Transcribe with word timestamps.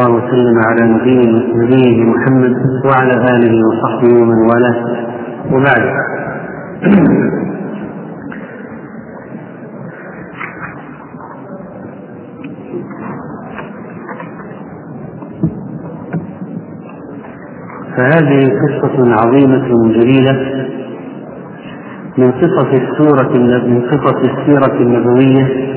الله 0.00 0.14
وسلم 0.14 0.58
على 0.58 0.82
نبيه 1.54 2.04
محمد 2.04 2.54
وعلى 2.86 3.14
آله 3.34 3.54
وصحبه 3.68 4.22
ومن 4.22 4.38
والاه. 4.50 4.78
وبعد. 5.52 5.84
فهذه 17.96 18.40
قصة 18.62 18.96
عظيمة 19.12 19.68
جليلة 19.92 20.66
من 22.18 22.32
قصص 22.32 22.66
السورة 22.72 23.32
من 23.68 23.80
قصص 23.80 24.16
السيرة 24.16 24.80
النبوية. 24.80 25.74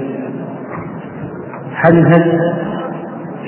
حدثت 1.74 2.67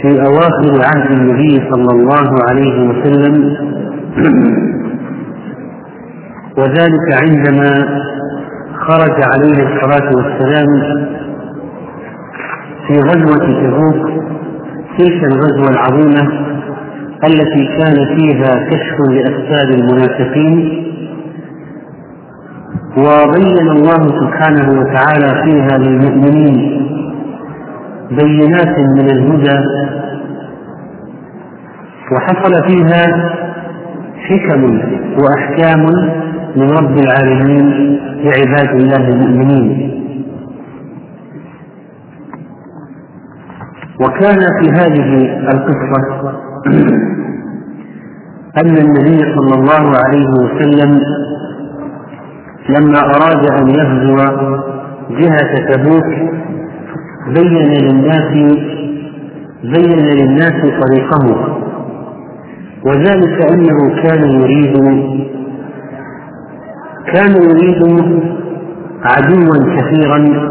في 0.01 0.21
أواخر 0.21 0.81
عهد 0.85 1.11
النبي 1.11 1.69
صلى 1.71 1.91
الله 1.91 2.29
عليه 2.49 2.89
وسلم. 2.89 3.55
وذلك 6.59 7.07
عندما 7.23 8.01
خرج 8.87 9.23
عليه 9.33 9.67
الصلاة 9.67 10.09
والسلام 10.15 10.81
في 12.87 12.93
غزوة 12.99 13.45
تبوك 13.47 14.09
تلك 14.97 15.23
الغزوة 15.23 15.69
العظيمة 15.69 16.49
التي 17.23 17.65
كان 17.77 18.17
فيها 18.17 18.69
كشف 18.69 18.97
لأسباب 19.09 19.69
المنافقين. 19.79 20.85
وبين 22.97 23.69
الله 23.69 24.07
سبحانه 24.19 24.79
وتعالى 24.79 25.43
فيها 25.43 25.77
للمؤمنين 25.77 26.78
بينات 28.11 28.79
من 28.79 29.09
الهدى. 29.11 29.59
وحصل 32.11 32.53
فيها 32.67 33.31
حكم 34.29 34.81
وأحكام 35.23 35.85
من 36.55 36.69
رب 36.71 36.97
العالمين 36.97 37.99
لعباد 38.23 38.69
الله 38.81 39.07
المؤمنين. 39.07 39.99
وكان 44.01 44.39
في 44.39 44.71
هذه 44.71 45.39
القصة 45.51 46.01
أن 48.61 48.77
النبي 48.77 49.17
صلى 49.35 49.53
الله 49.55 49.91
عليه 50.05 50.27
وسلم 50.43 51.01
لما 52.69 52.99
أراد 52.99 53.51
أن 53.51 53.69
يغزو 53.69 54.15
جهة 55.09 55.73
تبوك 55.73 56.38
بين 57.37 57.67
للناس 57.83 58.33
بين 59.63 59.99
للناس 59.99 60.61
طريقه 60.61 61.55
وذلك 62.85 63.51
أنه 63.51 64.01
كان 64.03 64.31
يريد 64.31 64.75
كان 67.13 67.31
يريد 67.31 67.83
عدوا 69.03 69.75
كثيرا. 69.77 70.49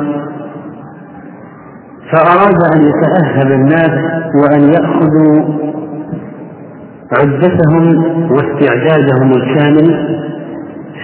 فأراد 2.12 2.58
أن 2.74 2.80
يتأهب 2.82 3.52
الناس 3.52 3.90
وأن 4.34 4.60
يأخذوا 4.72 5.44
عدتهم 7.12 8.04
واستعدادهم 8.30 9.32
الكامل. 9.32 10.18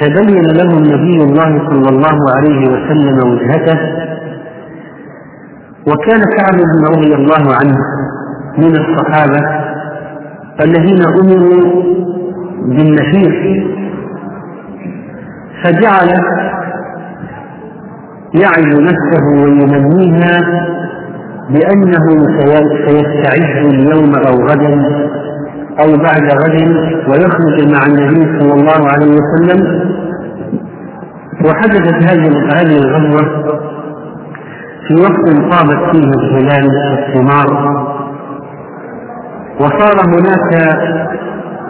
فبين 0.00 0.44
لهم 0.44 0.82
نبي 0.82 1.22
الله 1.22 1.68
صلى 1.70 1.88
الله 1.88 2.18
عليه 2.36 2.68
وسلم 2.68 3.30
وجهته 3.32 3.78
وكان 5.86 6.20
كعب 6.36 6.56
بن 6.56 6.84
رضي 6.96 7.14
الله 7.14 7.54
عنه 7.54 7.78
من 8.58 8.76
الصحابة 8.76 9.40
الذين 10.60 11.02
أمروا 11.22 11.82
بالنفير 12.66 13.66
فجعل 15.64 16.08
يعد 18.34 18.80
نفسه 18.80 19.24
ويمنيها 19.42 20.40
بأنه 21.50 22.26
سيستعد 22.86 23.64
اليوم 23.66 24.12
أو 24.14 24.46
غدا 24.46 24.74
أو 25.80 25.92
بعد 25.96 26.22
غد 26.42 26.76
ويخرج 27.08 27.72
مع 27.72 27.86
النبي 27.86 28.40
صلى 28.40 28.52
الله 28.54 28.88
عليه 28.92 29.16
وسلم. 29.16 29.80
وحدثت 31.46 31.94
هذه 32.10 32.28
هذه 32.54 32.76
الغزوة 32.78 33.24
في 34.88 34.94
وقت 34.94 35.26
طابت 35.52 35.96
فيه 35.96 36.10
الهلال 36.10 36.68
والثمار 36.90 37.48
وصار 39.60 39.96
هناك 40.06 40.78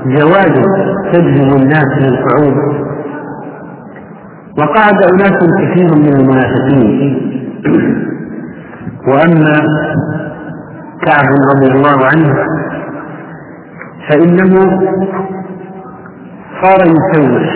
جواد 0.07 0.65
تجذب 1.13 1.57
الناس 1.57 1.87
للقعود. 2.01 2.85
وقعد 4.59 5.03
أناس 5.13 5.39
كثير 5.61 5.95
من 5.97 6.13
المنافقين. 6.21 7.31
وأما 9.09 9.57
كعب 11.07 11.27
رضي 11.55 11.73
الله 11.73 12.07
عنه 12.07 12.35
فإنه 14.09 14.55
صار 16.63 16.81
يسوس. 16.87 17.49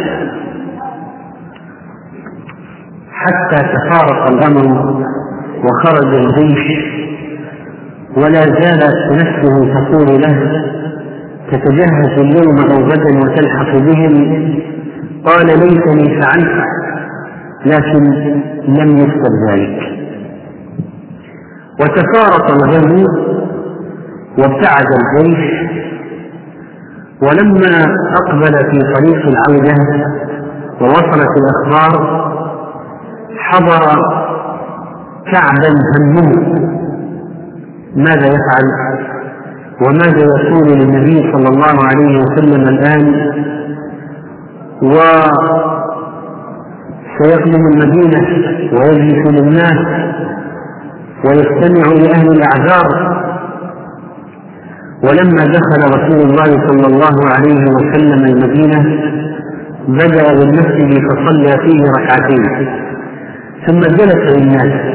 حتى 3.13 3.57
تفارق 3.57 4.31
الأمر 4.31 5.09
وخرج 5.65 6.15
الجيش 6.15 6.99
ولا 8.17 8.41
زالت 8.41 9.13
نفسه 9.13 9.75
تقول 9.75 10.21
له 10.23 10.63
تتجهز 11.53 12.19
اليوم 12.19 12.59
أو 12.59 12.77
غدا 12.89 13.19
وتلحق 13.19 13.77
بهم. 13.79 14.15
قال 15.25 15.47
ليتني 15.47 16.21
فعلت 16.21 16.65
لكن 17.67 18.05
لم 18.69 18.99
يكتب 18.99 19.33
ذلك. 19.51 19.79
وتفارق 21.81 22.51
الغزو 22.51 23.07
وابتعد 24.39 24.87
الجيش. 25.01 25.69
ولما 27.23 27.85
أقبل 28.21 28.53
في 28.71 28.79
طريق 28.95 29.27
العودة 29.27 29.75
ووصلت 30.81 31.33
الأخبار 31.41 32.29
حضر 33.39 33.85
كعبا 35.33 35.71
همه 35.99 36.29
ماذا 37.97 38.27
يفعل؟ 38.27 38.67
وماذا 39.87 40.23
يقول 40.25 40.67
للنبي 40.79 41.33
صلى 41.33 41.49
الله 41.49 41.77
عليه 41.89 42.13
وسلم 42.21 42.63
الآن؟ 42.69 43.05
وسيقدم 47.19 47.63
المدينة 47.73 48.23
ويجلس 48.73 49.23
للناس 49.41 49.81
ويستمع 51.25 51.87
لأهل 51.93 52.29
الأعذار. 52.33 52.89
ولما 55.03 55.45
دخل 55.45 55.81
رسول 55.97 56.21
الله 56.31 56.51
صلى 56.69 56.87
الله 56.87 57.17
عليه 57.37 57.65
وسلم 57.71 58.25
المدينة 58.25 58.81
بدأ 59.89 60.27
بالمسجد 60.35 60.91
فصلى 61.09 61.53
فيه 61.59 61.83
ركعتين 61.99 62.45
ثم 63.67 63.81
جلس 63.81 64.23
للناس. 64.37 64.88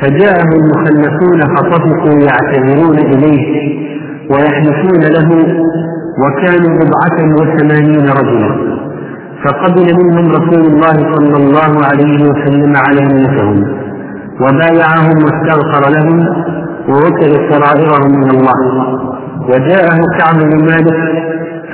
فجاءه 0.00 0.48
المخلفون 0.60 1.40
فطفقوا 1.56 2.20
يعتذرون 2.28 2.98
إليه 2.98 3.46
ويحلفون 4.30 5.00
له 5.16 5.28
وكانوا 6.22 6.78
بضعة 6.78 7.18
وثمانين 7.38 8.06
رجلا. 8.20 8.80
فقبل 9.44 9.86
منهم 10.04 10.30
رسول 10.30 10.64
الله 10.72 10.96
صلى 11.14 11.36
الله 11.36 11.72
عليه 11.90 12.18
وسلم 12.30 12.72
علانيتهم 12.76 13.64
وبايعهم 14.42 15.16
واستغفر 15.24 15.90
لهم 15.96 16.18
ووكل 16.88 17.32
سرائرهم 17.50 18.20
من 18.20 18.30
الله. 18.30 18.60
وجاءه 19.48 19.98
كعب 20.18 20.38
بن 20.38 20.64
مالك 20.70 21.00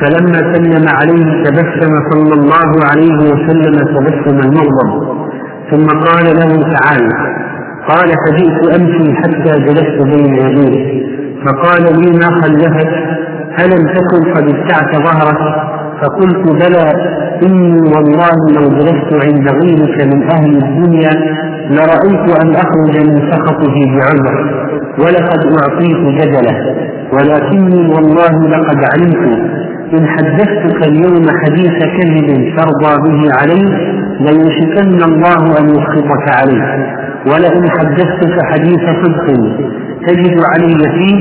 فلما 0.01 0.55
سلم 0.55 0.89
عليه 0.89 1.45
تبسم 1.45 1.93
صلى 2.11 2.35
الله 2.35 2.71
عليه 2.91 3.17
وسلم 3.17 3.75
تبسم 3.97 4.49
المغضب. 4.49 5.17
ثم 5.71 5.87
قال 5.87 6.25
له 6.25 6.73
تعال 6.75 7.09
قال 7.89 8.09
فجئت 8.27 8.81
امشي 8.81 9.15
حتى 9.15 9.53
جلست 9.67 10.03
بين 10.03 10.35
يديه. 10.35 11.07
فقال 11.45 11.83
لي 11.83 12.19
ما 12.19 12.41
خلفك؟ 12.43 12.93
الم 13.65 13.87
تكن 13.95 14.33
قد 14.35 14.55
ابتعت 14.55 14.97
ظهرك؟ 14.97 15.41
فقلت 16.03 16.53
بلى 16.63 16.87
إني 17.47 17.81
والله 17.81 18.37
لو 18.57 18.69
جلست 18.79 19.27
عند 19.27 19.49
غيرك 19.49 20.15
من 20.15 20.31
أهل 20.31 20.57
الدنيا 20.65 21.11
لرأيت 21.71 22.45
أن 22.45 22.55
أخرج 22.55 23.07
من 23.09 23.33
سخطه 23.33 23.75
بعذر 23.97 24.67
ولقد 24.99 25.41
أعطيت 25.63 26.21
جدله. 26.21 26.59
ولكني 27.13 27.89
والله 27.95 28.49
لقد 28.49 28.79
علمت 28.93 29.39
إن 29.95 30.07
حدثتك 30.07 30.89
اليوم 30.89 31.25
حديث 31.45 31.79
كذب 31.97 32.57
ترضى 32.57 32.95
به 33.05 33.31
علي 33.41 33.65
ليوشكن 34.21 35.03
الله 35.03 35.61
أن 35.61 35.67
يسخطك 35.69 36.27
عليه. 36.39 37.06
ولئن 37.31 37.71
حدثتك 37.71 38.37
حديث 38.51 38.85
صدق 39.03 39.27
تجد 40.07 40.37
علي 40.53 40.79
فيه 40.97 41.21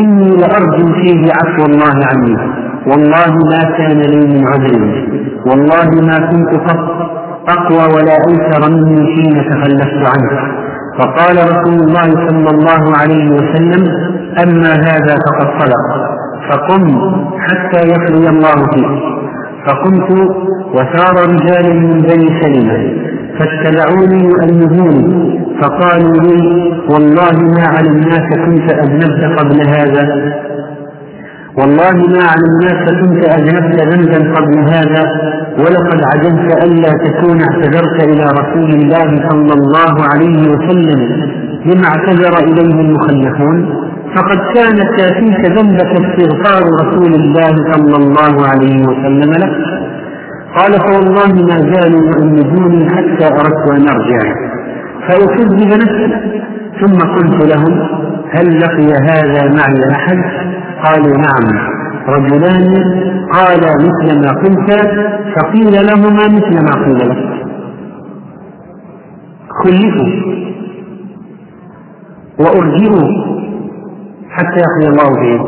إني 0.00 0.30
لأرجو 0.36 0.92
فيه 0.92 1.22
عفو 1.38 1.62
الله 1.70 1.96
عني. 2.10 2.36
والله 2.90 3.32
ما 3.52 3.62
كان 3.78 3.98
لي 4.12 4.20
من 4.32 4.42
عذر. 4.50 4.82
والله 5.46 5.88
ما 6.08 6.16
كنت 6.30 6.52
قط 6.68 6.84
أقوى 7.48 7.84
ولا 7.94 8.16
أيسر 8.28 8.70
مني 8.70 9.06
حين 9.14 9.34
تخلفت 9.50 10.02
عنه. 10.12 10.32
فقال 10.98 11.36
رسول 11.52 11.78
الله 11.86 12.08
صلى 12.28 12.50
الله 12.54 12.82
عليه 13.00 13.30
وسلم 13.30 13.82
أما 14.42 14.72
هذا 14.72 15.14
فقد 15.26 15.48
صدق. 15.60 15.86
فقم 16.50 16.84
حتى 17.38 17.80
يقضي 17.88 18.28
الله 18.28 18.56
فيك. 18.74 18.92
فقمت 19.66 20.10
وسار 20.74 21.14
رجال 21.32 21.66
من 21.82 22.00
بني 22.00 22.28
سلمة. 22.42 23.07
فاتبعوني 23.38 24.24
يؤنبوني 24.24 25.38
فقالوا 25.60 26.16
لي 26.22 26.42
والله 26.90 27.36
ما 27.56 27.66
علمناك 27.76 28.28
كنت 28.46 28.72
أذنبت 28.72 29.22
قبل 29.38 29.58
هذا. 29.68 30.04
والله 31.58 31.96
ما 32.14 32.24
علمناك 32.32 32.84
كنت 33.00 33.22
أذنبت 33.36 33.76
ذنبا 33.92 34.34
قبل 34.36 34.58
هذا. 34.58 35.04
ولقد 35.58 36.00
عجزت 36.10 36.64
ألا 36.64 36.92
تكون 37.06 37.38
اعتذرت 37.42 37.98
إلى 38.10 38.24
رسول 38.40 38.70
الله 38.70 39.28
صلى 39.30 39.52
الله 39.58 39.94
عليه 40.12 40.40
وسلم 40.52 41.00
لما 41.66 41.86
اعتذر 41.86 42.34
إليه 42.48 42.80
المخلفون. 42.80 43.58
فقد 44.16 44.38
كان 44.54 44.76
كافيك 44.96 45.58
ذنبك 45.58 45.92
استغفار 46.02 46.62
رسول 46.82 47.14
الله 47.14 47.54
صلى 47.72 47.96
الله 48.02 48.46
عليه 48.46 48.78
وسلم 48.88 49.32
لك. 49.32 49.77
قال 50.56 50.72
فوالله 50.72 51.44
ما 51.46 51.72
زالوا 51.72 52.00
يؤمدوني 52.10 52.90
حتى 52.90 53.26
أردت 53.34 53.70
أن 53.72 53.88
أرجع. 53.88 54.34
فأكذب 55.08 55.72
نفسي. 55.72 56.38
ثم 56.80 56.98
قلت 56.98 57.54
لهم 57.54 57.80
هل 58.30 58.60
لقي 58.60 58.92
هذا 59.10 59.42
معي 59.56 59.92
أحد؟ 59.96 60.18
قالوا 60.84 61.16
نعم. 61.16 61.68
رجلان. 62.08 62.74
قالا 63.32 63.72
مثل 63.76 64.20
ما 64.20 64.30
قلت. 64.42 64.70
فقيل 65.36 65.86
لهما 65.86 66.24
مثل 66.26 66.64
ما 66.64 66.84
قيل 66.84 67.08
لك. 67.08 67.38
خلفوا 69.64 70.38
وأرجئوا 72.38 73.08
حتى 74.30 74.60
يقضي 74.60 74.88
الله 74.88 75.20
بهم 75.20 75.46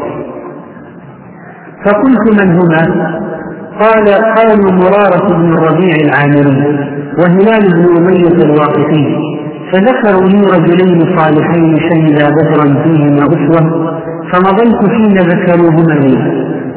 فقلت 1.84 2.42
من 2.42 2.48
هما؟ 2.58 3.29
قال 3.80 4.06
قالوا 4.36 4.72
مرارة 4.72 5.26
بن 5.36 5.52
الربيع 5.52 5.94
العامري 6.04 6.58
وهلال 7.18 7.64
بن 7.74 7.96
أمية 7.96 8.44
الواقفي 8.44 9.04
فذكروا 9.72 10.28
لي 10.28 10.40
رجلين 10.56 11.16
صالحين 11.16 11.76
شهدا 11.88 12.30
بدرا 12.30 12.82
فيهما 12.82 13.24
أسوة 13.26 13.62
فمضيت 14.32 14.80
حين 14.94 15.16
ذكروهما 15.18 15.92
لي. 15.92 16.16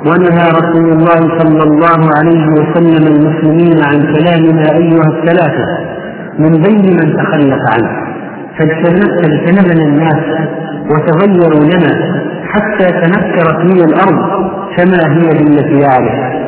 ونهى 0.07 0.45
رسول 0.59 0.87
الله 0.91 1.39
صلى 1.39 1.63
الله 1.63 2.01
عليه 2.17 2.45
وسلم 2.47 3.07
المسلمين 3.13 3.83
عن 3.83 3.99
كلامنا 4.13 4.65
أيها 4.77 5.07
الثلاثة 5.17 5.65
من 6.39 6.51
بين 6.51 6.85
من 6.99 7.17
تخلف 7.17 7.59
عنه. 7.73 7.91
فاجتنبنا 8.59 9.83
الناس 9.85 10.23
وتغيروا 10.91 11.65
لنا 11.65 11.93
حتى 12.51 12.87
تنكرت 12.91 13.59
لي 13.65 13.83
الأرض 13.83 14.19
كما 14.77 15.13
هي 15.13 15.43
بالتي 15.43 15.85
أعرف. 15.85 16.42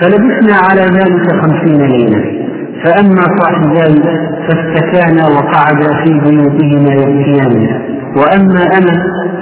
فلبثنا 0.00 0.56
على 0.70 0.80
ذلك 0.80 1.40
خمسين 1.42 1.80
ليلة. 1.82 2.48
فأما 2.84 3.22
صاحباي 3.40 4.02
فاستكانا 4.48 5.28
وقعدا 5.28 6.04
في 6.04 6.10
بيوتهما 6.24 6.92
يبكيان 6.94 7.68
وأما 8.16 8.62
أنا 8.78 8.94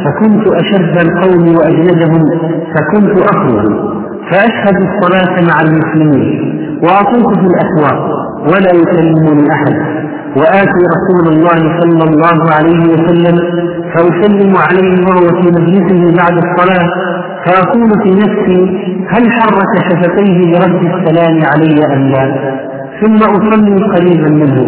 فكنت 0.04 0.46
أشد 0.46 0.98
القوم 0.98 1.56
وأجلدهم 1.56 2.22
فكنت 2.74 3.18
أخرج 3.34 3.72
فأشهد 4.30 4.76
الصلاة 4.88 5.34
مع 5.50 5.60
المسلمين. 5.60 6.56
وأطوف 6.82 7.38
في 7.38 7.46
الأسواق 7.46 8.00
ولا 8.42 8.72
يكلمني 8.80 9.50
أحد. 9.52 9.76
وآتي 10.36 10.82
رسول 10.96 11.32
الله 11.32 11.80
صلى 11.80 12.04
الله 12.10 12.38
عليه 12.56 12.80
وسلم 12.92 13.36
فأسلم 13.94 14.56
عليه 14.56 15.06
وهو 15.06 15.26
في 15.40 15.48
مجلسه 15.48 16.16
بعد 16.22 16.32
الصلاة 16.44 16.90
فأقول 17.46 17.90
في 18.02 18.10
نفسي 18.10 18.60
هل 19.08 19.32
حرك 19.32 19.72
شفتيه 19.90 20.52
برد 20.52 20.84
السلام 20.94 21.40
علي 21.52 21.94
أم 21.94 22.02
لا؟ 22.08 22.56
ثم 23.00 23.16
أصلي 23.16 23.76
قريبا 23.96 24.28
منه 24.28 24.66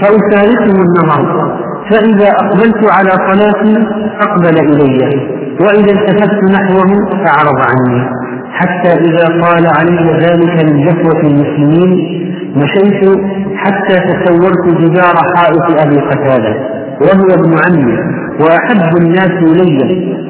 فأشاركه 0.00 0.64
النظر 0.82 1.58
فإذا 1.90 2.28
أقبلت 2.30 2.90
على 2.90 3.10
صلاتي 3.10 3.86
أقبل 4.20 4.58
إلي 4.58 5.20
وإذا 5.60 5.92
التفت 5.92 6.44
نحوه 6.44 6.90
فأعرض 7.24 7.58
عني 7.70 8.08
حتى 8.52 8.88
إذا 8.88 9.26
طال 9.42 9.66
علي 9.66 10.18
ذلك 10.26 10.64
من 10.64 10.84
جفوة 10.86 11.20
المسلمين 11.20 12.22
مشيت 12.56 13.20
حتى 13.56 13.94
تسورت 13.94 14.80
جدار 14.80 15.14
حائط 15.36 15.86
أبي 15.86 16.00
قتادة 16.00 16.54
وهو 17.00 17.26
ابن 17.38 17.54
عمي 17.66 17.98
وأحب 18.40 18.96
الناس 18.96 19.30
إلي 19.30 19.78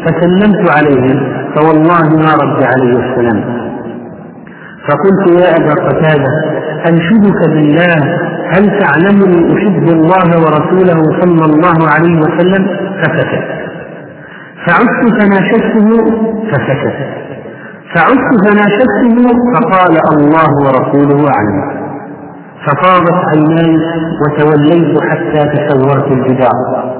فسلمت 0.05 0.70
عليه 0.70 1.31
فوالله 1.55 2.03
ما 2.25 2.33
رد 2.43 2.63
عليه 2.63 2.97
السلام. 2.99 3.63
فقلت 4.89 5.41
يا 5.41 5.57
أبا 5.57 5.89
قتادة 5.89 6.33
أنشدك 6.89 7.49
بالله 7.49 8.19
هل 8.53 8.79
تعلمني 8.81 9.59
أحب 9.59 9.89
الله 9.89 10.29
ورسوله 10.39 11.21
صلى 11.21 11.45
الله 11.45 11.89
عليه 11.95 12.21
وسلم؟ 12.21 12.67
فسكت. 13.03 13.45
فعدت 14.67 15.23
فناشدته 15.23 15.89
فسكت. 16.51 16.97
فعدت 17.95 18.31
فناشدته 18.47 19.29
فقال 19.55 19.95
الله 20.17 20.51
ورسوله 20.65 21.31
أعلم. 21.31 21.83
ففاضت 22.67 23.19
عيناي 23.35 23.77
وتوليت 24.23 25.01
حتى 25.11 25.49
تسورت 25.49 26.13
الجدار. 26.13 26.93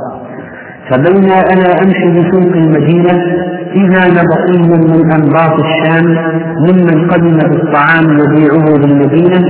فبينا 0.91 1.35
أنا 1.35 1.83
أمشي 1.83 2.11
بسوق 2.11 2.53
المدينة 2.57 3.42
إذا 3.75 4.09
نبطي 4.09 4.59
من 4.69 5.13
أنباط 5.13 5.61
الشام 5.65 6.07
ممن 6.59 7.11
قدم 7.11 7.39
بالطعام 7.39 8.05
يبيعه 8.19 8.79
بالمدينة 8.79 9.41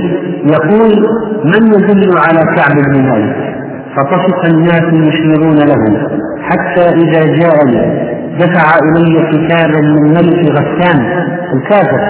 يقول 0.45 1.07
من 1.45 1.73
يدل 1.73 2.11
على 2.17 2.55
كعب 2.55 2.75
بن 2.75 3.03
مالك؟ 3.03 3.53
فطفق 3.95 4.45
الناس 4.45 4.93
يشيرون 4.93 5.57
له 5.57 6.07
حتى 6.41 6.81
إذا 6.81 7.21
جاءني 7.21 8.13
دفع 8.39 8.77
إلي 8.83 9.27
كتابا 9.31 9.81
من 9.81 10.03
ملك 10.13 10.51
غسان 10.51 11.25
الكافر 11.53 12.01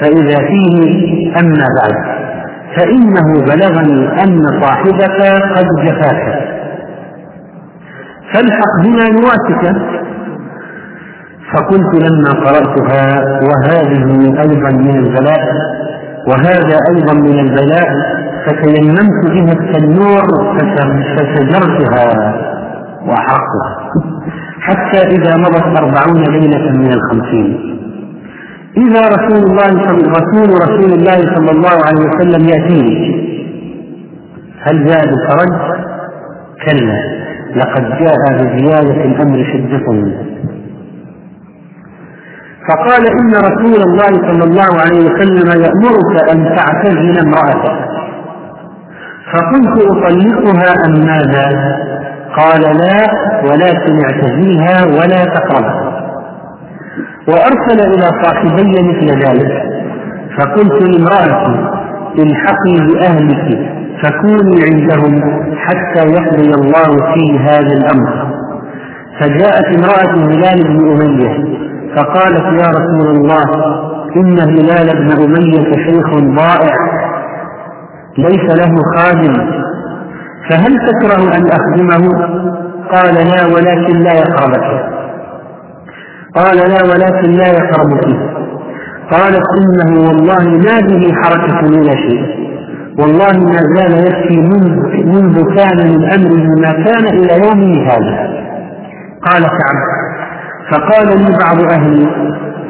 فإذا 0.00 0.38
فيه 0.48 1.32
أما 1.40 1.64
بعد 1.82 2.20
فإنه 2.76 3.40
بلغني 3.46 4.22
أن 4.22 4.60
صاحبك 4.62 5.20
قد 5.56 5.66
جفاك. 5.84 6.50
فالحق 8.34 8.82
بنا 8.84 9.04
نواتك 9.08 9.76
فقلت 11.54 12.02
لما 12.04 12.30
قرأتها 12.30 13.06
وهذه 13.48 14.04
أيضا 14.40 14.70
من 14.78 14.96
البلاء 14.98 15.42
وهذا 16.28 16.76
أيضا 16.90 17.14
من 17.14 17.38
البلاء 17.38 17.88
فتيممت 18.46 19.30
بها 19.30 19.52
التنور 19.52 20.22
فسجرتها 21.16 22.34
وحرقتها 23.08 23.90
حتى 24.60 25.00
إذا 25.06 25.36
مضت 25.36 25.78
أربعون 25.80 26.22
ليلة 26.22 26.70
من 26.70 26.92
الخمسين. 26.92 27.76
إذا 28.76 29.00
رسول 29.00 29.50
الله 29.50 29.68
رسول 29.90 30.48
رسول 30.62 30.92
الله 30.98 31.18
صلى 31.34 31.50
الله 31.50 31.76
عليه 31.86 32.08
وسلم 32.08 32.48
يأتيني 32.48 33.20
هل 34.62 34.86
جاء 34.86 35.00
بالفرج؟ 35.06 35.52
كلا. 36.66 37.20
لقد 37.56 37.84
جاء 37.98 38.16
بزيادة 38.38 39.04
الأمر 39.04 39.44
شدة. 39.52 39.86
فقال 42.70 43.06
إن 43.20 43.30
رسول 43.30 43.82
الله 43.82 44.28
صلى 44.28 44.44
الله 44.44 44.80
عليه 44.80 45.00
وسلم 45.06 45.62
يأمرك 45.62 46.30
أن 46.32 46.56
تعتزل 46.56 47.18
امرأتك. 47.26 47.90
فقلت 49.32 49.82
أطلقها 49.82 50.74
أم 50.86 51.06
ماذا؟ 51.06 51.76
قال 52.36 52.60
لا 52.60 52.98
ولكن 53.44 54.04
اعتزلها 54.04 54.84
ولا 54.84 55.24
تقربها. 55.24 55.90
وأرسل 57.28 57.94
إلى 57.94 58.10
صاحبي 58.22 58.72
مثل 58.88 59.06
ذلك. 59.26 59.62
فقلت 60.38 60.82
لامرأتي 60.82 61.70
الحقي 62.18 62.86
بأهلك 62.86 63.70
فكوني 64.02 64.62
عندهم 64.70 65.20
حتى 65.56 66.08
يقضي 66.08 66.50
الله 66.54 67.14
في 67.14 67.38
هذا 67.38 67.72
الأمر. 67.76 68.34
فجاءت 69.20 69.66
امرأة 69.78 70.14
هلال 70.26 70.62
بن 70.64 70.90
أمية 70.90 71.49
فقالت 71.96 72.44
يا 72.62 72.68
رسول 72.70 73.16
الله 73.16 73.44
إن 74.16 74.38
هلال 74.40 74.88
بن 74.98 75.22
أمية 75.24 75.72
شيخ 75.86 76.08
ضائع 76.14 76.74
ليس 78.18 78.56
له 78.56 78.74
خادم 78.96 79.32
فهل 80.50 80.78
تكره 80.88 81.36
أن 81.36 81.46
أخدمه؟ 81.46 82.10
قال 82.92 83.14
لا 83.14 83.46
ولكن 83.54 84.00
لا 84.00 84.12
يقربك. 84.14 84.90
قال 86.36 86.56
لا 86.56 86.82
ولكن 86.92 87.30
لا 87.30 87.46
يقرب 87.48 88.00
فيه 88.04 88.30
قالت 89.10 89.44
إنه 89.60 90.00
والله 90.08 90.44
ما 90.48 90.80
به 90.88 91.12
حركة 91.22 91.66
ولا 91.66 91.96
شيء. 91.96 92.40
والله 92.98 93.44
ما 93.44 93.60
زال 93.76 93.92
يبكي 94.06 94.40
منذ, 94.40 94.76
منذ 95.06 95.54
كان 95.56 95.76
من 95.92 96.12
أمره 96.12 96.60
ما 96.60 96.84
كان 96.84 97.04
إلى 97.18 97.46
يومه 97.46 97.82
هذا. 97.86 98.30
قال 99.26 99.42
كعب 99.42 100.09
فقال 100.70 101.08
لي 101.18 101.38
بعض 101.44 101.72
أهلي 101.72 102.06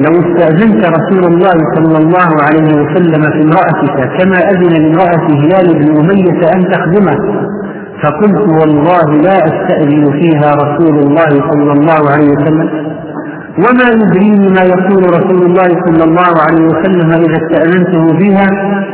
لو 0.05 0.11
استأذنت 0.19 0.85
رسول 0.85 1.23
الله 1.33 1.57
صلى 1.75 1.97
الله 1.97 2.29
عليه 2.47 2.69
وسلم 2.81 3.21
في 3.21 3.41
امرأتك 3.43 4.17
كما 4.19 4.37
أذن 4.51 4.73
لامرأة 4.83 5.27
هلال 5.41 5.67
بن 5.79 5.97
أمية 5.99 6.41
أن 6.55 6.71
تخدمه 6.71 7.17
فقلت 8.03 8.47
والله 8.61 9.21
لا 9.21 9.37
أستأذن 9.45 10.11
فيها 10.11 10.51
رسول 10.55 10.99
الله 10.99 11.29
صلى 11.51 11.71
الله 11.73 12.11
عليه 12.11 12.27
وسلم 12.29 12.69
وما 13.57 13.87
يدريني 13.93 14.47
ما 14.49 14.61
يقول 14.63 15.03
رسول 15.03 15.41
الله 15.45 15.69
صلى 15.85 16.03
الله 16.03 16.41
عليه 16.41 16.65
وسلم 16.65 17.09
إذا 17.11 17.37
استأذنته 17.43 18.17
فيها 18.17 18.47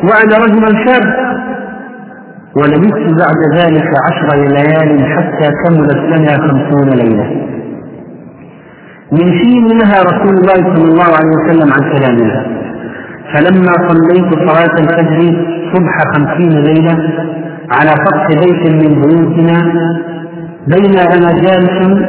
وأنا 0.04 0.38
رجل 0.46 0.78
شاب. 0.86 1.04
ولبثت 2.56 3.08
بعد 3.24 3.40
ذلك 3.58 3.88
عشر 4.08 4.38
ليال 4.48 5.06
حتى 5.06 5.50
كملت 5.64 5.98
لنا 5.98 6.38
خمسون 6.48 6.90
ليلة. 6.90 7.57
من 9.12 9.32
حين 9.40 9.68
نهى 9.78 10.00
رسول 10.02 10.34
الله 10.38 10.76
صلى 10.76 10.86
الله 10.92 11.04
عليه 11.18 11.34
وسلم 11.38 11.74
عن 11.74 11.92
كلامنا 11.92 12.46
فلما 13.34 13.74
صليت 13.90 14.34
صلاة 14.50 14.76
الفجر 14.80 15.20
صبح 15.74 15.96
خمسين 16.14 16.50
ليلة 16.64 16.98
على 17.72 17.90
سطح 17.90 18.28
بيت 18.28 18.72
من 18.74 19.02
بيوتنا 19.02 19.58
بين 20.68 21.00
أنا 21.00 21.32
جالس 21.32 22.08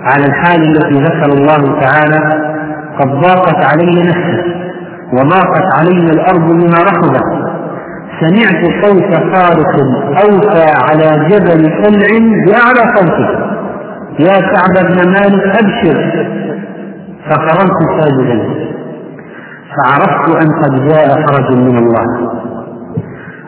على 0.00 0.26
الحال 0.26 0.62
التي 0.62 0.94
ذكر 1.04 1.32
الله 1.32 1.80
تعالى 1.80 2.20
قد 3.00 3.08
ضاقت 3.08 3.64
علي 3.64 4.02
نفسي 4.02 4.62
وضاقت 5.12 5.64
علي 5.78 6.10
الأرض 6.10 6.52
بما 6.52 6.78
رحبت. 6.82 7.24
سمعت 8.20 8.84
صوت 8.84 9.14
صارخ 9.34 9.72
أوفى 10.24 10.66
على 10.88 11.28
جبل 11.28 11.62
قلع 11.84 12.08
بأعلى 12.46 12.96
صوته. 12.96 13.51
يا 14.20 14.40
كعب 14.40 14.74
بن 14.88 15.10
مالك 15.10 15.44
أبشر. 15.62 16.26
فخرجت 17.30 18.00
ساجدا. 18.00 18.54
فعرفت 19.76 20.44
أن 20.44 20.62
قد 20.62 20.88
جاء 20.88 21.26
فرج 21.26 21.56
من 21.56 21.78
الله. 21.78 22.32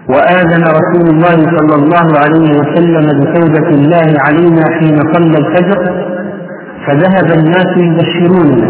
وآذن 0.08 0.62
رسول 0.62 1.14
الله 1.14 1.36
صلى 1.36 1.74
الله 1.74 2.18
عليه 2.18 2.50
وسلم 2.60 3.06
بتوبة 3.20 3.68
الله 3.68 4.14
علينا 4.26 4.62
حين 4.78 4.98
صلى 5.12 5.38
الفجر. 5.38 6.04
فذهب 6.86 7.38
الناس 7.38 7.76
يبشروننا 7.76 8.68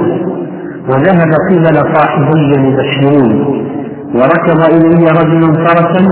وذهب 0.89 1.31
قبل 1.51 1.95
صاحبي 1.95 2.53
يبشرون. 2.69 3.31
وركب 4.15 4.61
إلي 4.73 5.07
رجل 5.07 5.67
فرسا. 5.67 6.03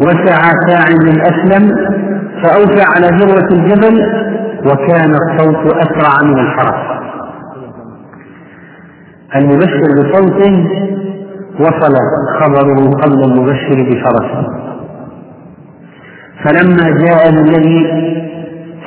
وسعى 0.00 0.52
ساع 0.68 0.86
من 1.04 1.20
أسلم. 1.20 1.76
فأوفى 2.42 2.82
على 2.96 3.06
ذروة 3.06 3.48
الجبل. 3.52 4.25
وكان 4.66 5.10
الصوت 5.14 5.74
أسرع 5.76 6.28
من 6.30 6.38
الفرس 6.38 6.96
المبشر 9.36 9.80
بصوت 9.98 10.42
وصل 11.60 11.94
خبره 12.40 12.90
قبل 12.90 13.24
المبشر 13.24 13.82
بفرس 13.90 14.30
فلما 16.44 16.90
جاء 17.04 17.28
الذي 17.28 18.06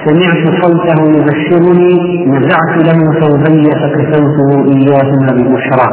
سمعت 0.05 0.62
صوته 0.63 1.03
يبشرني 1.17 2.25
نزعت 2.25 2.74
له 2.88 3.19
ثوبي 3.19 3.63
فكسوته 3.63 4.50
إياهما 4.74 5.27
ببشرى. 5.31 5.89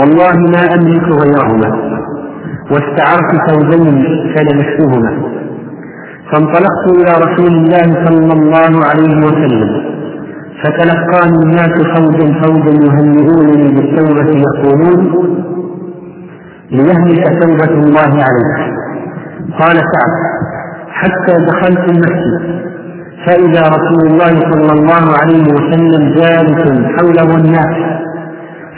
والله 0.00 0.36
ما 0.54 0.74
أملك 0.74 1.02
غيرهما. 1.02 1.98
واستعرت 2.70 3.50
ثوبين 3.50 4.04
فلبستهما 4.34 5.37
فانطلقت 6.32 6.84
إلى 6.90 7.12
رسول 7.24 7.52
الله 7.56 8.06
صلى 8.06 8.32
الله 8.32 8.86
عليه 8.88 9.16
وسلم 9.26 9.70
فتلقاني 10.62 11.42
الناس 11.42 11.72
فوجا 11.94 12.40
فوجا 12.42 12.70
يهنئونني 12.86 13.68
بالتوبة 13.74 14.30
يقولون 14.46 15.00
ليهلك 16.70 17.24
توبة 17.42 17.74
الله 17.84 18.12
عليك. 18.26 18.78
قال 19.60 19.76
سعد 19.76 20.12
حتى 20.90 21.34
دخلت 21.46 21.90
المسجد 21.90 22.68
فإذا 23.26 23.62
رسول 23.76 24.06
الله 24.10 24.40
صلى 24.52 24.72
الله 24.72 25.04
عليه 25.22 25.44
وسلم 25.54 26.14
جالس 26.14 26.62
حوله 26.96 27.36
الناس 27.36 27.98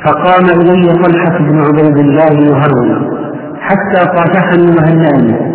فقام 0.05 0.45
إلي 0.61 0.93
طلحة 0.93 1.39
بن 1.39 1.61
عبيد 1.61 1.99
الله 1.99 2.33
يهرول 2.51 3.21
حتى 3.61 4.01
صافحني 4.17 4.77
وهنأني. 4.77 5.50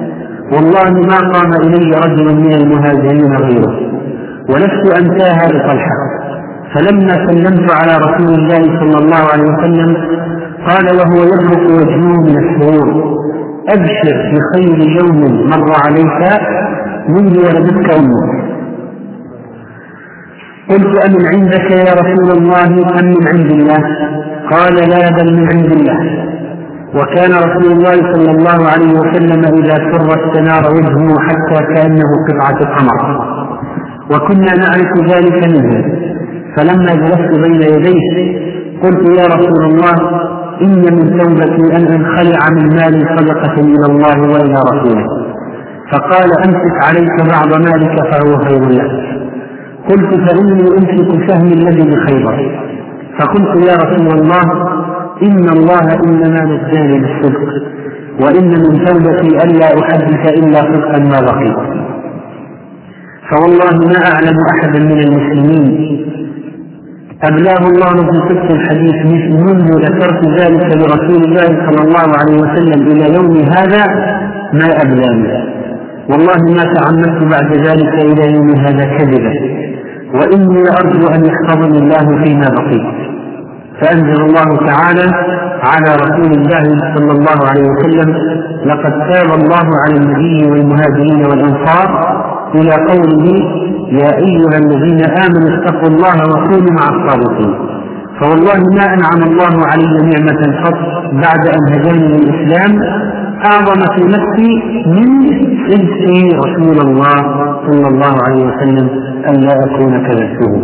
والله 0.53 0.91
ما 1.11 1.17
قام 1.33 1.51
إلي 1.65 1.91
رجل 2.05 2.35
من 2.35 2.53
المهاجرين 2.53 3.35
غيره. 3.35 3.73
ولست 4.49 4.85
أنساها 5.01 5.47
لطلحة 5.47 5.97
فلما 6.73 7.13
سلمت 7.27 7.71
على 7.71 7.93
رسول 8.05 8.33
الله 8.39 8.61
صلى 8.79 8.97
الله 9.03 9.23
عليه 9.33 9.43
وسلم 9.43 9.95
قال 10.67 10.85
وهو 10.97 11.23
يبرق 11.23 11.63
وجهه 11.77 12.21
من 12.27 12.37
السرور 12.43 13.15
أبشر 13.69 14.15
بخير 14.33 14.77
يوم 14.99 15.47
مر 15.49 15.69
عليك 15.85 16.41
منذ 17.09 17.37
ولدتك 17.37 17.89
أمك. 17.99 18.45
قلت 20.69 21.05
أمن 21.05 21.25
عندك 21.33 21.71
يا 21.71 21.93
رسول 21.93 22.29
الله؟ 22.37 22.65
أم 22.99 23.05
من 23.05 23.27
عند 23.27 23.51
الله؟ 23.51 23.83
قال 24.51 24.75
لا 24.75 25.09
بل 25.17 25.33
من 25.37 25.47
عند 25.53 25.71
الله. 25.71 25.99
وكان 26.99 27.31
رسول 27.31 27.71
الله 27.71 27.95
صلى 28.13 28.31
الله 28.31 28.59
عليه 28.73 28.91
وسلم 28.99 29.41
إذا 29.59 29.75
سر 29.91 30.07
استنار 30.19 30.63
وجهه 30.75 31.19
حتى 31.27 31.59
كأنه 31.73 32.09
قطعة 32.27 32.59
قمر. 32.75 33.01
وكنا 34.11 34.51
نعرف 34.63 34.91
ذلك 35.11 35.37
منه. 35.47 35.85
فلما 36.57 36.91
جلست 37.03 37.31
بين 37.45 37.61
يديه 37.75 38.05
قلت 38.83 39.19
يا 39.19 39.25
رسول 39.35 39.63
الله 39.65 39.95
إن 40.61 40.81
من 40.95 41.19
توبتي 41.19 41.75
أن 41.77 41.83
أنخلع 41.97 42.41
من 42.51 42.75
مالي 42.75 43.17
صدقة 43.17 43.53
إلى 43.53 43.85
الله 43.89 44.17
وإلى 44.33 44.59
رسوله. 44.71 45.05
فقال 45.91 46.29
أمسك 46.45 46.75
عليك 46.87 47.17
بعض 47.33 47.49
مالك 47.67 47.95
فهو 48.11 48.37
خير 48.37 48.69
لك. 48.69 48.91
قلت 49.89 50.11
فإني 50.25 50.67
أمسك 50.77 51.29
سهمي 51.29 51.53
الذي 51.53 51.91
بخيبر. 51.91 52.65
فقلت 53.19 53.67
يا 53.69 53.75
رسول 53.83 54.19
الله 54.19 54.45
إن 55.23 55.49
الله 55.49 55.85
إنما 56.05 56.41
نجاني 56.45 56.99
بالصدق 56.99 57.49
وإن 58.23 58.47
من 58.49 58.85
توبتي 58.85 59.43
ألا 59.43 59.79
أحدث 59.79 60.29
إلا 60.39 60.59
صدقا 60.61 60.99
ما 60.99 61.19
بقيت. 61.21 61.57
فوالله 63.31 63.87
ما 63.87 63.99
أعلم 64.13 64.37
أحدا 64.53 64.79
من 64.79 64.99
المسلمين. 64.99 66.05
أبلاه 67.23 67.67
الله 67.67 68.11
في 68.11 68.17
صدق 68.29 68.51
الحديث 68.51 68.95
منذ 69.45 69.71
ذكرت 69.85 70.25
ذلك 70.39 70.75
لرسول 70.77 71.23
الله 71.23 71.47
صلى 71.65 71.81
الله 71.87 72.07
عليه 72.19 72.35
وسلم 72.43 72.87
إلى 72.91 73.15
يوم 73.15 73.37
هذا 73.57 73.83
ما 74.53 74.67
أبلاني 74.83 75.55
والله 76.09 76.37
ما 76.57 76.73
تعمدت 76.73 77.23
بعد 77.33 77.57
ذلك 77.67 77.93
إلى 78.05 78.33
يوم 78.35 78.49
هذا 78.55 78.85
كذبا 78.97 79.33
وإني 80.13 80.63
لأرجو 80.63 81.07
أن 81.07 81.25
يحفظني 81.25 81.77
الله 81.79 82.23
فيما 82.23 82.47
بقيت. 82.57 83.04
فأنزل 83.81 84.21
الله 84.25 84.57
تعالى 84.69 85.05
على 85.63 85.95
رسول 86.03 86.31
الله 86.39 86.63
صلى 86.95 87.11
الله 87.11 87.39
عليه 87.49 87.63
وسلم 87.71 88.09
لقد 88.65 88.93
تاب 89.11 89.29
الله 89.39 89.65
على 89.83 89.95
النبي 90.01 90.51
والمهاجرين 90.51 91.25
والأنصار 91.29 91.87
إلى 92.55 92.71
قوله 92.89 93.25
يا 93.91 94.09
أيها 94.17 94.57
الذين 94.63 95.01
آمنوا 95.25 95.49
اتقوا 95.57 95.87
الله 95.89 96.15
وكونوا 96.31 96.71
مع 96.79 96.85
الصادقين 96.95 97.53
فوالله 98.21 98.59
ما 98.77 98.85
أنعم 98.93 99.21
الله 99.31 99.65
علي 99.71 99.85
نعمة 100.11 100.41
قط 100.63 100.77
بعد 101.23 101.47
أن 101.47 101.73
هداني 101.73 102.07
للإسلام 102.07 102.71
أعظم 103.51 103.81
في 103.95 104.03
نفسي 104.15 104.51
من 104.87 105.07
صدق 105.69 106.05
رسول 106.45 106.87
الله 106.87 107.17
صلى 107.67 107.87
الله 107.87 108.13
عليه 108.27 108.45
وسلم 108.45 108.89
أن 109.29 109.33
لا 109.35 109.53
أكون 109.65 110.07
كذبته. 110.07 110.63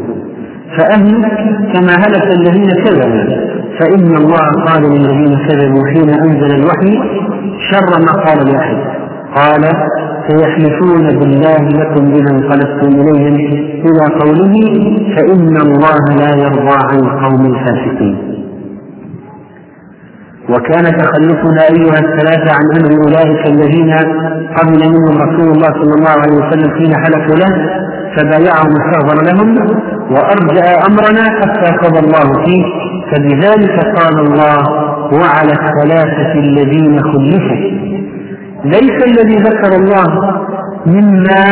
فأهلك 0.77 1.37
كما 1.73 1.93
هلك 2.03 2.25
الذين 2.39 2.69
كذبوا. 2.83 3.51
فإن 3.79 4.15
الله 4.21 4.47
قال 4.67 4.83
للذين 4.83 5.37
كذبوا 5.47 5.83
حين 5.93 6.09
أنزل 6.09 6.55
الوحي 6.59 6.93
شر 7.71 7.99
ما 8.05 8.11
قال 8.25 8.47
لأحد. 8.51 8.77
قال 9.35 9.63
سيحلفون 10.29 11.19
بالله 11.19 11.61
لكم 11.81 12.03
إذا 12.13 12.31
انقلبتم 12.35 13.01
إليهم 13.01 13.35
إلى 13.85 14.05
قوله 14.21 14.53
فإن 15.15 15.57
الله 15.57 15.99
لا 16.19 16.31
يرضى 16.43 16.77
عن 16.89 16.99
القوم 16.99 17.45
الفاسقين. 17.53 18.17
وكان 20.49 20.83
تخلفنا 20.83 21.61
أيها 21.63 21.99
الثلاثة 22.05 22.51
عن 22.57 22.65
أمر 22.79 22.91
أولئك 23.07 23.47
الذين 23.47 23.91
قبل 24.57 24.79
منهم 24.89 25.17
رسول 25.21 25.47
الله 25.55 25.67
صلى 25.67 25.93
الله 25.97 26.09
عليه 26.09 26.33
وسلم 26.33 26.71
حين 26.77 26.93
حلفوا 26.95 27.35
له 27.35 27.51
فبايعهم 28.17 28.69
واستغفر 28.73 29.17
لهم 29.31 29.49
وأرجأ 30.11 30.67
أمرنا 30.89 31.23
حتى 31.39 31.77
قضى 31.83 31.99
الله 31.99 32.45
فيه. 32.45 32.63
فبذلك 33.11 33.79
قال 33.97 34.19
الله 34.19 34.57
وعلى 35.13 35.51
الثلاثة 35.51 36.33
الذين 36.33 36.99
خلفوا. 36.99 37.71
ليس 38.65 39.03
الذي 39.07 39.35
ذكر 39.35 39.75
الله 39.75 40.07
مما 40.85 41.43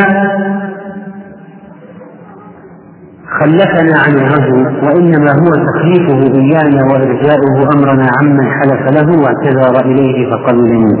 خلفنا 3.40 3.98
عن 4.06 4.12
الغزو 4.12 4.86
وإنما 4.86 5.30
هو 5.32 5.50
تخليفه 5.66 6.34
إيانا 6.40 6.84
وإرجاؤه 6.84 7.56
أمرنا 7.74 8.06
عمن 8.22 8.44
حلف 8.44 8.82
له 8.96 9.22
واعتذر 9.22 9.84
إليه 9.84 10.30
فقبل 10.30 10.72
منه. 10.72 10.98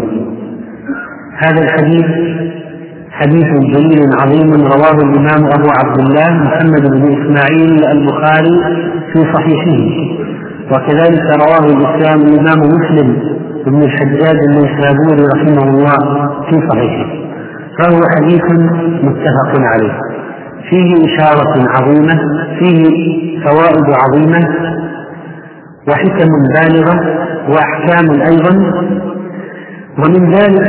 هذا 1.36 1.62
الحديث 1.62 2.06
حديث 3.20 3.48
جليل 3.74 4.08
عظيم 4.20 4.50
رواه 4.52 4.98
الإمام 5.06 5.42
أبو 5.56 5.68
عبد 5.78 5.98
الله 6.00 6.30
محمد 6.30 6.82
بن 6.90 7.02
إسماعيل 7.02 7.84
البخاري 7.92 8.56
في 9.12 9.20
صحيحه. 9.34 9.80
وكذلك 10.72 11.24
رواه 11.44 11.64
الإسلام 11.74 12.20
الإمام 12.20 12.58
مسلم 12.58 13.08
بن 13.66 13.82
الحجاج 13.82 14.36
النيسابوري 14.48 15.24
رحمه 15.34 15.70
الله 15.70 15.98
في 16.50 16.68
صحيحه. 16.70 17.06
فهو 17.78 18.00
حديث 18.16 18.44
متفق 19.02 19.60
عليه. 19.60 20.00
فيه 20.70 20.94
إشارة 21.04 21.68
عظيمة 21.68 22.20
فيه 22.58 22.82
فوائد 23.44 23.86
عظيمة 24.02 24.48
وحكم 25.88 26.30
بالغة 26.54 26.96
وأحكام 27.48 28.20
أيضا 28.20 28.72
ومن 30.02 30.30
ذلك 30.34 30.68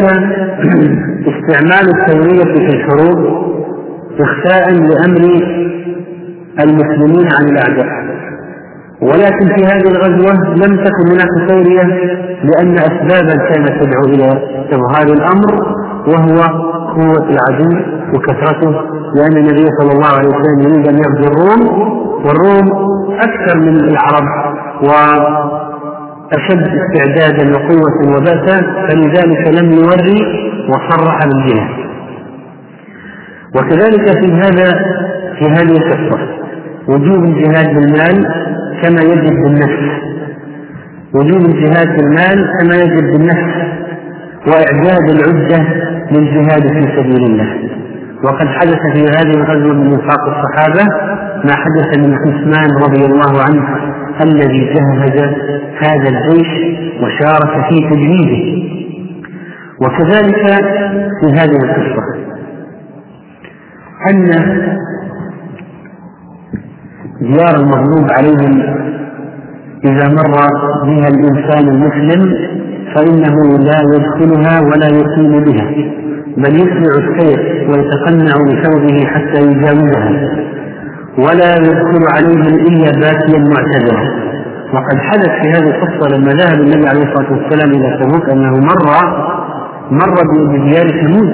استعمال 1.27 1.85
التورية 1.95 2.43
في 2.43 2.75
الحروب 2.75 3.19
إخفاء 4.19 4.71
لأمر 4.71 5.23
المسلمين 6.63 7.27
عن 7.33 7.49
الأعداء. 7.49 8.11
ولكن 9.01 9.45
في 9.55 9.65
هذه 9.65 9.87
الغزوة 9.91 10.33
لم 10.55 10.75
تكن 10.75 11.05
هناك 11.11 11.49
تورية 11.49 11.83
لأن 12.43 12.73
أسبابا 12.77 13.35
كانت 13.49 13.83
تدعو 13.83 14.03
إلى 14.05 14.27
إظهار 14.73 15.13
الأمر 15.17 15.75
وهو 16.07 16.41
قوة 16.95 17.29
العدو 17.29 17.79
وكثرته 18.13 18.71
لأن 19.15 19.37
النبي 19.37 19.65
صلى 19.79 19.91
الله 19.91 20.07
عليه 20.17 20.27
وسلم 20.29 20.59
يريد 20.61 20.87
أن 20.87 20.95
يغزو 20.97 21.31
الروم 21.31 21.67
والروم 22.25 22.91
أكثر 23.19 23.57
من 23.59 23.75
العرب 23.75 24.25
و 24.83 24.87
أشد 26.33 26.67
استعدادا 26.79 27.51
وقوة 27.51 28.17
وبأسا 28.17 28.57
فلذلك 28.89 29.61
لم 29.61 29.71
يوري 29.71 30.19
وصرح 30.69 31.19
بالجهاد. 31.25 31.81
وكذلك 33.55 34.25
في 34.25 34.33
هذا 34.33 34.69
في 35.39 35.45
هذه 35.45 35.77
القصة 35.77 36.19
وجوب 36.87 37.23
الجهاد 37.23 37.67
بالمال 37.75 38.25
كما 38.81 39.01
يجب 39.01 39.35
بالنفس. 39.43 40.01
وجوب 41.13 41.41
الجهاد 41.45 41.87
بالمال 41.97 42.47
كما 42.59 42.75
يجب 42.75 43.11
بالنفس. 43.11 43.55
وإعداد 44.47 45.09
العدة 45.09 45.65
للجهاد 46.11 46.61
في 46.61 46.81
سبيل 46.97 47.23
الله. 47.23 47.55
وقد 48.23 48.47
حدث 48.47 48.79
في 48.95 49.03
هذه 49.03 49.33
الغزوة 49.33 49.73
من 49.73 49.93
وفاق 49.93 50.21
الصحابة 50.27 50.83
ما 51.45 51.55
حدث 51.55 51.97
من 51.97 52.13
عثمان 52.13 52.69
رضي 52.83 53.05
الله 53.05 53.43
عنه. 53.43 53.91
الذي 54.23 54.73
جهز 54.73 55.19
هذا 55.77 56.09
الجيش 56.09 56.47
وشارك 57.03 57.69
في 57.69 57.75
تجهيزه 57.89 58.71
وكذلك 59.81 60.45
في 61.21 61.27
هذه 61.33 61.55
القصة 61.63 62.03
أن 64.09 64.27
ديار 67.21 67.55
المغلوب 67.55 68.11
عليهم 68.11 68.61
إذا 69.85 70.07
مر 70.07 70.31
بها 70.85 71.07
الإنسان 71.07 71.67
المسلم 71.67 72.33
فإنه 72.95 73.57
لا 73.57 73.81
يدخلها 73.95 74.61
ولا 74.61 74.87
يقيم 74.87 75.43
بها 75.43 75.71
بل 76.37 76.55
يسرع 76.55 76.93
السير 76.97 77.67
ويتقنع 77.69 78.33
بثوبه 78.37 79.05
حتى 79.05 79.41
يجاوزها. 79.41 80.40
ولا 81.25 81.55
يدخل 81.55 82.03
عليهم 82.15 82.53
إلا 82.67 82.91
باكيا 82.91 83.39
معتذرا 83.39 84.31
وقد 84.73 84.97
حدث 84.97 85.29
في 85.41 85.47
هذه 85.49 85.69
القصة 85.75 86.09
لما 86.17 86.31
ذهب 86.33 86.59
النبي 86.61 86.87
عليه 86.89 87.03
الصلاة 87.03 87.31
والسلام 87.31 87.71
إلى 87.71 87.99
تبوك 88.03 88.29
أنه 88.29 88.51
مر 88.51 88.85
مر 89.91 90.15
بديار 90.53 90.87
ثمود. 90.87 91.29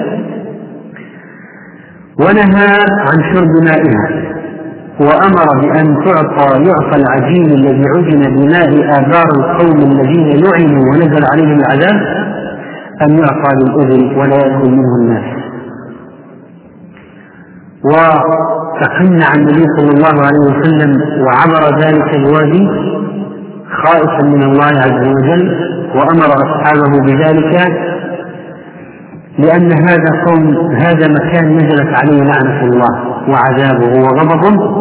ونهى 2.20 2.70
عن 3.08 3.18
شرب 3.34 3.52
مائها. 3.64 4.28
وأمر 5.00 5.60
بأن 5.62 6.04
تعطى 6.04 6.62
يعطى 6.64 6.96
العجين 7.02 7.46
الذي 7.50 7.84
عجن 7.96 8.34
بماء 8.36 8.70
آبار 9.00 9.28
القوم 9.38 9.78
الذين 9.90 10.28
لعنوا 10.44 10.84
ونزل 10.90 11.24
عليهم 11.32 11.58
العذاب 11.60 11.96
أن 13.02 13.18
يعطى 13.18 13.50
للإبل 13.60 14.18
ولا 14.18 14.36
يأكل 14.36 14.70
منه 14.70 14.94
الناس. 15.00 15.24
وتقنع 18.78 19.34
النبي 19.34 19.64
صلى 19.78 19.90
الله 19.90 20.26
عليه 20.26 20.38
وسلم 20.50 21.00
وعبر 21.26 21.80
ذلك 21.80 22.16
الوادي 22.16 22.68
خائفا 23.84 24.22
من 24.22 24.42
الله 24.42 24.66
عز 24.66 25.08
وجل 25.08 25.74
وأمر 25.94 26.26
أصحابه 26.26 27.00
بذلك 27.00 27.68
لأن 29.38 29.72
هذا 29.72 30.24
قوم 30.26 30.72
هذا 30.74 31.08
مكان 31.08 31.56
نزلت 31.56 31.98
عليه 32.02 32.22
لعنة 32.22 32.64
الله 32.64 32.90
وعذابه 33.28 34.00
وغضبه 34.00 34.78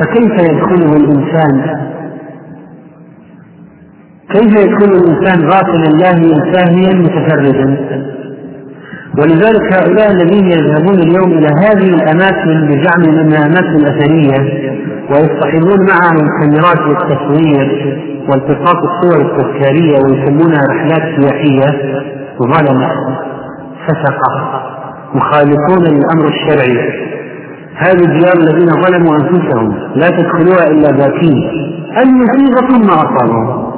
فكيف 0.00 0.32
يدخله 0.32 0.96
الإنسان؟ 0.96 1.80
كيف 4.30 4.64
يدخل 4.64 4.92
الإنسان 4.92 5.48
غافلا 5.50 5.96
لاهيا 5.96 6.52
ساهيا 6.52 6.94
متفردا 6.94 7.76
ولذلك 9.18 9.74
هؤلاء 9.74 10.10
الذين 10.10 10.46
يذهبون 10.50 10.98
اليوم 10.98 11.32
إلى 11.38 11.48
هذه 11.64 11.94
الأماكن 11.94 12.66
بزعم 12.68 13.18
أنها 13.18 13.46
أماكن 13.46 13.84
أثرية 13.86 14.70
ويصطحبون 15.10 15.86
معهم 15.86 16.16
الكاميرات 16.26 16.78
للتصوير 16.78 17.96
والتقاط 18.28 18.76
الصور 18.76 19.20
التذكارية 19.20 19.98
ويسمونها 20.04 20.60
رحلات 20.70 21.20
سياحية. 21.20 22.00
ظلمة 22.42 22.88
فسقة 23.86 24.62
مخالفون 25.14 25.84
للأمر 25.88 26.28
الشرعي. 26.28 27.10
هذه 27.76 28.04
الديار 28.04 28.36
الذين 28.36 28.68
ظلموا 28.68 29.14
أنفسهم. 29.14 29.74
لا 29.94 30.08
تدخلوها 30.08 30.70
إلا 30.70 30.90
باكين. 30.90 31.42
يصيبكم 32.22 32.86
ما 32.86 32.94
أصابهم. 32.94 33.70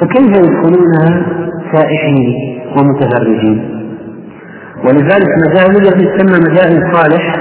فكيف 0.00 0.28
يدخلونها 0.28 1.26
سائحين 1.72 2.34
ومتفرجين؟ 2.78 3.77
ولذلك 4.84 5.28
مجال 5.46 5.76
التي 5.76 6.04
تسمى 6.04 6.38
مجال 6.50 6.94
صالح 6.94 7.36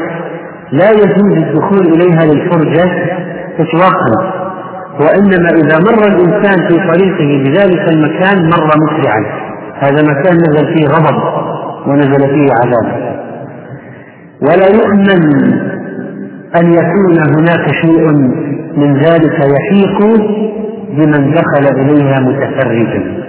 لا 0.72 0.92
يجوز 0.92 1.38
الدخول 1.38 1.94
إليها 1.94 2.26
للفرجة 2.26 2.92
إطلاقا 3.60 4.38
وإنما 5.00 5.50
إذا 5.50 5.78
مر 5.80 6.08
الإنسان 6.08 6.68
في 6.68 6.76
طريقه 6.92 7.44
بذلك 7.44 7.90
المكان 7.90 8.50
مر 8.50 8.70
مسرعا 8.78 9.26
هذا 9.80 10.02
مكان 10.04 10.38
نزل 10.38 10.74
فيه 10.74 10.88
غضب 10.88 11.18
ونزل 11.88 12.30
فيه 12.30 12.48
عذاب. 12.64 13.18
ولا 14.42 14.68
يؤمن 14.68 15.54
أن 16.56 16.74
يكون 16.74 17.18
هناك 17.38 17.72
شيء 17.72 18.12
من 18.78 18.98
ذلك 18.98 19.40
يحيق 19.40 20.08
بمن 20.90 21.34
دخل 21.34 21.76
إليها 21.82 22.20
متفرجا. 22.20 23.27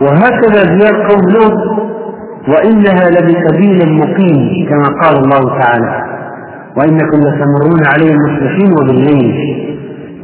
وهكذا 0.00 0.76
ديار 0.76 1.08
قوم 1.08 1.20
لوط 1.34 1.78
وإنها 2.48 3.10
لبسبيل 3.10 3.92
مقيم 3.94 4.68
كما 4.68 5.00
قال 5.02 5.16
الله 5.24 5.60
تعالى 5.60 6.04
وإنكم 6.76 7.18
لتمرون 7.18 7.80
عليهم 7.92 8.16
مصبحين 8.16 8.72
وبالليل. 8.72 9.34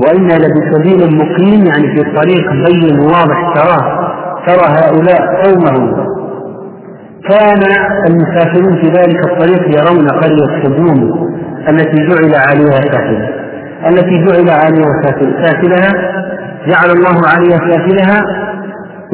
وإنا 0.00 0.34
لبسبيل 0.34 1.16
مقيم 1.16 1.64
يعني 1.66 1.96
في 1.96 2.02
طريق 2.16 2.52
بين 2.52 3.00
واضح 3.00 3.54
تراه 3.54 4.04
ترى 4.46 4.66
هؤلاء 4.78 5.20
قومه 5.44 5.96
كان 7.28 7.62
المسافرون 8.08 8.82
في 8.82 8.88
ذلك 8.88 9.30
الطريق 9.30 9.78
يرون 9.78 10.08
قرية 10.08 10.62
سدوم 10.64 11.28
التي 11.68 11.96
جعل 12.06 12.34
عليها 12.48 12.80
سافلة. 12.92 13.28
التي 13.88 14.24
جعل 14.24 14.50
عليها 14.50 15.02
سافلها 15.42 15.88
جعل 16.66 16.90
الله 16.96 17.20
عليها 17.34 17.58
سافلها 17.70 18.20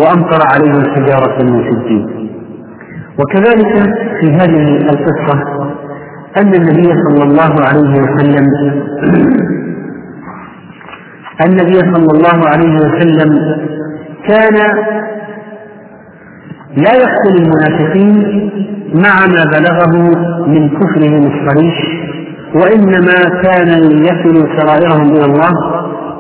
وأمطر 0.01 0.41
عليهم 0.55 0.95
حجارة 0.95 1.43
من 1.43 1.63
سجين 1.71 2.31
وكذلك 3.19 3.95
في 4.21 4.27
هذه 4.33 4.77
القصة 4.77 5.45
أن 6.37 6.55
النبي 6.55 6.89
صلى 7.09 7.23
الله 7.25 7.55
عليه 7.67 8.03
وسلم 8.03 8.47
النبي 11.47 11.79
صلى 11.79 12.07
الله 12.15 12.49
عليه 12.49 12.75
وسلم 12.77 13.31
كان 14.29 14.57
لا 16.77 16.93
يقتل 16.95 17.43
المنافقين 17.43 18.51
مع 18.95 19.27
ما 19.27 19.45
بلغه 19.45 19.97
من 20.47 20.69
كفرهم 20.69 21.23
الصريح 21.33 21.77
وإنما 22.55 23.43
كان 23.43 23.69
يصل 24.03 24.49
سرائرهم 24.59 25.13
إلى 25.17 25.25
الله 25.25 25.51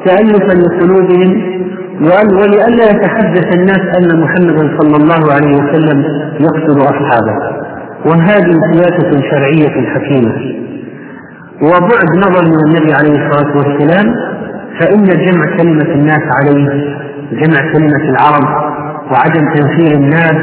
تألفا 0.06 0.52
لقلوبهم 0.52 1.60
ولئلا 2.00 2.84
يتحدث 2.90 3.54
الناس 3.56 3.80
أن 3.98 4.20
محمدا 4.20 4.78
صلى 4.80 4.96
الله 4.96 5.32
عليه 5.32 5.56
وسلم 5.56 6.04
يقتل 6.40 6.80
أصحابه. 6.82 7.36
وهذه 8.06 8.54
سياسة 8.72 9.10
شرعية 9.30 9.86
حكيمة. 9.94 10.34
وبعد 11.62 12.08
نظر 12.16 12.44
من 12.48 12.56
النبي 12.66 12.92
عليه 12.94 13.26
الصلاة 13.26 13.56
والسلام 13.56 14.14
فإن 14.80 15.04
جمع 15.04 15.56
كلمة 15.56 15.94
الناس 15.94 16.22
عليه 16.38 16.68
جمع 17.32 17.72
كلمة 17.72 18.04
العرب 18.10 18.48
وعدم 19.12 19.54
تنفير 19.54 19.92
الناس 19.96 20.36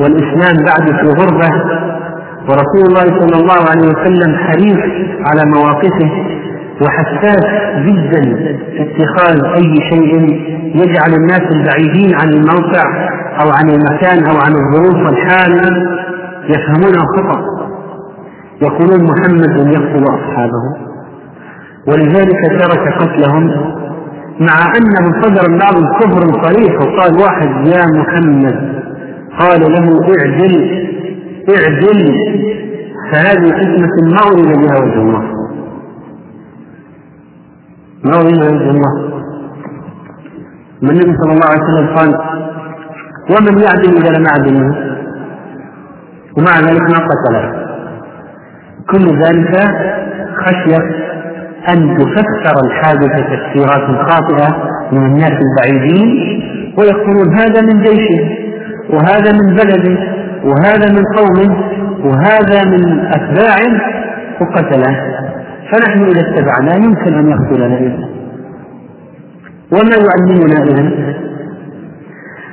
والإسلام 0.00 0.56
بعد 0.66 0.86
في 1.00 1.06
غربة 1.20 1.50
ورسول 2.48 2.84
الله 2.88 3.20
صلى 3.20 3.40
الله 3.42 3.60
عليه 3.70 3.86
وسلم 3.88 4.36
حريص 4.36 4.78
على 5.26 5.50
مواقفه 5.54 6.29
وحساس 6.82 7.44
جدا 7.86 8.22
في 8.72 8.82
اتخاذ 8.82 9.44
أي 9.44 9.74
شيء 9.90 10.40
يجعل 10.74 11.14
الناس 11.14 11.42
البعيدين 11.52 12.14
عن 12.20 12.28
الموقع 12.28 12.84
أو 13.42 13.50
عن 13.50 13.68
المكان 13.70 14.26
أو 14.30 14.36
عن 14.46 14.52
الظروف 14.54 15.06
والحال 15.06 15.52
يفهمونه 16.48 17.04
خطا 17.16 17.40
يقولون 18.62 19.04
محمد 19.04 19.72
يقتل 19.74 20.04
أصحابه. 20.04 20.62
ولذلك 21.88 22.60
ترك 22.60 22.94
قتلهم 23.02 23.46
مع 24.40 24.72
أنه 24.76 25.22
صدر 25.22 25.58
بعض 25.58 25.74
الكفر 25.76 26.42
صريح 26.42 26.74
وقال 26.74 27.20
واحد 27.22 27.66
يا 27.66 27.86
محمد. 27.98 28.82
قال 29.38 29.60
له 29.60 29.98
اعدل 30.18 30.54
اعدل. 31.56 32.14
فهذه 33.12 33.50
قسمة 33.52 34.12
ما 34.12 34.20
أريد 34.32 34.58
بها 34.58 34.78
وجه 34.84 35.00
الله 35.02 35.39
أريد 38.06 38.42
وجه 38.42 38.70
الله. 38.70 39.10
النبي 40.82 41.16
صلى 41.22 41.32
الله 41.32 41.46
عليه 41.50 41.62
وسلم 41.64 41.96
قال 41.96 42.08
ومن 43.30 43.58
يعدل 43.62 43.96
إذا 43.96 44.18
لم 44.18 44.26
أعدل 44.26 44.56
ومع 46.38 46.60
ذلك 46.60 46.80
ما 46.82 47.06
قتله. 47.08 47.60
كل 48.90 49.18
ذلك 49.24 49.54
خشية 50.44 51.10
أن 51.72 51.96
تفسر 51.98 52.66
الحادثة 52.66 53.18
تفسيرات 53.36 54.10
خاطئة 54.10 54.56
من 54.92 55.04
الناس 55.06 55.32
البعيدين 55.32 56.08
ويقولون 56.78 57.34
هذا 57.38 57.60
من 57.62 57.82
جيشه 57.82 58.28
وهذا 58.90 59.32
من 59.32 59.54
بلده 59.56 59.98
وهذا 60.44 60.92
من 60.92 61.04
قومه 61.16 61.56
وهذا 62.04 62.64
من 62.64 63.00
أتباعه 63.06 63.80
وقتله. 64.40 65.09
فنحن 65.72 66.02
إذا 66.02 66.20
اتبعناه 66.20 66.74
يمكن 66.74 67.14
أن 67.14 67.28
يقتلنا 67.28 67.78
إذا 67.78 68.08
وما 69.72 69.96
يعلمنا 69.96 70.62
إذا؟ 70.64 71.14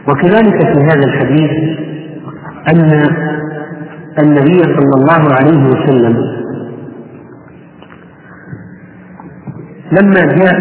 وكذلك 0.07 0.57
في 0.73 0.79
هذا 0.83 1.05
الحديث 1.05 1.51
أن 2.69 3.01
النبي 4.19 4.63
صلى 4.63 4.93
الله 4.99 5.33
عليه 5.39 5.63
وسلم 5.69 6.17
لما 9.91 10.21
جاء 10.35 10.59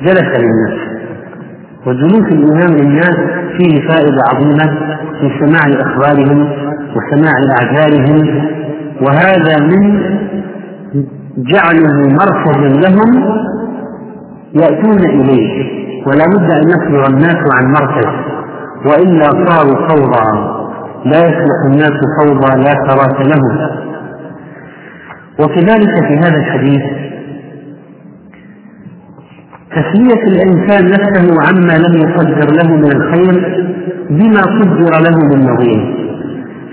جلس 0.00 0.38
للناس 0.38 0.80
وجلوس 1.86 2.32
الإمام 2.32 2.76
للناس 2.76 3.16
فيه 3.56 3.88
فائدة 3.88 4.18
عظيمة 4.32 4.96
في 5.20 5.30
سماع 5.40 5.80
أخبارهم 5.80 6.69
وسماع 6.96 7.32
أعذارهم 7.56 8.50
وهذا 9.02 9.56
من 9.66 10.00
جعله 11.36 12.08
مركزا 12.20 12.68
لهم 12.88 13.40
يأتون 14.54 14.98
إليه 15.04 15.80
ولا 16.06 16.24
بد 16.26 16.50
أن 16.52 16.68
يصبر 16.68 17.06
الناس 17.10 17.36
عن 17.54 17.72
مركز 17.72 18.06
وإلا 18.86 19.24
صاروا 19.48 19.88
فوضى 19.88 20.50
لا 21.04 21.18
يصلح 21.18 21.58
الناس 21.66 21.92
فوضى 22.20 22.62
لا 22.62 22.70
ثراة 22.88 23.22
لهم 23.22 23.80
وكذلك 25.40 26.06
في 26.08 26.14
هذا 26.18 26.36
الحديث 26.36 26.82
تسلية 29.70 30.22
الإنسان 30.26 30.84
نفسه 30.90 31.42
عما 31.48 31.78
لم 31.78 31.96
يقدر 32.00 32.50
له 32.52 32.76
من 32.76 32.92
الخير 32.96 33.66
بما 34.10 34.40
قدر 34.40 35.00
له 35.00 35.18
من 35.36 35.46
نظيره 35.46 35.99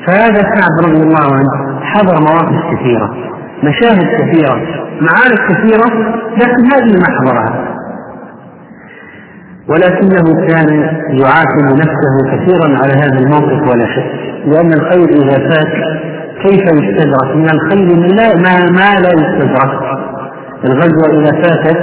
فهذا 0.08 0.42
كعب 0.42 0.90
رضي 0.90 1.04
الله 1.04 1.34
عنه 1.34 1.82
حضر 1.82 2.20
مواقف 2.20 2.74
كثيرة 2.74 3.28
مشاهد 3.64 4.08
كثيرة 4.20 4.88
معارك 5.02 5.40
كثيرة 5.50 5.88
لكن 6.38 6.66
هذه 6.74 7.00
ما 7.00 7.18
حضرها. 7.20 7.78
ولكنه 9.70 10.48
كان 10.48 10.70
يعاتب 11.10 11.74
نفسه 11.74 12.16
كثيرا 12.32 12.78
على 12.78 12.94
هذا 12.94 13.20
الموقف 13.20 13.70
ولا 13.70 13.86
شك 13.96 14.12
لأن 14.46 14.74
الخير 14.74 15.10
إذا 15.10 15.50
فات 15.50 15.74
كيف 16.44 16.62
يستدرك؟ 16.62 17.36
من 17.36 17.50
الخير 17.50 17.88
لا 18.16 18.36
ما, 18.36 18.72
ما 18.72 19.00
لا 19.00 19.10
يستدرك. 19.14 19.98
الغزوة 20.66 21.22
إذا 21.22 21.32
فاتت 21.42 21.78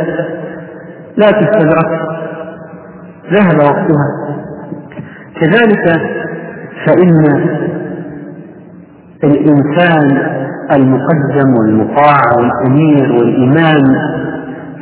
لا 1.16 1.30
تستدرك. 1.30 2.00
ذهب 3.32 3.58
وقتها. 3.58 4.34
كذلك 5.40 6.00
فإن 6.86 7.44
الإنسان 9.24 10.34
المقدم 10.76 11.54
والمطاع 11.58 12.20
والأمير 12.36 13.12
والإمام 13.12 13.84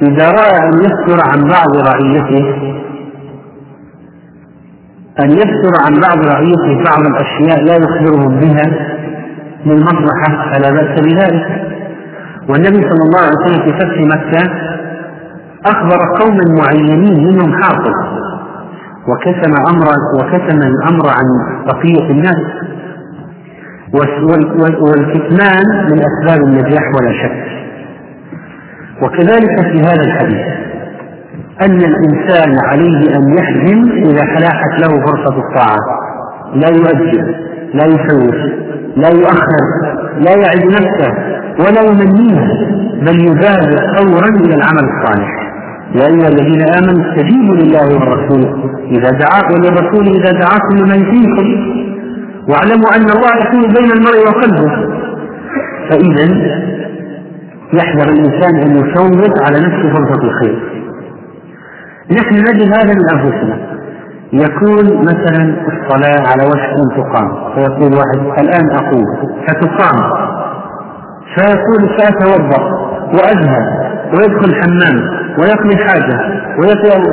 إذا 0.03 0.31
رأى 0.31 0.69
أن 0.69 0.73
يستر 0.79 1.19
عن 1.33 1.41
بعض 1.49 1.87
رعيته 1.89 2.73
أن 5.25 5.31
يستر 5.31 5.73
عن 5.87 5.93
بعض 6.01 6.27
رعيته 6.27 6.85
بعض 6.91 7.07
الأشياء 7.07 7.65
لا 7.65 7.75
يخبرهم 7.77 8.41
بها 8.41 8.93
للمصلحة 9.67 10.53
فلا 10.53 10.71
بأس 10.71 11.01
بذلك. 11.01 11.47
والنبي 12.49 12.81
صلى 12.91 13.03
الله 13.07 13.21
عليه 13.21 13.37
وسلم 13.45 13.63
في 13.65 13.73
فتح 13.79 13.99
مكة 14.17 14.51
أخبر 15.67 15.99
قوما 16.21 16.45
معينين 16.63 17.25
منهم 17.29 17.63
حافظ 17.63 17.95
وكتم 19.09 19.53
أمر 19.75 19.87
وكتم 20.19 20.59
الأمر 20.59 21.07
عن 21.09 21.27
بقية 21.67 22.11
الناس. 22.11 22.37
والكتمان 23.95 25.67
من 25.91 25.99
أسباب 26.11 26.41
النجاح 26.49 26.83
ولا 26.95 27.13
شك. 27.23 27.43
وكذلك 29.03 29.61
في 29.73 29.79
هذا 29.81 30.03
الحديث 30.05 30.47
أن 31.67 31.77
الإنسان 31.77 32.57
عليه 32.65 33.17
أن 33.17 33.35
يحزم 33.39 33.91
إذا 33.93 34.25
حلاحت 34.25 34.81
له 34.81 34.89
فرصة 35.07 35.37
الطاعة. 35.39 35.79
لا 36.55 36.69
يؤجل 36.69 37.35
لا 37.75 37.85
يفوت 37.85 38.35
لا 38.97 39.09
يؤخر 39.09 39.65
لا 40.19 40.33
يعد 40.33 40.65
نفسه 40.67 41.13
ولا 41.59 41.83
يمنيها 41.83 42.49
بل 43.03 43.21
يبادر 43.21 43.95
فورا 43.97 44.29
إلى 44.29 44.55
العمل 44.55 44.85
الصالح. 44.93 45.31
يا 45.95 46.07
أيها 46.07 46.29
الذين 46.29 46.63
آمنوا 46.79 47.05
استجيبوا 47.11 47.57
لله 47.57 47.85
والرسول. 47.95 48.71
إذا 48.91 49.11
دعاكم 49.11 49.55
وللرسول 49.55 50.07
إذا 50.07 50.31
دعاكم 50.33 50.77
لما 50.77 50.95
يحييكم. 50.95 51.47
واعلموا 52.49 52.97
أن 52.97 53.07
الله 53.17 53.33
يكون 53.43 53.61
بين 53.61 53.91
المرء 53.93 54.21
وقلبه. 54.29 54.73
فإذا 55.91 56.27
يحذر 57.75 58.09
الإنسان 58.13 58.57
أن 58.63 58.77
يفوت 58.77 59.35
على 59.47 59.59
نفسه 59.59 59.95
فرصة 59.95 60.23
الخير. 60.25 60.59
نحن 62.19 62.35
نجد 62.35 62.63
هذا 62.75 62.95
من 62.95 63.05
أنفسنا. 63.15 63.57
يكون 64.33 65.01
مثلا 65.05 65.55
الصلاة 65.73 66.23
على 66.31 66.45
وشك 66.45 66.73
أن 66.83 66.89
تقام. 66.97 67.55
فيقول 67.55 67.93
واحد 67.99 68.41
الآن 68.41 68.71
أقول 68.71 69.05
فتقام 69.49 70.23
فيقول 71.35 71.99
سأتوضأ 71.99 72.63
وأذهب 73.15 73.93
ويدخل 74.15 74.51
الحمام 74.51 74.97
ويقضي 75.39 75.77
حاجة 75.77 76.43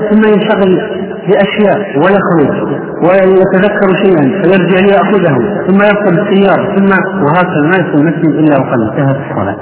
ثم 0.09 0.23
ينشغل 0.33 0.99
بأشياء 1.27 1.79
ويخرج 1.97 2.79
ويتذكر 3.03 3.95
شيئا 4.03 4.41
فيرجع 4.41 4.79
ليأخذه 4.86 5.38
ثم 5.67 5.79
يركب 5.84 6.19
السيارة 6.19 6.75
ثم 6.75 6.91
وهكذا 7.23 7.62
ما 7.62 7.77
يصل 7.77 8.05
مسجد 8.05 8.25
إلا 8.25 8.58
وقد 8.60 8.79
انتهت 8.82 9.17
الصلاة. 9.29 9.58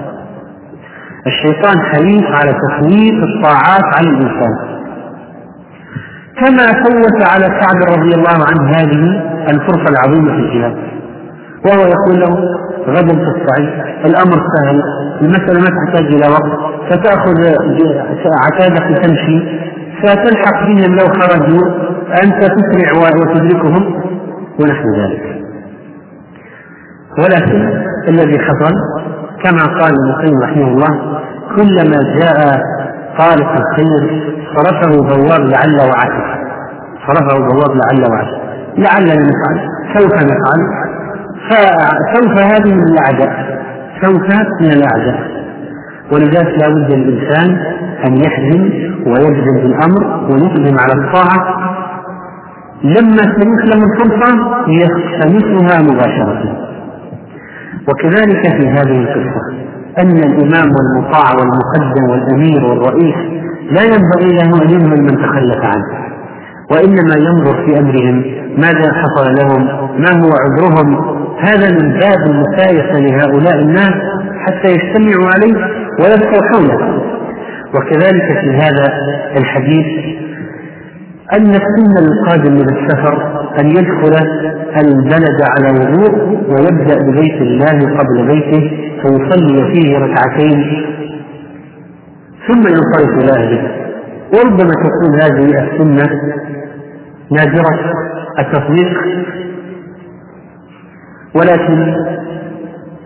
الشيطان 1.28 1.80
حريص 1.82 2.24
على 2.24 2.52
تفويت 2.52 3.24
الطاعات 3.24 3.84
على 3.96 4.10
الإنسان. 4.10 4.78
كما 6.40 6.68
فوت 6.84 7.24
على 7.34 7.46
سعد 7.46 7.98
رضي 7.98 8.16
الله 8.16 8.46
عنه 8.50 8.70
هذه 8.78 9.22
الفرصة 9.50 9.86
العظيمة 9.90 10.32
في 10.34 10.40
الجهاد. 10.40 10.76
وهو 11.66 11.88
يقول 11.88 12.20
له 12.20 12.38
غدا 12.88 13.14
تستعين 13.14 13.70
الأمر 14.06 14.42
سهل 14.56 14.82
المسألة 15.22 15.60
ما 15.60 15.70
تحتاج 15.78 16.06
إلى 16.06 16.28
وقت 16.32 16.52
فتاخذ 16.90 17.38
عتادك 18.46 19.04
تمشي. 19.04 19.68
فتلحق 20.04 20.66
بهم 20.68 20.96
لو 20.96 21.08
خرجوا 21.08 21.66
أنت 22.24 22.44
تسرع 22.44 22.92
وتدركهم 22.98 23.84
ونحو 24.60 24.86
ذلك. 25.00 25.38
ولكن 27.20 27.84
الذي 28.08 28.40
حصل 28.40 28.74
كما 29.44 29.64
قال 29.64 29.94
ابن 29.94 30.10
القيم 30.10 30.40
رحمه 30.44 30.68
الله 30.68 31.22
كلما 31.56 32.20
جاء 32.20 32.62
طارق 33.18 33.52
الخير 33.62 34.24
صرفه 34.56 34.90
بواب 35.02 35.42
لعل 35.42 35.80
وعسى 35.90 36.38
صرفه 37.08 37.38
بواب 37.48 37.72
لعل 37.76 38.12
وعسى 38.12 38.38
لعلنا 38.78 39.14
نفعل 39.14 39.70
سوف 39.98 40.14
نفعل 40.14 40.88
فسوف 41.50 42.44
هذه 42.44 42.74
من 42.76 42.84
الأعداء. 42.84 43.60
سوف 44.02 44.22
من 44.62 44.72
الأعداء. 44.72 45.37
ولذلك 46.12 46.60
لا 46.62 46.68
بد 46.68 46.92
للإنسان 46.92 47.58
أن 48.08 48.18
يحزم 48.26 48.62
ويجزم 49.08 49.56
بالأمر 49.64 50.26
ويقدم 50.32 50.80
على 50.80 50.94
الطاعة. 50.94 51.58
لما 52.84 53.24
تموت 53.24 53.62
له 53.66 53.84
الفرصة 53.84 54.30
يختمسها 54.68 55.82
مباشرة. 55.82 56.68
وكذلك 57.90 58.62
في 58.62 58.68
هذه 58.68 59.00
القصة 59.00 59.42
أن 60.00 60.18
الإمام 60.18 60.72
والمطاع 60.76 61.26
والمقدم 61.38 62.10
والأمير 62.10 62.66
والرئيس 62.66 63.16
لا 63.72 63.82
ينبغي 63.84 64.36
له 64.36 64.64
أن 64.64 64.70
يهمل 64.70 65.02
من 65.02 65.18
تخلف 65.24 65.66
عنه 65.66 66.08
وإنما 66.72 67.16
ينظر 67.18 67.66
في 67.66 67.80
أمرهم 67.80 68.24
ماذا 68.58 68.94
حصل 68.94 69.36
لهم 69.36 69.66
ما 70.02 70.12
هو 70.24 70.32
عذرهم. 70.44 71.18
هذا 71.40 71.72
من 71.72 72.00
باب 72.00 72.20
المسايسة 72.30 73.00
لهؤلاء 73.00 73.62
الناس 73.62 73.94
حتى 74.48 74.72
يجتمعوا 74.72 75.30
عليه 75.36 75.87
ويبقوا 76.00 76.42
حوله 76.54 77.02
وكذلك 77.76 78.40
في 78.42 78.50
هذا 78.56 78.88
الحديث 79.38 79.86
أن 81.34 81.50
السنة 81.50 82.02
للقادم 82.02 82.54
من 82.54 82.70
السفر 82.78 83.44
أن 83.60 83.68
يدخل 83.70 84.26
البلد 84.78 85.38
على 85.58 85.80
وضوء 85.80 86.16
ويبدأ 86.50 86.98
ببيت 87.02 87.42
الله 87.42 87.98
قبل 87.98 88.28
بيته 88.28 88.72
فيصلي 89.02 89.74
فيه 89.74 89.98
ركعتين. 89.98 90.86
ثم 92.48 92.60
ينصرف 92.68 93.24
إلى 93.24 93.32
أهله 93.44 93.72
وربما 94.34 94.72
تكون 94.74 95.22
هذه 95.22 95.64
السنة 95.64 96.22
نادرة 97.32 97.80
التطبيق 98.40 98.98
ولكن 101.36 101.94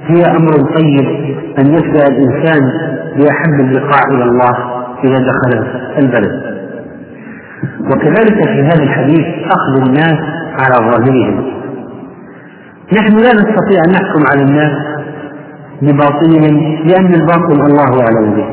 هي 0.07 0.25
أمر 0.25 0.51
طيب 0.51 1.30
أن 1.59 1.65
يبدأ 1.65 2.07
الإنسان 2.07 2.61
بأحب 3.17 3.59
اللقاء 3.59 4.13
إلى 4.13 4.23
الله 4.23 4.55
إذا 5.03 5.17
دخل 5.17 5.67
البلد. 5.97 6.51
وكذلك 7.85 8.43
في 8.43 8.61
هذا 8.61 8.83
الحديث 8.83 9.25
أخذ 9.45 9.87
الناس 9.87 10.19
على 10.59 10.91
ظاهرهم. 10.91 11.51
نحن 12.93 13.17
لا 13.17 13.33
نستطيع 13.33 13.79
أن 13.87 13.91
نحكم 13.91 14.21
على 14.31 14.43
الناس 14.43 14.77
بباطنهم 15.81 16.77
لأن 16.85 17.13
الباطن 17.13 17.61
الله 17.65 18.01
أعلم 18.03 18.35
به. 18.35 18.45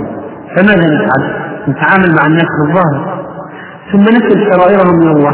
فماذا 0.57 0.95
نفعل؟ 0.95 1.23
نتعامل 1.69 2.15
مع 2.21 2.27
الناس 2.27 2.49
بالظاهر. 2.61 3.25
ثم 3.93 4.03
نسأل 4.03 4.53
سرائرهم 4.53 4.99
من 5.01 5.09
الله. 5.09 5.33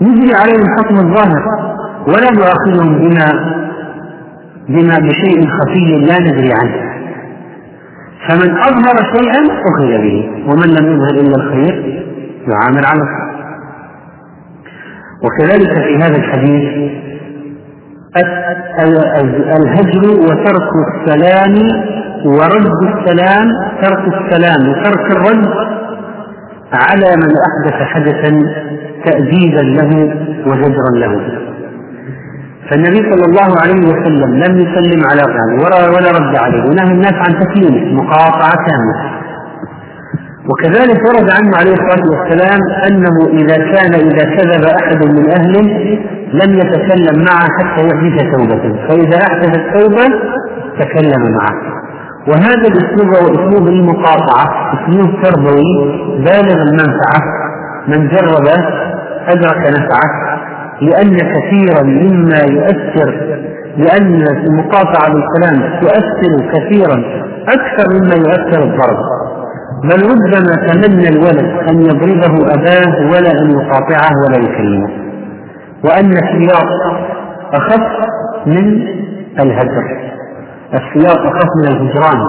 نجري 0.00 0.34
عليهم 0.34 0.66
حكم 0.78 0.94
الظاهر. 0.94 1.42
ولا 2.08 2.30
نؤاخذهم 2.32 2.98
بما 2.98 3.61
بما 4.68 4.96
بشيء 5.08 5.48
خفي 5.48 5.94
لا 6.06 6.18
ندري 6.20 6.50
عنه. 6.52 6.92
فمن 8.28 8.50
أظهر 8.58 8.96
شيئا 9.16 9.42
أخذ 9.68 10.02
به 10.02 10.30
ومن 10.46 10.68
لم 10.78 10.92
يظهر 10.92 11.14
إلا 11.20 11.36
الخير 11.36 12.04
يعامل 12.48 12.84
على 12.86 13.02
الخير. 13.02 13.32
وكذلك 15.24 15.72
في 15.72 15.96
هذا 15.96 16.16
الحديث 16.16 16.92
الهجر 19.56 20.04
وترك 20.20 20.70
السلام 20.88 21.54
ورد 22.26 22.66
السلام 22.66 23.48
ترك 23.82 24.14
السلام 24.14 24.68
وترك 24.68 25.16
الرد 25.16 25.48
على 26.72 27.16
من 27.16 27.32
أحدث 27.48 27.82
حدثا 27.82 28.30
تأديبا 29.04 29.60
له 29.60 30.14
وزجرا 30.46 30.90
له. 30.94 31.51
فالنبي 32.70 33.00
صلى 33.12 33.24
الله 33.24 33.50
عليه 33.62 33.80
وسلم 33.90 34.30
لم 34.34 34.60
يسلم 34.60 35.00
على 35.10 35.22
غيره 35.22 35.64
ولا 35.64 35.88
ولا 35.96 36.10
رد 36.10 36.36
عليه 36.44 36.62
ونهى 36.62 36.92
الناس 36.94 37.14
عن 37.14 37.32
تسليمه 37.40 38.02
مقاطعة 38.02 38.52
كاملة. 38.66 39.22
وكذلك 40.50 41.00
ورد 41.08 41.30
عنه 41.30 41.56
عليه 41.56 41.72
الصلاة 41.72 42.06
والسلام 42.10 42.60
أنه 42.88 43.16
إذا 43.40 43.56
كان 43.56 43.94
إذا 43.94 44.24
كذب 44.36 44.64
أحد 44.64 45.06
من 45.06 45.30
أهله 45.30 45.98
لم 46.32 46.54
يتكلم 46.54 47.24
معه 47.28 47.48
حتى 47.58 47.82
يحدث 47.86 48.22
توبة. 48.36 48.86
فإذا 48.88 49.18
أحدث 49.28 49.58
التوبة 49.58 50.04
تكلم 50.80 51.36
معه. 51.36 51.54
وهذا 52.28 52.68
الأسلوب 52.68 53.14
هو 53.14 53.26
أسلوب 53.34 53.68
المقاطعة 53.68 54.74
أسلوب 54.74 55.22
تربوي 55.22 55.72
بالغ 56.18 56.62
المنفعة. 56.62 57.20
من 57.88 58.08
جرب 58.08 58.46
أدرك 59.28 59.66
نفعه. 59.78 60.31
لأن 60.88 61.16
كثيرا 61.16 61.82
مما 61.82 62.38
يؤثر 62.50 63.10
لأن 63.76 64.22
المقاطعة 64.22 65.12
بالكلام 65.12 65.80
تؤثر 65.80 66.50
كثيرا 66.52 67.04
أكثر 67.48 67.92
مما 67.94 68.14
يؤثر 68.14 68.62
الضرب. 68.62 68.96
بل 69.84 70.02
ربما 70.02 70.54
تمنى 70.66 71.08
الولد 71.08 71.68
أن 71.70 71.82
يضربه 71.82 72.54
أباه 72.54 73.10
ولا 73.12 73.30
أن 73.42 73.50
يقاطعه 73.50 74.10
ولا 74.26 74.38
يكلمه. 74.38 74.90
وأن 75.84 76.10
السياق 76.10 76.68
أخف 77.54 78.08
من 78.46 78.86
الهجر. 79.40 80.12
السياق 80.74 81.26
أخف 81.26 81.48
من 81.62 81.68
الهجران 81.68 82.20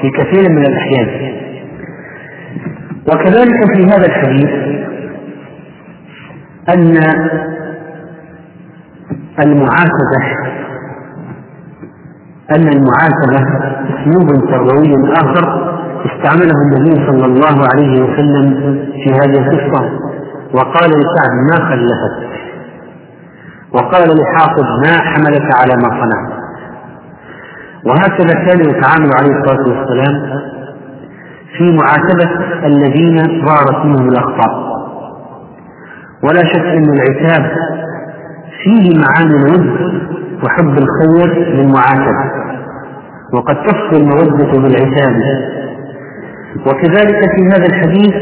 في 0.00 0.10
كثير 0.10 0.50
من 0.50 0.66
الأحيان. 0.66 1.32
وكذلك 3.06 3.76
في 3.76 3.84
هذا 3.84 4.06
الحديث 4.06 4.50
أن 6.74 6.96
المعاتبة 9.40 10.22
أن 12.50 12.68
المعاتبة 12.68 13.40
أسلوب 13.94 14.50
تربوي 14.50 15.12
آخر 15.12 15.68
استعمله 16.06 16.54
النبي 16.62 17.06
صلى 17.06 17.24
الله 17.24 17.66
عليه 17.72 18.02
وسلم 18.02 18.46
في 19.04 19.12
هذه 19.14 19.38
القصة. 19.50 19.90
وقال 20.54 20.90
لسعد 20.90 21.32
ما 21.50 21.68
خلفت 21.70 22.28
وقال 23.72 24.16
لحافظ 24.18 24.64
ما 24.84 24.98
حملك 25.00 25.56
على 25.60 25.74
ما 25.76 25.88
صنعت؟ 26.00 26.38
وهكذا 27.86 28.34
كان 28.34 28.60
يتعامل 28.60 29.10
عليه 29.20 29.40
الصلاة 29.40 29.68
والسلام 29.68 30.40
في 31.58 31.76
معاتبة 31.76 32.30
الذين 32.66 33.16
ظهرت 33.46 33.84
منهم 33.84 34.08
الأخطاء. 34.08 34.68
ولا 36.22 36.40
شك 36.52 36.64
أن 36.66 36.84
العتاب 36.92 37.50
فيه 38.64 38.98
معاني 38.98 39.36
الود 39.36 39.66
وحب 40.44 40.78
الخير 40.78 41.28
للمعاتبة 41.54 42.24
وقد 43.34 43.56
تفصل 43.66 44.02
المودة 44.02 44.52
بالعتاب. 44.52 45.16
وكذلك 46.66 47.20
في 47.36 47.42
هذا 47.46 47.66
الحديث 47.66 48.14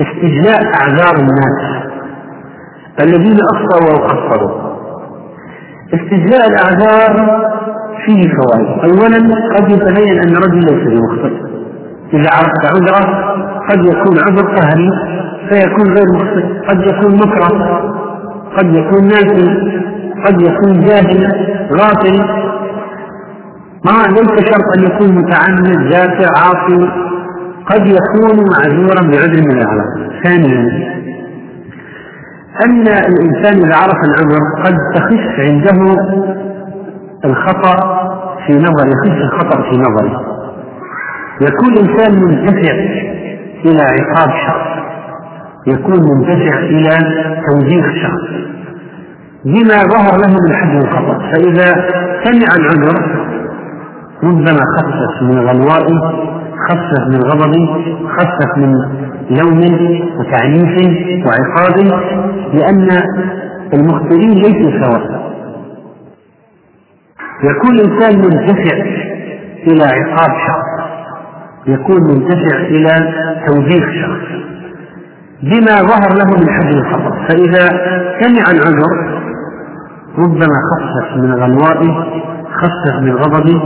استجلاء 0.00 0.62
أعذار 0.80 1.14
الناس 1.18 1.86
الذين 3.00 3.38
أخطأوا 3.54 3.90
أو 3.90 4.06
قصروا 4.06 4.76
استجلاء 5.94 6.48
الأعذار 6.48 7.12
فيه 8.06 8.22
فوائد. 8.22 8.68
أولا 8.84 9.18
قد 9.56 9.70
يتبين 9.70 10.18
أن 10.18 10.36
الرجل 10.36 10.58
ليس 10.58 10.88
بمخطئ. 10.88 11.34
إذا 12.14 12.30
عرفت 12.32 12.64
عذره 12.66 13.04
قد 13.70 13.84
يكون 13.84 14.18
عذر 14.18 14.54
قهري 14.54 14.90
فيكون 15.48 15.86
غير 15.96 16.06
مخطئ. 16.14 16.66
قد 16.68 16.80
يكون 16.80 17.14
مكره 17.14 17.95
قد 18.58 18.76
يكون 18.76 19.04
ناسي 19.04 19.48
قد 20.26 20.42
يكون 20.42 20.80
جاهل 20.80 21.20
غافل. 21.80 22.18
ما 23.84 24.02
ليس 24.08 24.50
شرط 24.50 24.66
أن 24.78 24.82
يكون 24.84 25.08
متعمد 25.18 25.92
ذاكر 25.92 26.28
عاصي. 26.36 27.06
قد 27.70 27.86
يكون 27.86 28.36
معذورا 28.50 29.02
بعذر 29.10 29.42
من 29.42 29.52
الاعراض 29.52 30.10
ثانيا 30.24 30.86
أن 32.66 32.86
الإنسان 32.88 33.64
إذا 33.64 33.76
عرف 33.76 34.00
العذر 34.04 34.40
قد 34.64 34.76
تخف 34.94 35.40
عنده 35.46 35.96
الخطأ 37.24 37.76
في 38.46 38.52
نظر 38.52 38.86
يخف 38.86 39.16
الخطأ 39.22 39.62
في 39.62 39.78
نظره. 39.78 40.20
يكون 41.40 41.72
الإنسان 41.72 42.12
منتفع 42.14 42.72
إلى 43.64 43.82
عقاب 43.82 44.30
شخص. 44.46 44.76
يكون 45.66 45.96
منتفع 46.10 46.58
إلى 46.58 46.90
توجيه 47.46 47.82
شخص 48.02 48.30
بما 49.44 49.76
ظهر 49.94 50.18
له 50.20 50.36
من 50.46 50.56
حد 50.56 50.76
الخطأ 50.84 51.18
فإذا 51.18 51.88
سمع 52.24 52.48
العذر 52.58 53.26
ربما 54.24 54.60
خفف 54.76 55.22
من 55.22 55.38
غلوائه 55.38 56.00
خفف 56.68 57.00
من 57.08 57.20
غضبه 57.22 57.66
خفف 58.18 58.58
من 58.58 58.72
لوم 59.30 59.60
وتعنيف 60.18 60.76
وعقاب 61.26 61.76
لأن 62.54 62.88
المخطئين 63.74 64.30
ليسوا 64.30 64.84
سواء. 64.84 65.26
يكون 67.44 67.74
الإنسان 67.74 68.18
منتفع 68.18 68.76
إلى 69.66 69.84
عقاب 69.84 70.30
شخص. 70.46 70.86
يكون 71.66 72.02
منتفع 72.02 72.56
إلى 72.60 73.12
توجيه 73.46 74.02
شخص. 74.02 74.45
بما 75.42 75.76
ظهر 75.82 76.14
له 76.18 76.24
من 76.24 76.50
حجم 76.50 76.78
الخطأ 76.78 77.26
فإذا 77.28 77.68
سمع 78.20 78.44
العذر 78.50 79.16
ربما 80.18 80.56
خفف 80.70 81.16
من 81.16 81.34
غنوائه 81.34 82.04
خفف 82.52 82.94
من 83.02 83.12
غضبه 83.16 83.60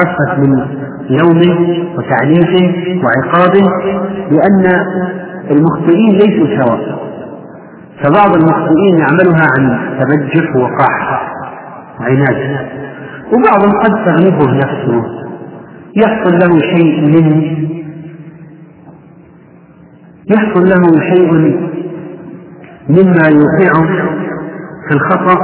خفف 0.00 0.38
من 0.38 0.66
لومه 1.10 1.84
وتعنيفه 1.96 2.74
وعقابه 3.04 3.68
لأن 4.30 4.64
المخطئين 5.50 6.10
ليسوا 6.12 6.64
سواء. 6.64 7.04
فبعض 8.02 8.36
المخطئين 8.36 8.98
يعملها 8.98 9.46
عن 9.56 9.78
تبجح 10.00 10.56
وقاح 10.56 11.22
وعناد. 12.00 12.68
وبعضهم 13.32 13.80
قد 13.84 14.04
تغلبه 14.04 14.56
نفسه. 14.56 15.04
يحصل 15.96 16.34
له 16.34 16.60
شيء 16.60 17.00
من 17.00 17.46
يحصل 20.30 20.64
له 20.68 21.00
شيء 21.14 21.32
مما 22.88 23.28
يوقعه 23.28 23.86
في 24.88 24.94
الخطأ 24.94 25.38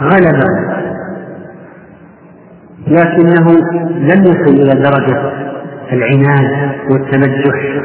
غلبا. 0.00 0.78
لكنه 2.86 3.50
لم 3.90 4.22
يصل 4.22 4.54
إلى 4.54 4.82
درجة 4.82 5.32
العناد 5.92 6.74
والتمجح 6.90 7.82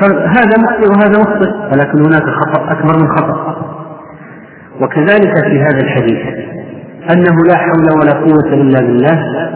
فهذا 0.00 0.62
مخطئ 0.62 0.88
وهذا 0.88 1.20
مخطئ 1.20 1.50
ولكن 1.72 1.98
هناك 2.06 2.22
خطأ 2.22 2.72
أكبر 2.72 2.98
من 3.02 3.08
خطأ. 3.08 3.56
وكذلك 4.80 5.44
في 5.44 5.60
هذا 5.60 5.80
الحديث 5.84 6.20
أنه 7.12 7.36
لا 7.48 7.56
حول 7.56 8.00
ولا 8.00 8.12
قوة 8.12 8.54
إلا 8.54 8.80
بالله 8.80 9.48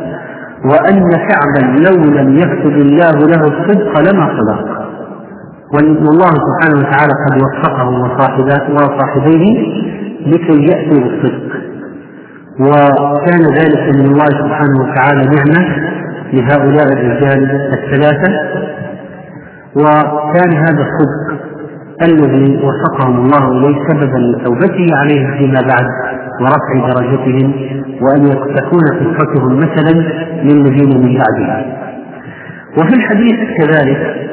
وأن 0.64 1.11
كعبا 1.11 1.79
لو 1.79 2.14
لم 2.14 2.37
يكتب 2.37 2.72
الله 2.72 3.11
له 3.11 3.42
الصدق 3.44 4.00
لما 4.12 4.29
صدق. 4.40 4.86
والله 5.74 6.33
سبحانه 6.46 6.79
وتعالى 6.79 7.12
قد 7.26 7.42
وفقه 7.42 7.88
وصاحبيه 8.74 9.44
لكي 10.26 10.62
يأتوا 10.62 11.00
بالصدق. 11.00 11.57
وكان 12.61 13.40
ذلك 13.40 13.96
من 13.98 14.07
الله 14.12 14.26
سبحانه 14.26 14.76
وتعالى 14.83 15.22
نعمة 15.37 15.76
لهؤلاء 16.33 16.87
الرجال 16.92 17.50
الثلاثة. 17.72 18.33
وكان 19.76 20.57
هذا 20.57 20.83
الصدق 20.87 21.46
الذي 22.02 22.61
وفقهم 22.64 23.16
الله 23.24 23.48
إليه 23.48 23.76
سببا 23.88 24.18
لتوبته 24.18 24.87
عليهم 24.96 25.38
فيما 25.38 25.61
بعد 25.61 25.87
ورفع 26.40 26.88
درجتهم 26.94 27.52
وأن 28.02 28.24
تكون 28.57 29.14
قصتهم 29.16 29.57
مثلا 29.57 29.92
للذين 30.42 31.02
من 31.02 31.18
بعدهم. 31.18 31.72
وفي 32.79 32.94
الحديث 32.94 33.37
كذلك 33.59 34.26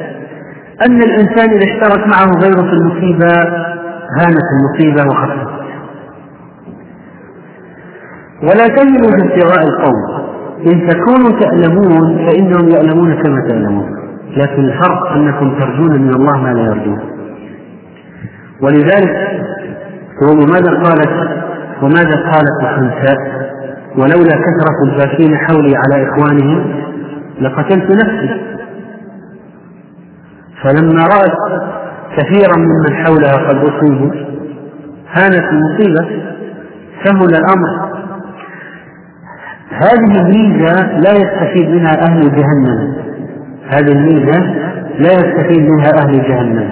أن 0.82 1.02
الإنسان 1.02 1.50
إذا 1.50 1.64
اشترك 1.64 2.06
معه 2.06 2.40
غيرة 2.42 2.62
في 2.62 2.72
المصيبة 2.72 3.32
هانت 4.20 4.46
المصيبة 4.54 5.10
وخفت 5.10 5.54
ولا 8.42 8.66
تهنوا 8.66 9.10
في 9.10 9.24
ابتغاء 9.24 9.68
القوم. 9.68 10.24
إن 10.66 10.88
تكونوا 10.88 11.40
تألمون 11.40 12.26
فإنهم 12.26 12.68
يألمون 12.68 13.22
كما 13.22 13.40
تألمون. 13.48 13.90
لكن 14.36 14.64
الفرق 14.64 15.12
أنكم 15.12 15.58
ترجون 15.58 16.02
من 16.02 16.14
الله 16.14 16.36
ما 16.36 16.48
لا 16.48 16.62
يرجون. 16.62 16.98
ولذلك 18.62 19.40
وماذا 20.22 20.70
قالت؟ 20.82 21.10
وماذا 21.82 22.16
قالت 22.32 22.62
الخنساء 22.62 23.18
ولولا 23.96 24.36
كثرة 24.36 24.78
الباكين 24.84 25.36
حولي 25.36 25.74
على 25.76 26.08
إخوانهم 26.08 26.84
لقتلت 27.40 27.90
نفسي. 27.90 28.40
فلما 30.64 31.02
رأت 31.02 31.62
كثيرا 32.16 32.56
ممن 32.58 33.04
حولها 33.04 33.48
قد 33.48 33.56
أصيبوا 33.56 34.10
هانت 35.12 35.44
المصيبة 35.52 36.22
سهل 37.04 37.28
الأمر. 37.34 37.94
هذه 39.70 40.20
الميزة 40.20 40.98
لا 40.98 41.12
يستفيد 41.12 41.70
منها 41.70 42.02
أهل 42.08 42.20
جهنم. 42.20 42.94
هذه 43.68 43.92
الميزة 43.92 44.40
لا 44.98 45.12
يستفيد 45.12 45.70
منها 45.70 45.90
أهل 46.02 46.12
جهنم. 46.12 46.70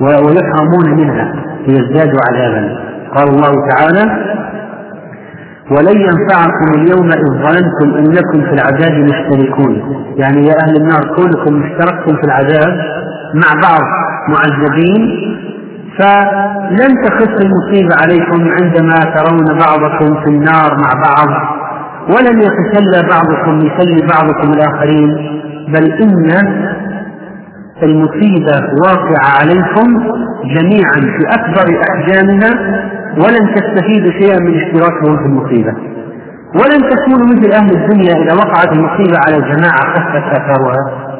ويحرمون 0.00 1.00
منها 1.00 1.34
ليزدادوا 1.68 2.20
عذابا. 2.28 2.78
قال 3.14 3.28
الله 3.28 3.68
تعالى 3.68 4.32
ولن 5.76 6.00
ينفعكم 6.00 6.68
اليوم 6.74 7.08
إذ 7.12 7.28
ظننتم 7.44 7.96
أنكم 7.98 8.40
في 8.48 8.52
العذاب 8.54 8.92
مشتركون. 8.92 9.82
يعني 10.16 10.46
يا 10.46 10.54
أهل 10.64 10.76
النار 10.76 11.00
كونكم 11.16 11.62
اشتركتم 11.62 12.16
في 12.16 12.24
العذاب 12.24 12.72
مع 13.34 13.60
بعض 13.62 13.82
معذبين 14.28 15.08
فلن 15.98 17.04
تخف 17.04 17.44
المصيبة 17.44 17.94
عليكم 18.02 18.48
عندما 18.60 18.94
ترون 19.16 19.58
بعضكم 19.58 20.20
في 20.24 20.28
النار 20.30 20.76
مع 20.84 20.90
بعض 21.02 21.28
ولم 22.08 22.38
يتسلى 22.40 23.08
بعضكم 23.08 23.58
يسلي 23.58 24.06
بعضكم 24.06 24.52
الآخرين. 24.52 25.40
بل 25.68 25.92
إن 26.02 26.32
المصيبة 27.82 28.60
واقعة 28.86 29.30
عليكم 29.40 29.88
جميعا 30.44 31.00
في 31.00 31.24
أكبر 31.28 31.80
أحجامها 31.90 32.82
ولن 33.16 33.54
تستفيدوا 33.54 34.12
شيئا 34.12 34.38
من 34.40 34.54
اشتراكهم 34.60 35.16
في 35.16 35.24
المصيبة. 35.26 35.72
ولن 36.54 36.90
تكونوا 36.90 37.26
مثل 37.26 37.52
أهل 37.52 37.70
الدنيا 37.76 38.12
إذا 38.22 38.34
وقعت 38.34 38.72
المصيبة 38.72 39.18
على 39.26 39.36
جماعة 39.36 39.80
خفت 39.94 40.24
آثارها 40.38 41.12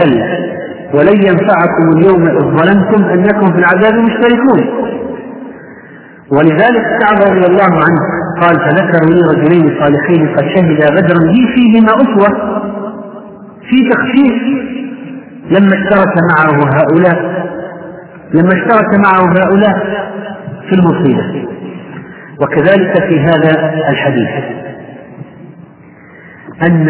كلا. 0.00 0.54
ولن 0.94 1.16
ينفعكم 1.28 1.88
اليوم 1.96 2.26
إذ 2.26 2.40
ظلمتم 2.58 3.04
أنكم 3.04 3.52
في 3.52 3.58
العذاب 3.58 3.94
مشتركون. 3.94 4.60
ولذلك 6.32 6.84
كعب 7.00 7.18
رضي 7.30 7.46
الله 7.46 7.72
عنه 7.84 8.00
قال 8.42 8.56
فذكروا 8.60 9.14
لي 9.14 9.20
رجلين 9.32 9.80
صالحين 9.80 10.36
قد 10.36 10.44
شهدا 10.56 10.90
بدرا 10.94 11.18
لي 11.18 11.46
فيهما 11.54 11.92
أسوة 11.94 12.28
في 13.68 13.90
تخفيف 13.90 14.42
لما 15.50 15.68
اشترك 15.74 16.14
معه 16.30 16.58
هؤلاء 16.76 17.44
لما 18.34 18.48
اشترك 18.48 18.98
معه 19.06 19.24
هؤلاء 19.42 20.04
في 20.68 20.72
المصيبة. 20.74 21.48
وكذلك 22.42 23.02
في 23.08 23.20
هذا 23.20 23.74
الحديث 23.90 24.30
أن 26.68 26.88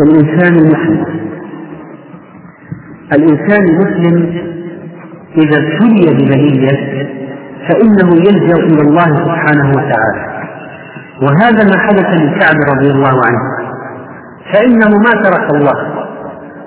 الإنسان 0.00 0.54
المسلم 0.54 1.04
الإنسان 3.12 3.64
المسلم 3.68 4.36
إذا 5.36 5.58
ابتلي 5.58 6.14
ببلية 6.14 7.06
فإنه 7.68 8.14
يلجأ 8.16 8.56
إلى 8.56 8.80
الله 8.80 9.04
سبحانه 9.06 9.70
وتعالى. 9.70 10.36
وهذا 11.22 11.64
ما 11.64 11.78
حدث 11.78 12.20
لكعب 12.22 12.56
رضي 12.76 12.90
الله 12.90 13.08
عنه 13.26 13.40
فإنه 14.52 14.88
ما 14.98 15.22
ترك 15.22 15.50
الله 15.54 16.06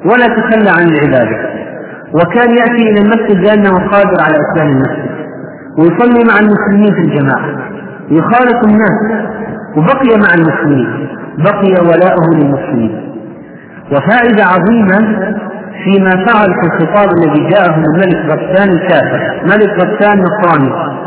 ولا 0.05 0.27
تخلى 0.27 0.69
عن 0.69 0.87
العبادة 0.87 1.48
وكان 2.13 2.49
يأتي 2.57 2.89
إلى 2.89 3.01
المسجد 3.01 3.37
لأنه 3.45 3.89
قادر 3.91 4.17
على 4.25 4.37
إسلام 4.45 4.67
المسجد. 4.67 5.09
ويصلي 5.77 6.23
مع 6.29 6.39
المسلمين 6.39 6.93
في 6.93 7.01
الجماعة. 7.01 7.69
يخالط 8.11 8.63
الناس. 8.63 9.27
وبقي 9.77 10.17
مع 10.19 10.33
المسلمين. 10.39 11.07
بقي 11.37 11.73
ولاؤه 11.87 12.25
للمسلمين. 12.35 13.09
وفائدة 13.91 14.43
عظيمة 14.43 14.99
فيما 15.83 16.09
فعل 16.09 16.53
في 16.53 16.67
الخطاب 16.67 17.09
الذي 17.17 17.49
جاءه 17.49 17.77
من 17.77 17.85
الملك 17.85 18.31
غسان 18.31 18.69
الكافر. 18.69 19.41
ملك 19.43 19.69
غسان 19.69 20.23
نصراني. 20.23 20.99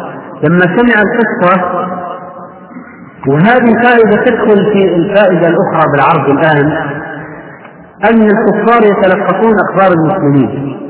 لما 0.44 0.60
سمع 0.60 1.02
القصة 1.02 1.82
وهذه 3.28 3.68
الفائدة 3.76 4.24
تدخل 4.24 4.72
في 4.72 4.94
الفائدة 4.96 5.48
الأخرى 5.48 5.84
بالعرض 5.92 6.30
الآن 6.30 6.72
أن 8.10 8.22
الكفار 8.22 8.82
يتلقفون 8.84 9.54
أخبار 9.60 9.92
المسلمين. 9.98 10.81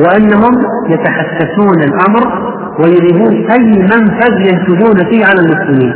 وأنهم 0.00 0.54
يتحسسون 0.90 1.78
الأمر 1.88 2.52
ويريدون 2.80 3.50
أي 3.50 3.78
منفذ 3.92 4.34
ينفذون 4.50 4.96
فيه 5.10 5.24
على 5.26 5.40
المسلمين. 5.40 5.94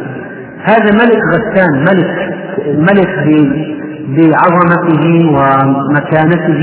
هذا 0.64 0.92
ملك 0.92 1.20
غسان 1.34 1.80
ملك 1.80 2.14
ملك 2.76 3.14
بعظمته 4.16 5.04
ومكانته 5.36 6.62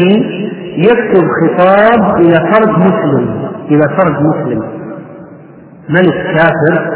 يكتب 0.78 1.28
خطاب 1.42 2.20
إلى 2.20 2.52
فرد 2.52 2.70
مسلم 2.70 3.50
إلى 3.72 3.84
فرد 3.98 4.16
مسلم. 4.30 4.64
ملك 5.90 6.14
كافر 6.36 6.92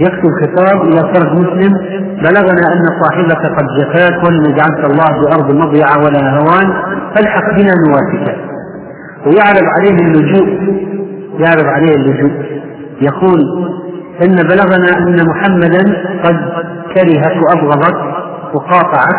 يكتب 0.00 0.30
خطاب 0.42 0.82
إلى 0.82 1.00
فرد 1.14 1.32
مسلم. 1.40 1.72
بلغنا 2.24 2.72
أن 2.72 2.84
صاحبك 3.02 3.46
قد 3.58 3.66
جفاك 3.78 4.24
ولم 4.24 4.44
يجعلك 4.50 4.84
الله 4.90 5.20
بأرض 5.20 5.54
مضيعة 5.54 5.98
ولا 6.04 6.38
هوان 6.38 6.72
فالحق 7.14 7.54
بنا 7.56 7.72
نوافقك 7.88 8.49
ويعرض 9.26 9.64
عليه 9.76 9.96
اللجوء 10.06 10.48
يعرض 11.38 11.64
عليه 11.66 11.94
اللجوء. 11.96 12.32
يقول 13.02 13.40
إن 14.22 14.36
بلغنا 14.36 14.98
أن 14.98 15.16
محمدا 15.28 15.78
قد 16.24 16.36
كرهك 16.94 17.36
وأبغضك 17.42 17.96
وقاطعك 18.54 19.16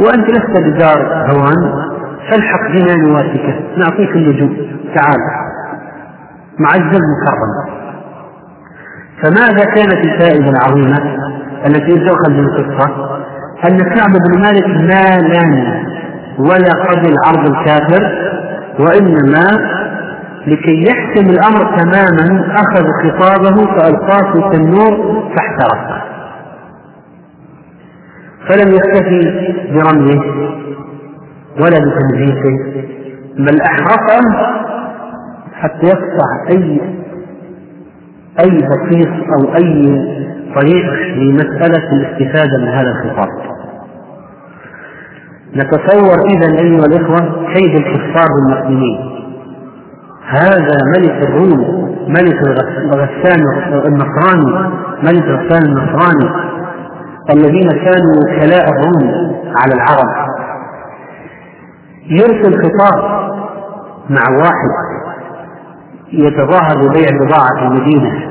وأنت 0.00 0.30
لست 0.30 0.60
بدار 0.60 0.98
هوان 1.32 1.90
فالحق 2.30 2.68
بنا 2.70 2.96
نواسك 2.96 3.54
نعطيك 3.76 4.10
اللجوء. 4.16 4.56
تعال. 4.94 5.18
معزز 6.58 7.00
مكرم 7.12 7.80
فماذا 9.22 9.64
كانت 9.64 10.04
الفائدة 10.06 10.50
العظيمة 10.50 11.16
التي 11.66 11.98
تؤخذ 12.06 12.30
من 12.30 12.44
القصة 12.44 12.90
أن 13.68 13.78
كعب 13.78 14.10
بن 14.12 14.40
مالك 14.42 14.66
ما 14.66 15.28
لأن 15.28 15.84
ولا 16.38 16.72
قبل 16.88 17.14
عرض 17.26 17.50
الكافر 17.50 18.19
وإنما 18.78 19.46
لكي 20.46 20.84
يحسم 20.88 21.30
الأمر 21.30 21.76
تماما 21.78 22.54
أخذ 22.54 22.86
خطابه 23.02 23.66
فألقاه 23.66 24.32
في 24.32 24.38
التنور 24.38 25.22
فاحترق 25.36 26.00
فلم 28.48 28.74
يكتفي 28.74 29.20
برميه 29.72 30.50
ولا 31.60 31.78
بتنزيفه 31.78 32.80
بل 33.38 33.60
أحرقه 33.60 34.20
حتى 35.54 35.86
يقطع 35.86 36.48
أي 36.50 36.80
أي 38.40 38.50
بسيط 38.58 39.08
أو 39.08 39.54
أي 39.54 39.92
طريق 40.54 40.92
لمسألة 41.16 41.92
الاستفادة 41.92 42.58
من 42.58 42.68
هذا 42.68 42.90
الخطاب. 42.90 43.49
نتصور 45.56 46.18
إذا 46.30 46.58
أيها 46.62 46.84
الإخوة 46.84 47.52
كيد 47.54 47.74
الكفار 47.76 48.26
بالمسلمين. 48.34 49.10
هذا 50.26 50.76
ملك 50.98 51.28
الروم 51.28 51.90
ملك 52.08 52.38
غسان 52.94 53.40
النصراني 53.86 54.70
ملك 55.02 55.22
غسان 55.24 55.62
النصراني 55.62 56.50
الذين 57.30 57.68
كانوا 57.68 58.14
وكلاء 58.22 58.64
الروم 58.70 59.34
على 59.56 59.74
العرب. 59.74 60.30
يرسل 62.06 62.62
خطاب 62.62 63.30
مع 64.10 64.36
واحد 64.42 64.70
يتظاهر 66.12 66.88
ببيع 66.88 67.08
بضاعة 67.20 67.54
في 67.58 67.62
المدينة. 67.66 68.30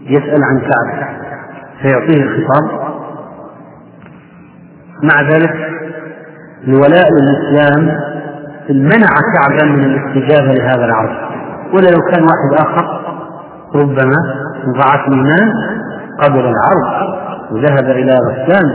يسأل 0.00 0.44
عن 0.44 0.60
كعب 0.60 1.08
فيعطيه 1.82 2.22
الخطاب. 2.22 2.88
مع 5.02 5.30
ذلك 5.30 5.77
الولاء 6.68 7.08
للإسلام 7.12 8.00
منع 8.70 9.08
كعبا 9.34 9.64
من 9.64 9.84
الاستجابة 9.84 10.52
لهذا 10.54 10.84
العرض. 10.84 11.16
ولا 11.74 11.88
لو 11.90 12.00
كان 12.12 12.22
واحد 12.22 12.66
آخر 12.66 13.00
ربما 13.74 14.16
ضعف 14.78 15.08
الإيمان 15.08 15.52
قبل 16.22 16.40
العرض 16.40 17.18
وذهب 17.52 17.90
إلى 17.90 18.12
غسان 18.12 18.70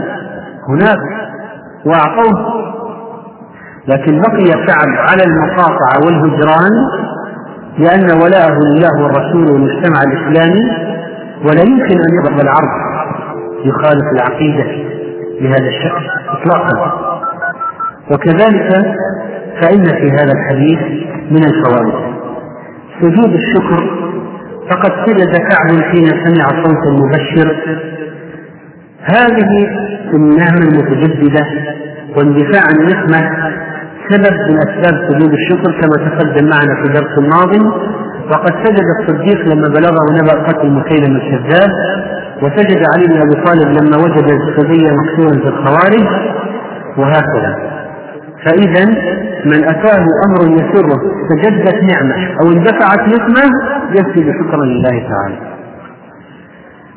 هناك 0.68 0.98
وأعطوه. 1.86 2.64
لكن 3.88 4.20
بقي 4.20 4.66
كعب 4.66 4.88
على 4.96 5.24
المقاطعة 5.24 6.06
والهجران 6.06 6.72
لأن 7.78 8.22
ولاءه 8.22 8.58
لله 8.64 9.02
والرسول 9.02 9.52
والمجتمع 9.52 10.02
الإسلامي 10.02 10.70
ولا 11.44 11.62
يمكن 11.62 11.98
أن 12.00 12.24
يقبل 12.24 12.40
العرض. 12.40 12.84
يخالف 13.64 14.04
العقيدة 14.12 14.64
بهذا 15.40 15.68
الشكل 15.68 16.06
إطلاقا. 16.28 17.03
وكذلك 18.10 18.70
فإن 19.62 19.84
في 19.84 20.10
هذا 20.10 20.32
الحديث 20.32 20.80
من 21.30 21.44
الفوائد. 21.44 22.14
سجود 23.00 23.34
الشكر 23.34 24.04
فقد 24.70 24.92
سجد 25.06 25.36
كعب 25.36 25.82
حين 25.82 26.06
سمع 26.24 26.64
صوت 26.64 26.86
المبشر 26.86 27.56
هذه 29.02 29.68
النعمة 30.14 30.60
المتجددة 30.68 31.46
واندفاع 32.16 32.62
النقمة 32.78 33.30
سبب 34.10 34.32
من 34.50 34.56
أسباب 34.58 35.08
سجود 35.08 35.32
الشكر 35.32 35.80
كما 35.80 36.08
تقدم 36.08 36.48
معنا 36.48 36.74
في 36.82 36.88
الدرس 36.88 37.18
الماضي. 37.18 37.84
وقد 38.30 38.52
سجد 38.64 38.84
الصديق 39.00 39.54
لما 39.54 39.68
بلغه 39.68 40.22
نبأ 40.22 40.42
قتل 40.42 40.70
مسيلم 40.70 41.16
الكذاب 41.16 41.70
وسجد 42.42 42.82
علي 42.94 43.06
بن 43.06 43.16
أبي 43.16 43.44
طالب 43.44 43.68
لما 43.68 43.96
وجد 43.96 44.30
الصبي 44.32 44.84
مقتولا 44.90 45.42
في 45.42 45.48
الخوارج 45.48 46.06
وهكذا. 46.98 47.73
فإذا 48.46 48.84
من 49.44 49.64
أتاه 49.64 50.06
أمر 50.26 50.52
يسره 50.52 51.00
تجدت 51.30 51.74
نعمة 51.74 52.36
أو 52.42 52.52
اندفعت 52.52 53.00
نقمة 53.08 53.50
يسجد 53.90 54.32
شكرا 54.32 54.64
لله 54.64 55.08
تعالى. 55.08 55.54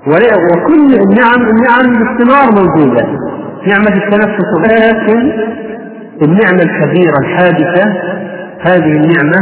وكل 0.08 0.94
النعم 0.94 1.50
النعم 1.50 2.00
باستمرار 2.00 2.48
موجودة. 2.52 3.06
نعمة 3.68 4.04
التنفس 4.04 4.50
لكن 4.64 5.32
النعمة 6.22 6.62
الكبيرة 6.62 7.18
الحادثة 7.20 7.94
هذه 8.60 8.92
النعمة 8.92 9.40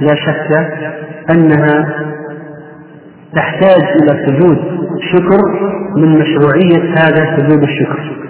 لا 0.00 0.14
شك 0.14 0.68
أنها 1.30 1.94
تحتاج 3.36 3.82
إلى 3.82 4.26
سجود 4.26 4.58
شكر 5.12 5.38
من 5.96 6.18
مشروعية 6.18 6.94
هذا 6.98 7.36
سجود 7.36 7.62
الشكر. 7.62 8.27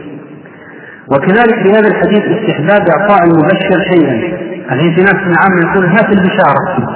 وكذلك 1.13 1.55
في 1.63 1.71
هذا 1.71 1.89
الحديث 1.89 2.23
استحباب 2.39 2.89
إعطاء 2.89 3.25
المبشر 3.25 3.81
شيئا 3.93 4.39
الحين 4.73 4.95
في 4.95 5.01
ناس 5.01 5.15
من 5.15 5.33
العامة 5.33 5.71
يقول 5.71 5.87
هات 5.87 6.09
البشارة. 6.13 6.89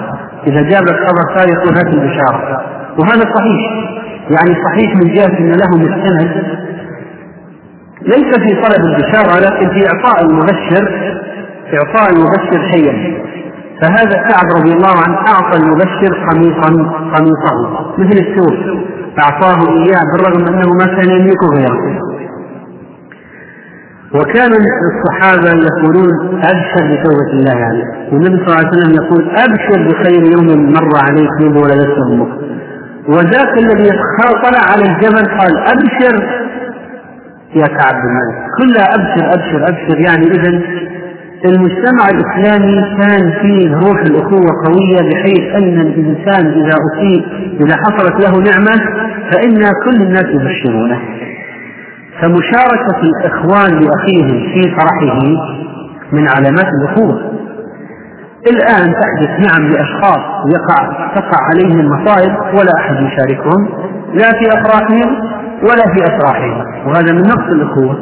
إذا 0.46 0.62
جاب 0.62 0.86
خبر 0.86 1.38
ثاني 1.38 1.52
يقول 1.52 1.74
هات 1.76 1.86
البشارة. 1.86 2.62
وهذا 2.98 3.34
صحيح. 3.36 3.72
يعني 4.30 4.56
صحيح 4.64 4.96
من 4.96 5.14
جهة 5.14 5.38
أن 5.38 5.50
له 5.50 5.78
مستند. 5.78 6.42
ليس 8.02 8.38
في 8.38 8.62
طلب 8.62 8.84
البشارة 8.84 9.40
لكن 9.40 9.68
في 9.68 9.86
إعطاء 9.86 10.24
المبشر 10.24 11.12
إعطاء 11.74 12.12
المبشر 12.12 12.70
شيئا 12.72 13.22
فهذا 13.80 14.22
كعب 14.28 14.46
رضي 14.56 14.72
الله 14.72 14.94
عنه 15.06 15.16
أعطى 15.16 15.58
المبشر 15.58 16.26
قميصا 16.30 16.68
قميصه. 17.14 17.80
مثل 17.98 18.26
السور 18.26 18.84
أعطاه 19.18 19.58
إياه 19.78 20.02
بالرغم 20.12 20.54
أنه 20.54 20.72
ما 20.72 20.84
كان 20.84 21.10
يملك 21.10 21.38
غيره. 21.54 22.12
وكان 24.14 24.52
الصحابة 24.92 25.50
يقولون 25.68 26.10
أبشر 26.28 26.82
بتوبة 26.90 27.30
الله 27.32 27.64
عليك. 27.64 28.12
والنبي 28.12 28.36
صلى 28.36 28.46
الله 28.46 28.56
عليه 28.56 28.68
وسلم 28.68 28.94
يقول 28.94 29.30
أبشر 29.30 29.88
بخير 29.88 30.22
يوم 30.32 30.72
مر 30.72 30.90
عليك 31.08 31.30
منذ 31.40 31.58
ولدت 31.58 31.96
أمك. 32.10 32.28
وذاك 33.08 33.58
الذي 33.58 33.90
طلع 34.44 34.62
على 34.72 34.82
الجبل 34.82 35.38
قال 35.38 35.52
أبشر 35.58 36.14
يا 37.54 37.66
كعب 37.66 37.94
بن 38.02 38.08
مالك. 38.16 38.38
كلها 38.58 38.94
أبشر 38.94 39.24
أبشر 39.34 39.68
أبشر. 39.68 40.00
يعني 40.00 40.26
إذا 40.26 40.60
المجتمع 41.44 42.04
الإسلامي 42.14 42.96
كان 43.00 43.32
فيه 43.42 43.74
روح 43.74 44.00
الأخوة 44.00 44.50
قوية 44.66 45.10
بحيث 45.10 45.54
أن 45.56 45.80
الإنسان 45.80 46.46
إذا 46.46 46.76
أصيب 46.86 47.22
إذا 47.60 47.76
حصلت 47.76 48.24
له 48.24 48.42
نعمة 48.50 48.84
فإن 49.32 49.70
كل 49.84 50.02
الناس 50.02 50.24
يبشرونه. 50.24 51.00
فمشاركة 52.20 53.00
الإخوان 53.02 53.70
لأخيهم 53.80 54.52
في 54.54 54.62
فرحه 54.76 55.18
من 56.12 56.28
علامات 56.28 56.66
الأخوة 56.80 57.32
الآن 58.50 58.94
تحدث 59.00 59.46
نعم 59.46 59.70
لأشخاص 59.70 60.20
يقع 60.54 61.10
تقع 61.14 61.38
عليهم 61.50 61.86
مصائب 61.86 62.32
ولا 62.54 62.72
أحد 62.78 62.96
يشاركهم 62.96 63.68
لا 64.14 64.28
في 64.28 64.48
أفراحهم 64.60 65.32
ولا 65.62 65.94
في 65.94 66.04
أفراحهم 66.06 66.86
وهذا 66.86 67.12
من 67.12 67.22
نقص 67.22 67.54
الأخوة. 67.54 67.96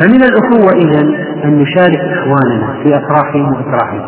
فمن 0.00 0.22
الأخوة 0.22 0.72
إذا 0.72 1.00
أن 1.44 1.58
نشارك 1.58 2.00
إخواننا 2.00 2.82
في 2.82 2.96
أفراحهم 2.96 3.52
وأفراحهم 3.52 4.02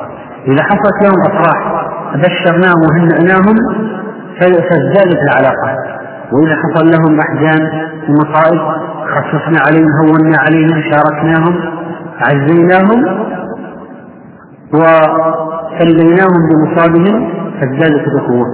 إذا 0.46 0.62
حصلت 0.62 1.02
لهم 1.02 1.20
أفراح 1.26 1.84
بشرناهم 2.14 2.80
وهنأناهم 2.88 3.56
فازدادت 4.40 5.18
العلاقة. 5.22 5.76
وإذا 6.32 6.56
حصل 6.56 6.90
لهم 6.90 7.20
أحزان 7.20 7.88
ومصائب 8.08 8.60
خففنا 9.14 9.58
عليهم 9.66 9.88
هونا 10.02 10.38
عليهم 10.38 10.82
شاركناهم 10.90 11.54
عزيناهم 12.20 13.00
وسليناهم 14.72 16.40
بمصابهم 16.50 17.28
فازدادت 17.60 18.08
الأخوة 18.08 18.46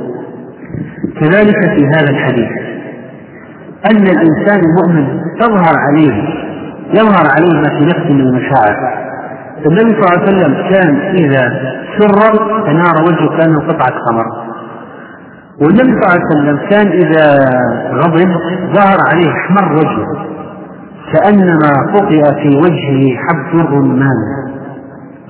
كذلك 1.21 1.57
في 1.77 1.87
هذا 1.87 2.11
الحديث 2.11 2.51
أن 3.91 4.03
الإنسان 4.03 4.61
المؤمن 4.65 5.21
تظهر 5.41 5.75
عليه 5.79 6.15
يظهر 6.95 7.27
عليه 7.37 7.55
ما 7.61 7.69
في 7.79 7.85
نفسه 7.85 8.13
من 8.15 8.21
المشاعر. 8.21 9.01
النبي 9.67 9.91
صلى 9.91 10.01
الله 10.01 10.11
عليه 10.21 10.23
وسلم 10.23 10.53
كان 10.71 10.97
إذا 11.01 11.43
سر 11.99 12.37
تنار 12.67 13.03
وجهه 13.03 13.39
كأنه 13.39 13.61
قطعة 13.61 13.99
قمر 14.09 14.25
والنبي 15.63 15.93
صلى 15.93 16.03
الله 16.03 16.11
عليه 16.11 16.25
وسلم 16.25 16.59
كان 16.71 16.89
إذا 16.89 17.27
غضب 17.95 18.31
ظهر 18.75 18.99
عليه 19.13 19.29
أحمر 19.33 19.73
وجهه. 19.73 20.27
كأنما 21.13 21.93
قطع 21.95 22.43
في 22.43 22.49
وجهه 22.57 23.17
حب 23.17 23.61
الرمان. 23.61 24.19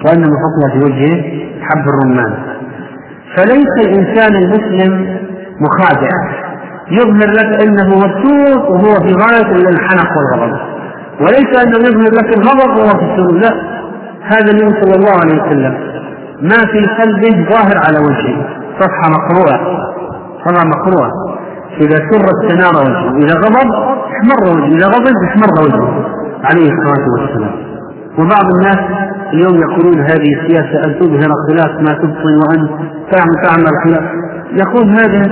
كأنما 0.05 0.37
قطع 0.45 0.73
في 0.73 0.79
وجهه 0.79 1.23
حب 1.63 1.85
الرمان. 1.89 2.35
فليس 3.37 3.87
الإنسان 3.87 4.37
المسلم 4.37 5.19
مخادع. 5.61 6.11
يظهر 6.91 7.31
لك 7.31 7.63
أنه 7.63 7.89
مبسوط 7.89 8.71
وهو 8.71 8.95
في 8.95 9.15
غاية 9.15 9.69
الحنق 9.69 10.11
والغضب. 10.19 10.61
وليس 11.21 11.63
أنه 11.63 11.79
يظهر 11.79 12.13
لك 12.13 12.39
الغضب 12.39 12.77
وهو 12.77 12.99
في 12.99 13.05
السرور. 13.13 13.39
لا. 13.41 13.81
هذا 14.23 14.51
النبي 14.53 14.81
صلى 14.83 14.95
الله 14.95 15.13
عليه 15.21 15.43
وسلم 15.43 15.75
ما 16.43 16.59
في 16.73 17.03
قلبه 17.03 17.51
ظاهر 17.51 17.79
على 17.87 17.99
وجهه. 17.99 18.47
صفحة 18.81 19.11
مقروءة. 19.11 19.61
صفحة 20.45 20.67
مقروءة. 20.67 21.30
إذا 21.81 21.97
سر 22.11 22.25
استنار 22.35 22.75
وجهه 22.85 23.17
اذا 23.17 23.35
غضب 23.35 23.71
احمر 24.13 24.41
وجهه. 24.51 24.77
إذا 24.77 24.87
غضب 24.87 25.17
احمر 25.29 25.51
وجهه. 25.63 26.05
عليه 26.45 26.69
الصلاة 26.73 27.05
والسلام. 27.13 27.55
وبعض 28.19 28.45
الناس 28.57 28.79
اليوم 29.33 29.57
يقولون 29.61 30.01
هذه 30.01 30.35
السياسة 30.41 30.85
أن 30.87 30.99
تظهر 31.01 31.31
خلاف 31.49 31.81
ما 31.81 31.93
تبطن 32.03 32.35
وأن 32.43 32.69
تعمل 33.11 33.35
تعمل 33.45 33.73
خلاف. 33.85 34.05
يقول 34.53 34.89
هذا 34.89 35.23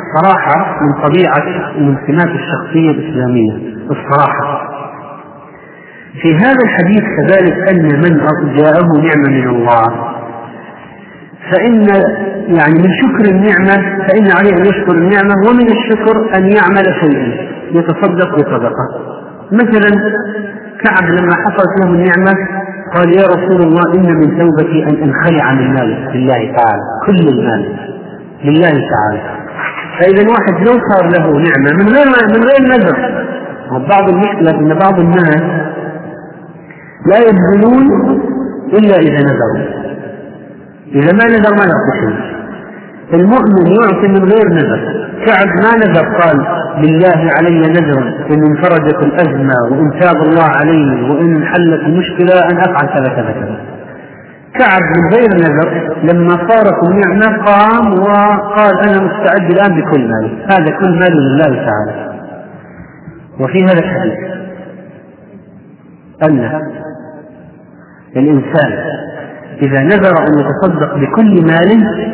الصراحة 0.00 0.80
من 0.82 0.92
طبيعة 1.02 1.76
ومن 1.78 1.96
سمات 2.06 2.34
الشخصية 2.40 2.90
الإسلامية. 2.90 3.52
الصراحة. 3.90 4.70
في 6.22 6.34
هذا 6.34 6.58
الحديث 6.64 7.02
كذلك 7.16 7.72
أن 7.72 7.82
من 7.82 8.20
جاءه 8.56 8.86
نعمة 8.86 9.28
من 9.28 9.48
الله. 9.48 10.09
فإن 11.52 11.86
يعني 12.56 12.74
من 12.74 12.90
شكر 13.02 13.30
النعمة 13.34 13.76
فإن 14.08 14.26
عليه 14.38 14.56
أن 14.56 14.66
يشكر 14.66 14.94
النعمة 14.94 15.34
ومن 15.48 15.66
الشكر 15.66 16.36
أن 16.38 16.50
يعمل 16.50 16.84
شيئا 17.00 17.50
يتصدق 17.70 18.34
بصدقة. 18.34 18.86
مثلا 19.52 19.90
كعب 20.84 21.10
لما 21.10 21.34
حصلت 21.34 21.72
له 21.80 21.90
النعمة 21.90 22.32
قال 22.94 23.08
يا 23.18 23.26
رسول 23.26 23.62
الله 23.62 23.94
إن 23.94 24.16
من 24.16 24.38
توبتي 24.38 24.84
أن 24.84 24.94
أنخلع 25.02 25.52
من 25.52 25.74
مالي 25.74 26.08
لله 26.14 26.56
تعالى 26.56 26.82
كل 27.06 27.28
المال 27.28 27.76
لله 28.44 28.70
تعالى. 28.70 29.40
فإذا 30.00 30.22
الواحد 30.22 30.68
لو 30.68 30.80
صار 30.90 31.08
له 31.08 31.26
نعمة 31.26 31.84
من 31.84 31.88
غير 31.94 32.06
من 32.06 32.42
غير 32.44 32.62
نذر 32.72 32.96
بعض 33.88 34.08
المشكلة 34.08 34.58
أن 34.58 34.78
بعض 34.78 35.00
الناس 35.00 35.42
لا 37.06 37.18
يبذلون 37.18 37.86
إلا 38.72 38.96
إذا 38.96 39.18
نذروا. 39.18 39.79
إذا 40.94 41.12
ما 41.12 41.24
نذر 41.24 41.54
ما 41.54 41.64
شيء 42.00 42.40
المؤمن 43.14 43.66
يعطي 43.66 44.08
من 44.08 44.24
غير 44.24 44.48
نذر. 44.48 45.00
كعب 45.26 45.46
ما 45.46 45.72
نذر 45.76 46.20
قال 46.20 46.38
لله 46.78 47.30
علي 47.38 47.58
نذر 47.58 47.98
إن 48.30 48.42
انفرجت 48.46 49.02
الأزمة 49.02 49.54
وإن 49.70 50.00
تاب 50.00 50.16
الله 50.22 50.44
علي 50.44 51.10
وإن 51.10 51.44
حلت 51.44 51.80
المشكلة 51.80 52.40
أن 52.50 52.56
أفعل 52.58 52.88
كذا 52.94 53.08
كذا 53.08 53.32
كذا. 53.32 53.60
كعب 54.58 54.82
من 54.96 55.14
غير 55.14 55.28
نذر 55.34 55.96
لما 56.12 56.48
صارت 56.48 56.88
النعمة 56.88 57.44
قام 57.44 57.92
وقال 58.00 58.80
أنا 58.88 59.02
مستعد 59.02 59.50
الآن 59.50 59.80
بكل 59.80 60.08
مالي 60.08 60.46
هذا 60.50 60.70
كل 60.80 60.98
مالي 60.98 61.20
لله 61.20 61.66
تعالى. 61.66 62.10
وفي 63.40 63.64
هذا 63.64 63.78
الحديث 63.78 64.18
أن 66.22 66.62
الإنسان 68.16 68.99
إذا 69.62 69.82
نذر 69.82 70.18
أن 70.26 70.38
يتصدق 70.38 70.94
بكل 70.96 71.46
ماله 71.46 72.10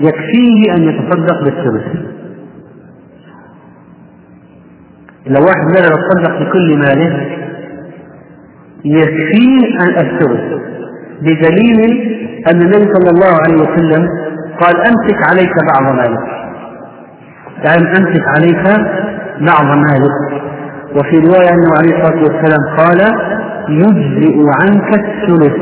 يكفيه 0.00 0.72
أن 0.76 0.82
يتصدق 0.82 1.44
بالثلث. 1.44 1.86
لو 5.26 5.44
واحد 5.44 5.66
نذر 5.66 5.98
يتصدق 5.98 6.42
بكل 6.42 6.78
ماله 6.78 7.26
يكفيه 8.84 9.78
الثلث 10.00 10.60
بدليل 11.22 11.80
أن 12.52 12.62
النبي 12.62 12.92
صلى 12.94 13.10
الله 13.10 13.34
عليه 13.44 13.56
وسلم 13.56 14.08
قال 14.60 14.76
أمسك 14.76 15.30
عليك 15.30 15.52
بعض 15.74 15.92
مالك. 15.96 16.26
يعني 17.64 17.88
أمسك 17.98 18.24
عليك 18.36 18.64
بعض 19.40 19.76
مالك. 19.78 20.42
وفي 20.96 21.16
رواية 21.16 21.48
أنه 21.50 21.70
عليه 21.78 21.96
الصلاة 21.96 22.22
والسلام 22.22 22.76
قال 22.76 23.00
يجزئ 23.68 24.36
عنك 24.60 24.98
الثلث. 24.98 25.56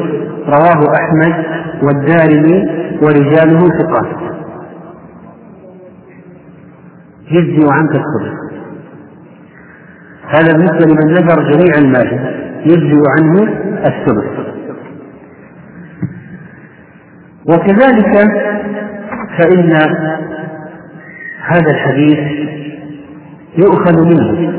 رواه 0.48 0.80
أحمد 1.00 1.44
والدارمي 1.82 2.68
ورجاله 3.02 3.58
ثقات. 3.58 4.06
يجزئ 7.30 7.66
عنك 7.70 7.90
الثلث. 7.90 8.36
هذا 10.28 10.52
بالنسبة 10.52 10.86
لمن 10.86 11.12
نذر 11.12 11.50
جميع 11.50 11.72
المال. 11.78 12.36
يجزئ 12.64 13.02
عنه 13.18 13.42
الثلث. 13.86 14.46
وكذلك 17.48 18.12
فإن 19.38 19.72
هذا 21.40 21.70
الحديث 21.70 22.18
يؤخذ 23.58 24.04
منه. 24.04 24.52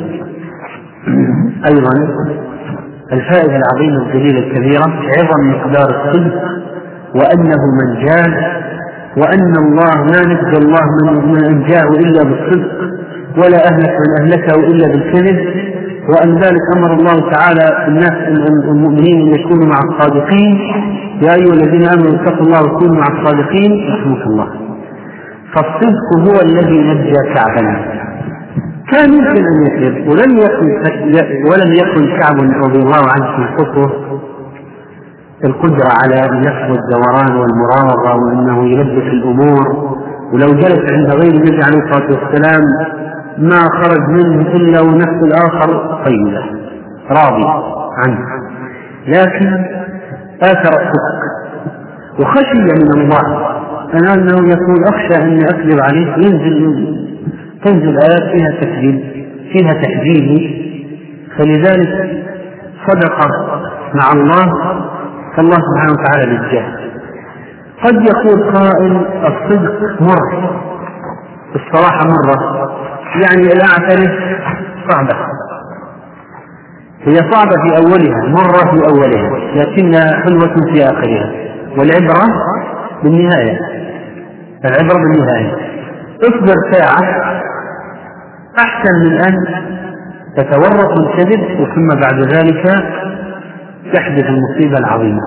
أيضا 1.72 1.94
الفائدة 3.14 3.56
العظيمة 3.58 4.04
الجليلة 4.06 4.40
الكبيرة 4.40 4.84
عظم 5.18 5.50
مقدار 5.52 5.90
الصدق 5.90 6.34
وأنه 7.16 7.62
من 7.80 8.06
جاد 8.06 8.34
وأن 9.18 9.54
الله 9.66 9.96
ما 10.04 10.22
نجى 10.34 10.58
الله 10.58 10.86
من 11.04 11.32
من 11.32 11.46
أنجاه 11.46 11.88
إلا 11.90 12.24
بالصدق 12.24 12.72
ولا 13.38 13.58
أهلك 13.72 13.96
من 14.04 14.22
أهلكه 14.22 14.68
إلا 14.68 14.88
بالكذب 14.88 15.40
وأن 16.10 16.36
ذلك 16.36 16.62
أمر 16.78 16.94
الله 16.94 17.32
تعالى 17.32 17.88
الناس 17.88 18.14
المؤمنين 18.72 19.22
أن 19.22 19.40
يكونوا 19.40 19.66
مع 19.66 19.80
الصادقين. 19.90 20.60
يا 21.22 21.32
أيها 21.36 21.54
الذين 21.54 21.86
آمنوا 21.88 22.16
اتقوا 22.22 22.46
الله 22.46 22.62
وكونوا 22.64 22.96
مع 22.96 23.06
الصادقين 23.20 23.72
رحمك 23.94 24.28
الله. 24.28 24.48
فالصدق 25.56 26.08
هو 26.28 26.42
الذي 26.50 26.80
نجى 26.82 27.34
كعبا 27.36 28.07
كان 28.92 29.14
يمكن 29.14 29.46
أن 29.46 29.66
يكذب 29.68 30.08
ولم 30.08 30.38
يكن 30.38 30.68
ولم 31.52 31.74
يكن 31.74 32.20
كعب 32.20 32.38
رضي 32.66 32.80
الله 32.80 33.04
عنه 33.12 33.38
في 33.38 33.54
حكمه 33.54 33.90
القدرة 35.46 35.90
على 36.04 36.40
نفس 36.40 36.80
الدوران 36.80 37.36
والمراوغة 37.36 38.16
وأنه 38.16 38.70
يلبس 38.70 39.14
الأمور. 39.14 39.98
ولو 40.34 40.48
جلس 40.48 40.92
عند 40.92 41.12
غير 41.12 41.34
النبي 41.34 41.64
عليه 41.64 41.78
الصلاة 41.78 42.08
والسلام 42.12 42.62
ما 43.38 43.60
خرج 43.60 44.10
منه 44.10 44.42
إلا 44.42 44.82
ونفس 44.82 45.24
الآخر 45.24 46.04
طيبة 46.06 46.44
راضي 47.10 47.46
عنه. 47.98 48.20
لكن 49.08 49.48
آثر 50.42 50.74
الصدق 50.82 51.18
وخشي 52.20 52.60
من 52.60 53.02
الله. 53.02 53.48
أنه 53.94 54.50
يقول 54.50 54.84
أخشى 54.84 55.24
أني 55.24 55.46
أكذب 55.46 55.80
عليه 55.80 56.14
ينزل. 56.16 57.07
تنزل 57.66 57.98
آيات 57.98 58.32
فيها 58.36 58.52
تكذيب 58.62 59.02
فيها 59.54 59.74
تحذير. 59.74 60.68
فلذلك 61.38 62.24
صدق 62.88 63.18
مع 63.94 64.12
الله 64.14 64.46
فالله 65.38 65.58
سبحانه 65.58 65.92
وتعالى 65.92 66.38
نجاه 66.38 66.88
قد 67.84 67.96
يقول 67.96 68.54
قائل 68.54 69.06
الصدق 69.26 70.02
مر 70.02 70.50
الصراحة 71.56 72.06
مرة 72.08 72.68
يعني 73.22 73.54
الأعترف 73.54 74.12
صعبة. 74.90 75.18
هي 77.04 77.16
صعبة 77.16 77.56
في 77.64 77.78
أولها 77.78 78.28
مرة 78.30 78.72
في 78.72 78.82
أولها 78.90 79.40
لكنها 79.56 80.24
حلوة 80.24 80.74
في 80.74 80.84
آخرها. 80.84 81.32
والعبرة 81.78 82.26
بالنهاية 83.04 83.60
العبرة 84.66 84.98
بالنهاية. 85.04 85.56
اصبر 86.22 86.56
ساعة 86.72 87.02
أحسن 88.60 88.94
من 89.06 89.22
أن 89.22 89.46
تتورط 90.38 91.00
الكذب 91.00 91.60
وثم 91.60 91.88
بعد 92.02 92.22
ذلك 92.34 92.64
تحدث 93.94 94.26
المصيبة 94.26 94.78
العظيمة. 94.80 95.22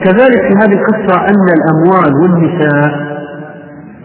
كذلك 0.00 0.40
في 0.40 0.54
هذه 0.54 0.72
القصة 0.72 1.20
أن 1.20 1.46
الأموال 1.56 2.14
والنساء 2.22 3.14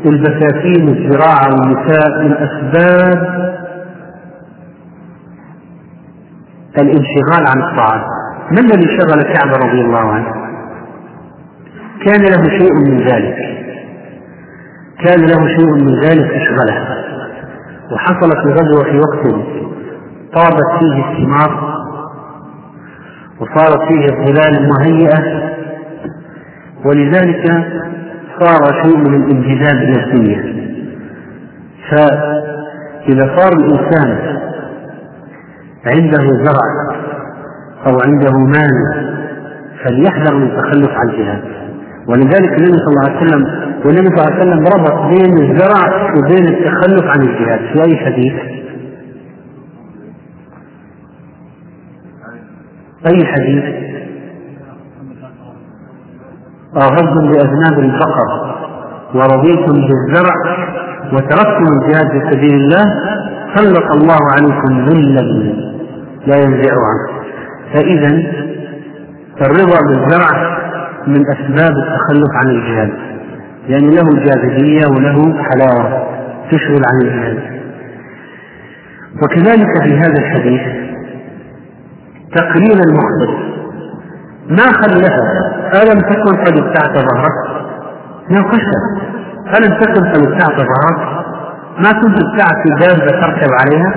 البساتين 0.06 0.90
والزراعة 0.90 1.50
والنساء 1.54 2.24
من 2.24 2.34
أسباب 2.34 3.50
الانشغال 6.78 7.48
عن 7.48 7.62
الطاعات 7.62 8.02
ما 8.52 8.60
الذي 8.60 8.88
شغل 8.98 9.22
كعب 9.22 9.54
رضي 9.54 9.82
الله 9.82 10.14
عنه؟ 10.14 10.34
كان 12.06 12.22
له 12.22 12.58
شيء 12.58 12.74
من 12.74 12.98
ذلك. 12.98 13.36
كان 15.06 15.20
له 15.26 15.48
شيء 15.48 15.74
من 15.74 16.00
ذلك 16.02 16.32
أشغله. 16.32 16.89
وحصلت 17.92 18.46
الغزوة 18.46 18.84
في 18.84 18.98
وقت 19.00 19.36
طابت 20.36 20.66
فيه 20.80 21.04
الثمار 21.12 21.80
وصارت 23.40 23.82
فيه 23.88 24.06
الظلال 24.06 24.70
مهيئة 24.70 25.50
ولذلك 26.86 27.46
صار 28.40 28.84
شيء 28.84 28.98
من 28.98 29.14
الانجذاب 29.24 29.82
الدنيا. 29.98 30.70
فإذا 31.92 33.36
صار 33.38 33.54
الإنسان 33.54 34.38
عنده 35.86 36.44
زرع 36.44 36.68
أو 37.88 37.98
عنده 38.06 38.32
مال 38.38 39.10
فليحذر 39.84 40.36
من 40.36 40.44
التخلف 40.44 40.90
عن 40.92 41.10
الجهاد. 41.10 41.42
ولذلك 42.08 42.50
النبي 42.60 42.78
صلى 42.78 42.88
الله 42.88 43.10
عليه 43.10 43.18
وسلم 43.28 43.69
والنبي 43.86 44.08
صلى 44.08 44.24
الله 44.24 44.34
عليه 44.34 44.42
وسلم 44.42 44.68
ربط 44.68 45.06
بين 45.08 45.38
الزرع 45.38 46.14
وبين 46.18 46.48
التخلف 46.48 47.04
عن 47.06 47.22
الجهاد 47.22 47.60
في 47.74 47.84
أي 47.84 47.98
حديث؟ 47.98 48.34
أي 53.08 53.26
حديث؟ 53.26 53.64
غض 56.78 57.28
بأذناب 57.28 57.80
البقر 57.80 58.56
ورضيتم 59.16 59.74
بالزرع 59.88 60.36
وتركتم 61.14 61.66
الجهاد 61.74 62.08
في 62.12 62.32
سبيل 62.32 62.54
الله 62.54 62.86
سلط 63.56 63.92
الله 63.96 64.20
عليكم 64.36 64.86
ذلا 64.86 65.22
لا 66.28 66.36
ينزع 66.38 66.74
عنه 66.74 67.20
فإذا 67.74 68.10
الرضا 69.42 69.80
بالزرع 69.88 70.60
من 71.08 71.22
أسباب 71.30 71.74
التخلف 71.78 72.30
عن 72.36 72.50
الجهاد 72.50 72.92
يعني 73.68 73.88
له 73.88 74.24
جاذبية 74.26 74.86
وله 74.88 75.44
حلاوة 75.44 76.08
تشغل 76.52 76.82
عن 76.86 77.02
الجهاد 77.02 77.60
وكذلك 79.24 79.84
في 79.84 79.98
هذا 79.98 80.20
الحديث 80.20 80.62
تقرير 82.36 82.78
المخبر 82.88 83.50
ما 84.50 84.72
خلفها 84.72 85.50
ألم 85.84 86.00
تكن 86.00 86.38
قد 86.38 86.58
ابتعت 86.58 86.98
ظهرك؟ 86.98 87.66
ناقشها 88.30 88.82
ألم 89.58 89.80
تكن 89.80 90.06
قد 90.12 90.28
ابتعت 90.28 90.58
ظهرك؟ 90.58 91.26
ما 91.80 91.92
كنت 91.92 92.24
ابتعت 92.24 92.68
دابة 92.80 93.22
تركب 93.22 93.50
عليها 93.62 93.94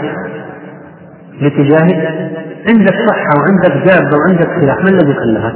لتجاهد 1.40 2.22
عندك 2.68 2.94
صحة 3.08 3.30
وعندك 3.40 3.86
دابة 3.86 4.16
وعندك 4.16 4.60
سلاح 4.60 4.76
ما 4.76 4.88
الذي 4.90 5.14
خلفك؟ 5.14 5.54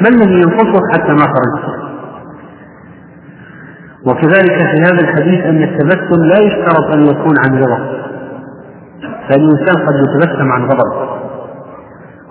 ما 0.00 0.08
الذي 0.08 0.40
ينقصك 0.40 0.82
حتى 0.92 1.12
ما 1.12 1.26
خرجت؟ 1.26 1.83
وكذلك 4.06 4.58
في 4.70 4.82
هذا 4.82 5.00
الحديث 5.00 5.44
أن 5.44 5.62
التبسم 5.62 6.24
لا 6.24 6.38
يشترط 6.38 6.94
أن 6.94 7.02
يكون 7.02 7.34
عن 7.46 7.62
رضا 7.62 7.78
فالإنسان 9.28 9.86
قد 9.86 9.94
يتبسم 9.94 10.52
عن 10.52 10.62
غضب. 10.64 11.08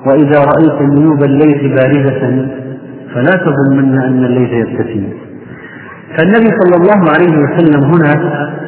وإذا 0.08 0.40
رأيت 0.40 0.82
نيوب 0.82 1.24
الليث 1.24 1.62
بارزة 1.82 2.48
فلا 3.14 3.32
تظنن 3.32 4.02
أن 4.02 4.26
الليث 4.26 4.50
يبتسم. 4.50 5.10
فالنبي 6.18 6.50
صلى 6.62 6.76
الله 6.76 7.12
عليه 7.14 7.38
وسلم 7.44 7.84
هنا 7.84 8.14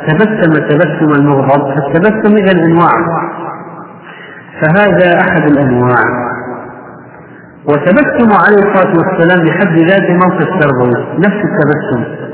تبسم 0.08 0.53
تبسم 0.70 1.22
المغضب. 1.22 1.76
فالتبسم 1.76 2.36
إذا 2.36 2.64
أنواع. 2.66 2.91
فهذا 4.62 5.20
أحد 5.28 5.51
الأنواع. 5.51 6.03
وتبسم 7.70 8.30
عليه 8.45 8.72
الصلاة 8.72 8.93
والسلام 8.97 9.45
بحد 9.45 9.80
ذاته 9.80 10.14
موقف 10.14 10.47
تربوي 10.62 11.06
نفس 11.18 11.41
التبسم. 11.45 12.26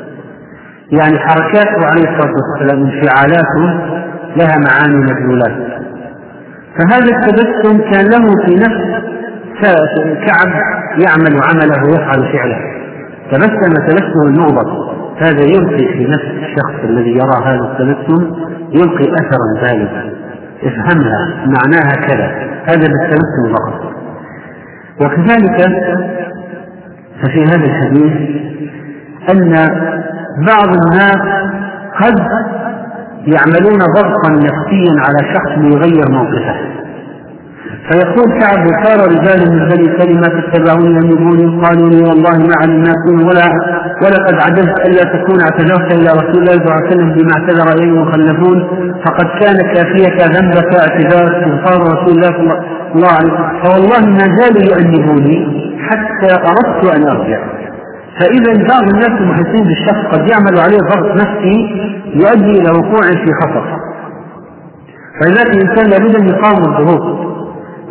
يعني 0.92 1.20
حركاته 1.20 1.86
عليه 1.86 2.02
الصلاة 2.02 2.34
والسلام 2.36 2.84
انفعالاته 2.86 3.64
لها 4.38 4.58
معاني 4.68 4.98
مدلولات. 4.98 5.82
فهذا 6.78 7.18
التبسم 7.18 7.78
كان 7.92 8.06
له 8.12 8.46
في 8.46 8.56
نفس 8.56 9.02
كعب 10.28 10.54
يعمل 11.06 11.42
عمله 11.44 11.84
ويفعل 11.84 12.34
فعله. 12.34 12.58
تبسم 13.32 13.74
تبسم 13.88 14.28
المغضب. 14.28 14.92
هذا 15.18 15.42
يلقي 15.42 15.94
في 15.94 16.08
نفس 16.10 16.26
الشخص 16.44 16.84
الذي 16.84 17.12
يرى 17.12 17.46
هذا 17.46 17.72
التبسم 17.72 18.36
يلقي 18.72 19.14
اثرا 19.14 19.62
بالغا 19.62 20.14
افهمها 20.64 21.46
معناها 21.46 22.08
كذا. 22.08 22.28
هذا 22.66 22.88
بالتبسم 22.88 23.54
فقط. 23.56 23.92
وكذلك 25.02 25.58
ففي 27.22 27.44
هذا 27.44 27.66
الحديث 27.66 28.14
أن 29.34 29.54
بعض 30.48 30.70
الناس 30.82 31.22
قد 32.02 32.20
يعملون 33.36 33.80
ضغطا 33.98 34.30
نفسيا 34.30 34.94
على 35.06 35.34
شخص 35.34 35.58
ليغير 35.58 36.12
موقفه. 36.12 36.56
فيقول 37.90 38.40
كعب 38.40 38.66
صار 38.84 39.00
رجال 39.08 39.52
من 39.52 39.70
بني 39.70 40.00
سلمة 40.00 40.40
اتبعوني 40.40 40.96
يمنوني 40.96 41.66
قالوا 41.66 41.90
لي 41.90 42.02
والله 42.10 42.38
ما 42.38 42.56
علمناكم 42.62 43.28
ولا 43.28 43.48
ولقد 44.04 44.36
عجزت 44.42 44.80
الا 44.88 45.04
تكون 45.14 45.42
اعتذرت 45.42 45.94
إلى 45.94 46.10
رسول 46.20 46.38
الله 46.42 46.52
صلى 46.54 46.66
الله 46.66 46.74
عليه 46.74 46.88
وسلم 46.88 47.14
بما 47.14 47.32
اعتذر 47.38 47.74
إليه 47.74 47.92
المخلفون. 47.92 48.58
فقد 49.06 49.26
كان 49.42 49.58
كافيك 49.74 50.22
ذنبك 50.22 50.76
اعتذار 50.80 51.26
استغفار 51.28 51.82
رسول 51.82 52.16
الله 52.18 52.32
صلى 52.38 52.54
الله 52.96 53.12
عليه 53.18 53.34
وسلم. 53.34 53.62
فوالله 53.64 54.06
ما 54.10 54.26
زالوا 54.38 54.64
يؤنبوني 54.72 55.38
حتى 55.90 56.34
أردت 56.36 56.96
أن 56.96 57.04
أرجع. 57.04 57.61
فإذا 58.22 58.68
بعض 58.68 58.84
الناس 58.94 59.22
المحيطين 59.22 59.64
بالشخص 59.64 60.06
قد 60.12 60.30
يعمل 60.30 60.60
عليه 60.60 60.78
ضغط 60.78 61.22
نفسي 61.22 61.58
يؤدي 62.14 62.60
إلى 62.60 62.72
وقوع 62.72 63.02
في 63.02 63.32
خطر. 63.42 63.80
فلذلك 65.22 65.56
الإنسان 65.56 65.90
لابد 65.90 66.16
أن 66.16 66.28
يقاوم 66.28 66.64
الضغوط. 66.64 67.32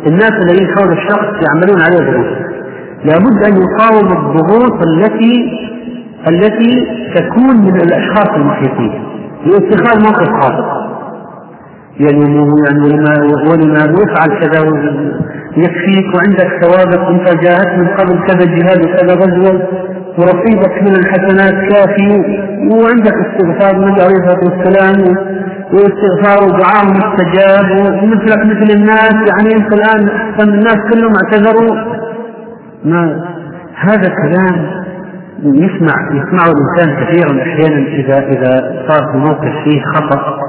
الناس 0.07 0.31
الذين 0.31 0.67
حول 0.67 0.91
الشخص 0.91 1.47
يعملون 1.47 1.81
عليه 1.81 2.11
ضغوط. 2.11 2.37
لابد 3.05 3.43
أن 3.45 3.61
يقاوم 3.61 4.07
الضغوط 4.17 4.87
التي 4.87 5.59
التي 6.29 6.87
تكون 7.15 7.57
من 7.57 7.75
الأشخاص 7.75 8.29
المحيطين. 8.35 9.03
لاتخاذ 9.45 10.03
موقف 10.03 10.29
خاطئ 10.41 10.81
يعني 11.99 12.19
يعني 12.65 12.83
ولما 12.83 13.13
ولما 13.51 13.79
يفعل 13.79 14.39
كذا 14.39 14.59
يكفيك 15.57 16.15
وعندك 16.15 16.61
ثوابت 16.61 16.99
أنت 17.09 17.43
جاهدت 17.43 17.77
من 17.77 17.87
قبل 17.87 18.27
كذا 18.27 18.45
جهاد 18.55 18.85
وكذا 18.85 19.15
غزوة. 19.15 19.67
ورصيدك 20.17 20.81
من 20.81 20.95
الحسنات 20.95 21.53
كافي 21.73 22.09
وعندك 22.71 23.13
استغفار 23.13 23.75
النبي 23.75 24.01
عليه 24.01 24.15
الصلاة 24.15 24.39
والسلام 24.43 25.15
واستغفار 25.73 26.43
ودعاء 26.43 26.85
مستجاب 26.85 27.71
ومثلك 28.03 28.37
مثل 28.45 28.79
الناس 28.79 29.13
يعني 29.13 29.55
انت 29.55 29.73
الآن 29.73 30.09
الناس 30.41 30.77
كلهم 30.93 31.13
اعتذروا. 31.23 31.75
ما 32.85 33.25
هذا 33.75 34.09
كلام 34.23 34.81
يسمع 35.43 35.95
يسمعه 36.11 36.51
الإنسان 36.51 37.03
كثيرا 37.03 37.41
أحيانا 37.41 37.87
اذا 37.87 38.27
إذا 38.27 38.83
صار 38.89 39.11
في 39.11 39.17
موقف 39.17 39.63
فيه 39.63 39.81
خطأ. 39.81 40.39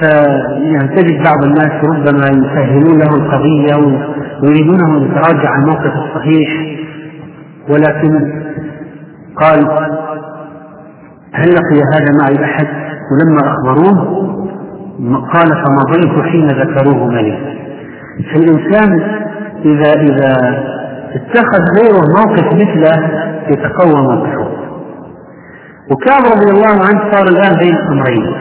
فيعني 0.00 1.22
بعض 1.24 1.44
الناس 1.44 1.84
ربما 1.84 2.26
يسهلون 2.28 2.98
له 2.98 3.14
القضية 3.16 3.76
ويريدونه 4.42 4.96
أن 4.96 5.02
يتراجع 5.02 5.50
عن 5.50 5.62
الموقف 5.62 5.92
الصحيح 5.96 6.48
ولكن 7.68 8.32
قال 9.40 9.88
هل 11.32 11.48
لقي 11.54 11.82
هذا 11.94 12.12
معي 12.22 12.44
أحد؟ 12.44 12.66
ولما 13.10 13.40
أخبروه 13.52 14.20
قال 15.32 15.48
فمضيت 15.64 16.24
حين 16.24 16.46
ذكروه 16.46 17.06
معي 17.06 17.56
فالإنسان 18.32 19.00
إذا 19.64 19.92
إذا 19.92 20.36
اتخذ 21.14 21.62
غيره 21.80 22.02
موقف 22.18 22.46
مثله 22.54 23.24
يتقوى 23.48 24.02
موقفه 24.02 24.50
وكعب 25.90 26.22
رضي 26.24 26.50
الله 26.50 26.86
عنه 26.86 27.12
صار 27.12 27.28
الآن 27.28 27.58
بين 27.58 27.76
أمرين. 27.76 28.34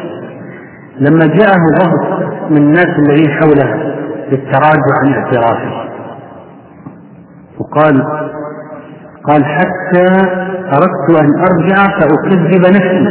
لما 0.99 1.25
جاءه 1.25 1.59
ضغط 1.79 2.29
من 2.49 2.57
الناس 2.57 2.85
الذين 2.85 3.29
حوله 3.31 3.93
للتراجع 4.31 4.93
عن 5.03 5.13
اعترافه. 5.13 5.89
وقال 7.59 8.03
قال 9.23 9.45
حتى 9.45 10.05
أردت 10.73 11.21
أن 11.21 11.29
أرجع 11.39 11.99
فأكذب 11.99 12.61
نفسي. 12.67 13.09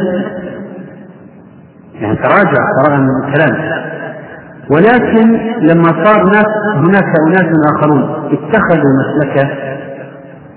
يعني 2.00 2.16
تراجع 2.16 2.64
تراجع 2.82 3.00
من 3.00 3.24
الكلام. 3.24 3.56
ولكن 4.70 5.32
لما 5.60 6.04
صار 6.04 6.24
ناس 6.24 6.46
هناك 6.74 7.12
أناس 7.26 7.46
آخرون 7.74 8.02
اتخذوا 8.32 8.92
مسلكه 9.00 9.48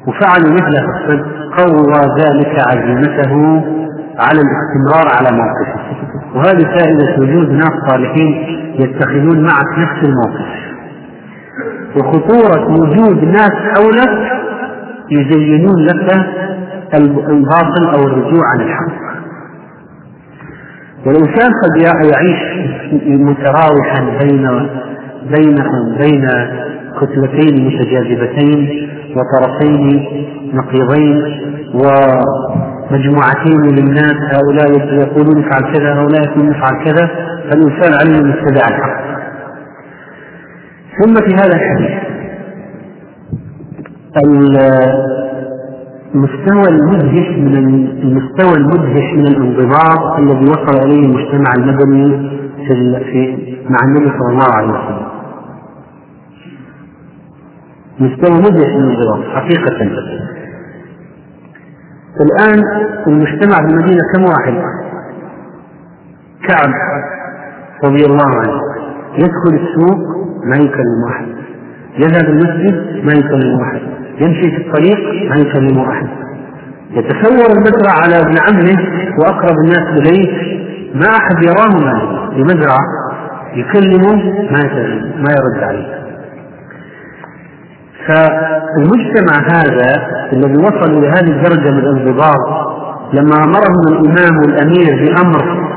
وفعلوا 0.07 0.53
مثله 0.53 0.81
في 0.81 0.91
الصدق 0.97 1.25
قوى 1.57 2.15
ذلك 2.19 2.67
عزيمته 2.67 3.63
على 4.19 4.41
الاستمرار 4.41 5.07
على 5.17 5.37
موقفه. 5.37 5.81
وهذه 6.35 6.63
فائدة 6.63 7.19
وجود 7.19 7.51
ناس 7.51 7.71
صالحين 7.89 8.31
يتخذون 8.79 9.43
معك 9.43 9.79
نفس 9.79 10.09
الموقف. 10.09 10.61
وخطورة 11.97 12.71
وجود 12.71 13.23
ناس 13.23 13.51
حولك 13.75 14.40
يزينون 15.09 15.85
لك 15.85 16.25
الباطل 17.29 17.85
أو 17.95 18.07
الرجوع 18.07 18.43
عن 18.53 18.61
الحق. 18.61 19.01
والإنسان 21.05 21.51
قد 21.63 21.75
يعيش 22.13 22.41
متراوحا 23.07 24.01
بين 24.21 24.43
بين 25.35 25.55
بين 25.99 26.25
كتلتين 27.01 27.53
متجاذبتين 27.67 28.89
وطرفين 29.15 29.83
نقيضين 30.53 31.17
ومجموعتين 31.73 33.61
للناس 33.79 34.15
هؤلاء 34.33 34.69
يقولون 34.93 35.37
افعل 35.45 35.63
كذا 35.73 35.89
هؤلاء 35.93 36.21
يقولون 36.29 36.49
افعل 36.55 36.75
كذا. 36.85 37.05
فالإنسان 37.49 37.91
عليه 38.01 38.19
أن 38.19 38.29
يتبع 38.29 38.65
الحق. 38.67 39.01
ثم 41.01 41.13
في 41.13 41.35
هذا 41.35 41.55
الحديث 41.55 42.11
المستوى 46.16 46.68
المدهش 46.70 47.28
من 47.38 47.55
المستوى 48.03 48.53
المدهش 48.57 49.14
من 49.14 49.28
الانضباط 49.28 50.20
الذي 50.20 50.49
وصل 50.51 50.78
إليه 50.86 51.05
المجتمع 51.05 51.51
المدني 51.57 52.30
في, 52.68 52.74
في 53.12 53.57
مع 53.70 53.78
النبي 53.84 54.09
صلى 54.20 54.30
الله 54.30 54.55
عليه 54.55 54.70
وسلم. 54.70 55.07
مستوى 57.99 58.38
مدهش 58.39 58.68
من 58.76 58.82
الانضباط 58.82 59.24
حقيقة. 59.36 59.82
الآن 62.22 62.64
المجتمع 63.07 63.55
في 63.57 63.74
المدينة 63.74 64.01
كم 64.16 64.24
واحد؟ 64.24 64.53
كعب 66.47 66.74
رضي 67.86 68.05
الله 68.05 68.26
عنه 68.26 68.62
يدخل 69.18 69.53
السوق 69.53 69.99
ما 70.45 70.55
يكلم 70.57 71.03
واحد 71.07 71.40
يذهب 71.97 72.29
المسجد 72.29 73.05
ما 73.05 73.13
يكلم 73.13 73.59
واحد 73.59 73.81
يمشي 74.19 74.51
في 74.51 74.57
الطريق 74.57 75.29
ما 75.29 75.35
يكلم 75.35 75.77
واحد 75.77 76.07
يتصور 76.91 77.57
المزرعة 77.57 78.01
على 78.03 78.19
ابن 78.19 78.35
عمه 78.37 78.77
وأقرب 79.19 79.55
الناس 79.65 79.99
إليه. 79.99 80.61
ما 80.95 81.07
أحد 81.07 81.43
يراه 81.43 81.85
ما 81.85 82.29
بمزرعة 82.35 82.79
يكلمه 83.55 84.15
ما 84.51 84.59
ما 85.17 85.29
يرد 85.37 85.63
عليه. 85.63 86.01
فالمجتمع 88.07 89.37
هذا 89.53 90.07
الذي 90.33 90.57
وصل 90.57 90.97
إلى 90.97 91.07
هذه 91.07 91.31
الدرجة 91.31 91.71
من 91.71 91.79
الانضباط 91.79 92.71
لما 93.13 93.43
أمرهم 93.43 93.87
الإمام 93.87 94.37
والأمير 94.37 95.05
بأمر 95.05 95.71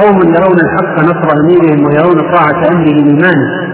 قوم 0.00 0.16
يرون 0.16 0.60
الحق 0.60 1.00
نصر 1.00 1.40
أميرهم 1.40 1.86
ويرون 1.86 2.32
طاعة 2.32 2.72
أمره 2.72 2.86
إيمانه 2.86 3.67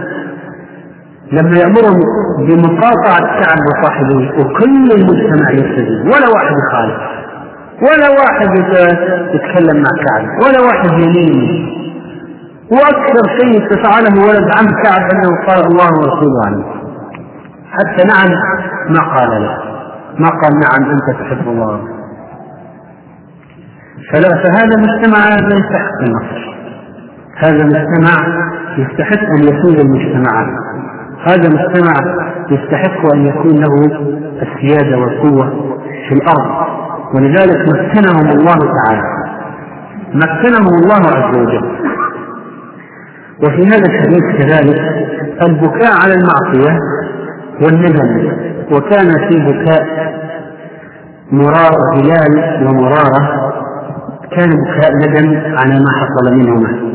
لما 1.33 1.59
يأمرهم 1.59 2.01
بمقاطعة 2.39 3.41
كعب 3.41 3.59
وصاحبه 3.69 4.17
وكل 4.17 4.93
المجتمع 4.93 5.51
يستجيب 5.51 6.05
ولا 6.07 6.29
واحد 6.35 6.57
يخالف 6.67 6.97
ولا 7.83 8.09
واحد 8.21 8.49
يتكلم 9.35 9.83
مع 9.83 9.91
كعب 10.05 10.29
ولا 10.43 10.61
واحد 10.67 10.91
يلين 11.01 11.75
وأكثر 12.73 13.23
شيء 13.41 13.61
فعله 13.85 14.27
ولد 14.29 14.51
عم 14.59 14.83
كعب 14.85 15.11
أنه 15.13 15.47
قال 15.47 15.67
الله 15.67 15.89
ورسوله 15.99 16.47
عنه. 16.47 16.65
حتى 17.71 18.09
نعم 18.09 18.31
ما 18.91 19.17
قال 19.17 19.43
له. 19.43 19.59
ما 20.19 20.29
قال 20.29 20.53
نعم 20.61 20.91
أنت 20.91 21.21
تحب 21.21 21.49
الله. 21.49 21.81
فلا 24.13 24.29
فهذا 24.29 24.77
مجتمع 24.79 25.29
لا 25.29 25.57
يستحق 25.57 25.99
النصر. 26.07 26.55
هذا 27.37 27.65
مجتمع 27.65 28.45
يستحق 28.79 29.25
أن 29.37 29.41
يسود 29.41 29.81
المجتمعات 29.81 30.47
هذا 31.29 31.49
مجتمع 31.49 31.95
يستحق 32.51 33.15
أن 33.15 33.27
يكون 33.27 33.53
له 33.53 33.75
السيادة 34.43 34.99
والقوة 34.99 35.77
في 36.09 36.15
الأرض. 36.15 36.67
ولذلك 37.15 37.69
مكنهم 37.69 38.39
الله 38.39 38.59
تعالى. 38.59 39.03
مكنهم 40.15 40.69
الله 40.83 41.09
عز 41.17 41.39
وجل. 41.39 41.65
وفي 43.45 43.67
هذا 43.67 43.87
الحديث 43.87 44.25
كذلك 44.39 44.81
البكاء 45.43 45.93
على 46.03 46.15
المعصية 46.15 46.79
والندم. 47.63 48.33
وكان 48.73 49.29
في 49.29 49.53
بكاء 49.53 50.15
مرار 51.33 51.73
هلال 51.95 52.67
ومرارة. 52.67 53.53
كان 54.31 54.51
بكاء 54.51 54.91
ندم 54.95 55.37
على 55.37 55.75
ما 55.75 55.91
حصل 56.01 56.35
منهما. 56.39 56.94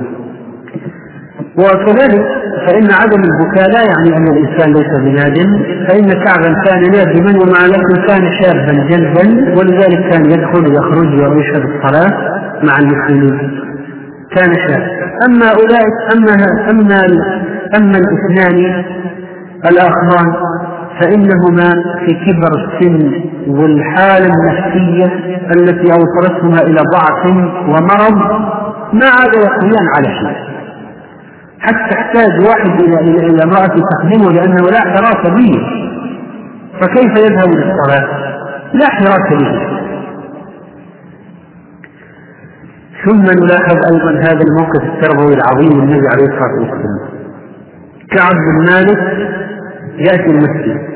وكذلك 1.60 2.26
فإن 2.68 2.88
عدم 2.92 3.22
البكاء 3.30 3.70
لا 3.72 3.82
يعني 3.82 4.18
أن 4.18 4.28
الإنسان 4.28 4.74
ليس 4.74 4.92
بنادم 5.00 5.64
فإن 5.88 6.24
كعبا 6.26 6.54
كان 6.66 6.82
نادما 6.92 7.32
ومع 7.42 7.66
ذلك 7.66 8.08
كان 8.08 8.30
شابا 8.42 8.74
جلبا 8.90 9.56
ولذلك 9.60 10.10
كان 10.12 10.26
يدخل 10.26 10.68
ويخرج 10.72 11.22
ويشهد 11.22 11.64
الصلاة 11.70 12.12
مع 12.64 12.80
المسلمين 12.80 13.60
كان 14.36 14.54
شاب 14.68 14.84
أما 15.30 15.46
أولئك 15.50 15.98
أما 16.16 16.46
أما 16.72 17.06
أما 17.78 17.98
الاثنان 17.98 18.84
الآخران 19.72 20.34
فإنهما 21.02 21.70
في 22.06 22.14
كبر 22.14 22.52
السن 22.60 23.12
والحالة 23.48 24.26
النفسية 24.34 25.06
التي 25.56 25.92
أوصلتهما 25.94 26.62
إلى 26.62 26.82
ضعف 26.94 27.26
ومرض 27.68 28.18
ما 28.94 29.06
عاد 29.06 29.34
يقويان 29.36 29.86
على 29.98 30.08
شيء. 30.20 30.59
حتى 31.60 31.96
احتاج 32.00 32.46
واحد 32.48 32.82
إلى 32.82 33.00
إلى 33.00 33.44
امرأة 33.44 33.68
تخدمه 33.68 34.32
لأنه 34.32 34.70
لا 34.72 34.80
حراس 34.80 35.30
به 35.32 35.52
فكيف 36.82 37.12
يذهب 37.20 37.50
للصلاة؟ 37.50 38.08
لا 38.74 38.90
حراس 38.90 39.34
به 39.34 39.80
ثم 43.06 43.22
نلاحظ 43.22 43.78
أيضا 43.94 44.12
هذا 44.20 44.42
الموقف 44.50 44.84
التربوي 44.84 45.34
العظيم 45.34 45.80
النبي 45.80 46.08
عليه 46.08 46.24
الصلاة 46.24 46.60
والسلام. 46.60 47.00
كعب 48.12 48.32
بن 48.34 48.66
مالك 48.74 49.00
يأتي 49.98 50.26
المسجد 50.32 50.90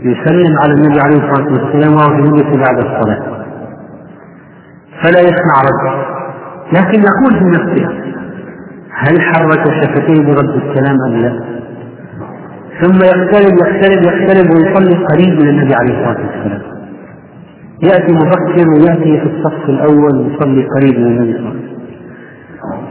يسلم 0.00 0.58
على 0.58 0.72
النبي 0.72 1.00
عليه 1.00 1.16
الصلاة 1.16 1.52
والسلام 1.52 1.94
وهو 1.94 2.08
في 2.08 2.20
المجلس 2.20 2.56
بعد 2.56 2.78
الصلاة. 2.78 3.44
فلا 5.02 5.20
يسمع 5.20 5.54
رد 5.62 6.04
لكن 6.72 7.02
يقول 7.02 7.38
في 7.38 7.44
نفسه 7.44 7.88
هل 8.96 9.22
حرك 9.22 9.64
شفتيه 9.82 10.22
برد 10.24 10.54
الكلام 10.62 10.96
أم 11.08 11.16
لا؟ 11.16 11.44
ثم 12.80 12.96
يقترب 13.04 13.58
يقترب 13.58 14.02
يقترب 14.04 14.50
ويصلي 14.50 15.04
قريب 15.06 15.40
من 15.42 15.48
النبي 15.48 15.74
عليه 15.74 15.94
الصلاة 15.94 16.26
والسلام. 16.26 16.62
يأتي 17.82 18.12
مبكر 18.12 18.70
ويأتي 18.70 19.20
في 19.20 19.26
الصف 19.26 19.68
الأول 19.68 20.18
ويصلي 20.18 20.66
قريب 20.76 20.98
من 20.98 21.06
النبي 21.06 21.32
صلى 21.32 21.40
الله 21.40 21.50
عليه 21.50 21.58
وسلم. 21.58 21.82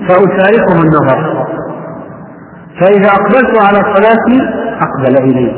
فأشاركه 0.07 0.81
النظر. 0.81 1.47
فإذا 2.79 3.09
أقبلت 3.09 3.59
على 3.59 3.95
صلاتي 3.95 4.37
أقبل 4.81 5.23
إليه. 5.23 5.53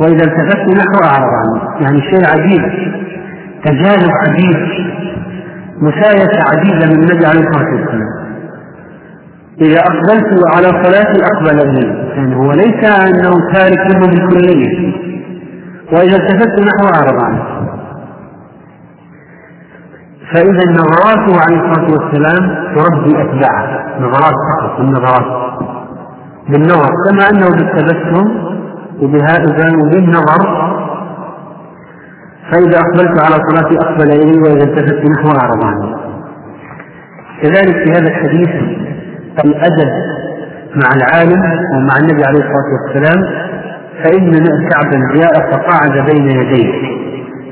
وإذا 0.00 0.24
التفت 0.24 0.76
نحو 0.76 1.04
أعرض 1.04 1.30
عنه. 1.40 1.82
يعني 1.82 2.00
شيء 2.02 2.26
عجيب. 2.26 2.62
تجاذب 3.64 4.10
عجيب. 4.26 4.68
مسايسة 5.82 6.38
عجيبة 6.52 6.86
من 6.86 7.02
النبي 7.02 7.26
عليه 7.26 7.40
الصلاة 7.40 7.74
والسلام. 7.74 8.19
إذا 9.60 9.80
أقبلت 9.80 10.54
على 10.54 10.66
صلاتي 10.84 11.24
أقبل 11.32 11.68
إليه 11.68 11.92
يعني 12.16 12.36
هو 12.36 12.52
ليس 12.52 12.84
أنه 12.84 13.52
تارك 13.52 13.94
له 13.94 14.00
بالكلية 14.00 14.92
وإذا 15.92 16.16
التفت 16.16 16.60
نحو 16.60 16.86
عنه 17.24 17.60
فإذا 20.34 20.72
نظراته 20.72 21.40
عليه 21.40 21.60
الصلاة 21.60 21.90
والسلام 21.92 22.74
تربي 22.74 23.22
أتباعه. 23.22 23.98
نظرات 24.00 24.34
فقط 24.52 24.80
النظرات. 24.80 25.50
بالنظر 26.48 26.90
كما 27.10 27.28
أنه 27.30 27.48
بالتبسم 27.48 28.50
وبهذا 29.02 29.76
وبالنظر 29.82 30.70
فإذا 32.50 32.78
أقبلت 32.78 33.24
على 33.24 33.44
صلاتي 33.48 33.78
أقبل 33.78 34.10
إلي 34.10 34.38
وإذا 34.40 34.64
التفت 34.64 35.04
نحو 35.10 35.28
أعرض 35.28 35.64
عني 35.64 35.96
كذلك 37.42 37.74
في 37.84 37.90
هذا 37.92 38.08
الحديث 38.08 38.50
الأدب 39.44 39.90
مع 40.82 40.88
العالم 40.96 41.42
ومع 41.74 41.94
النبي 42.02 42.24
عليه 42.24 42.38
الصلاة 42.38 42.70
والسلام 42.76 43.20
فإن 44.04 44.30
كعبا 44.70 45.14
جاء 45.14 45.50
فقعد 45.52 46.10
بين 46.10 46.30
يديه 46.30 46.72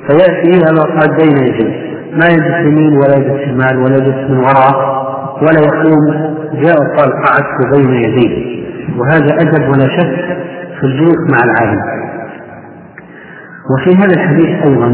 فيأتي 0.07 0.49
إلى 0.51 0.71
الوقعد 0.71 1.11
بين 1.21 1.37
يديه. 1.47 1.89
ما 2.13 2.27
يجلس 2.27 2.67
يمين 2.67 2.97
ولا 2.97 3.17
يجلس 3.17 3.45
شمال 3.45 3.79
ولا 3.79 3.97
يجلس 3.97 4.31
من 4.31 4.39
وراء 4.39 4.99
ولا 5.43 5.61
يقوم 5.61 6.07
جاء 6.63 6.77
قال 6.77 7.13
قعدت 7.25 7.77
بين 7.77 7.95
يديه. 7.95 8.59
وهذا 8.99 9.35
أدب 9.41 9.69
ولا 9.69 9.89
شك 9.97 10.39
في 10.81 10.87
الجلوس 10.87 11.31
مع 11.31 11.39
العالم. 11.45 11.81
وفي 13.71 13.97
هذا 13.97 14.15
الحديث 14.15 14.67
أيضا 14.67 14.87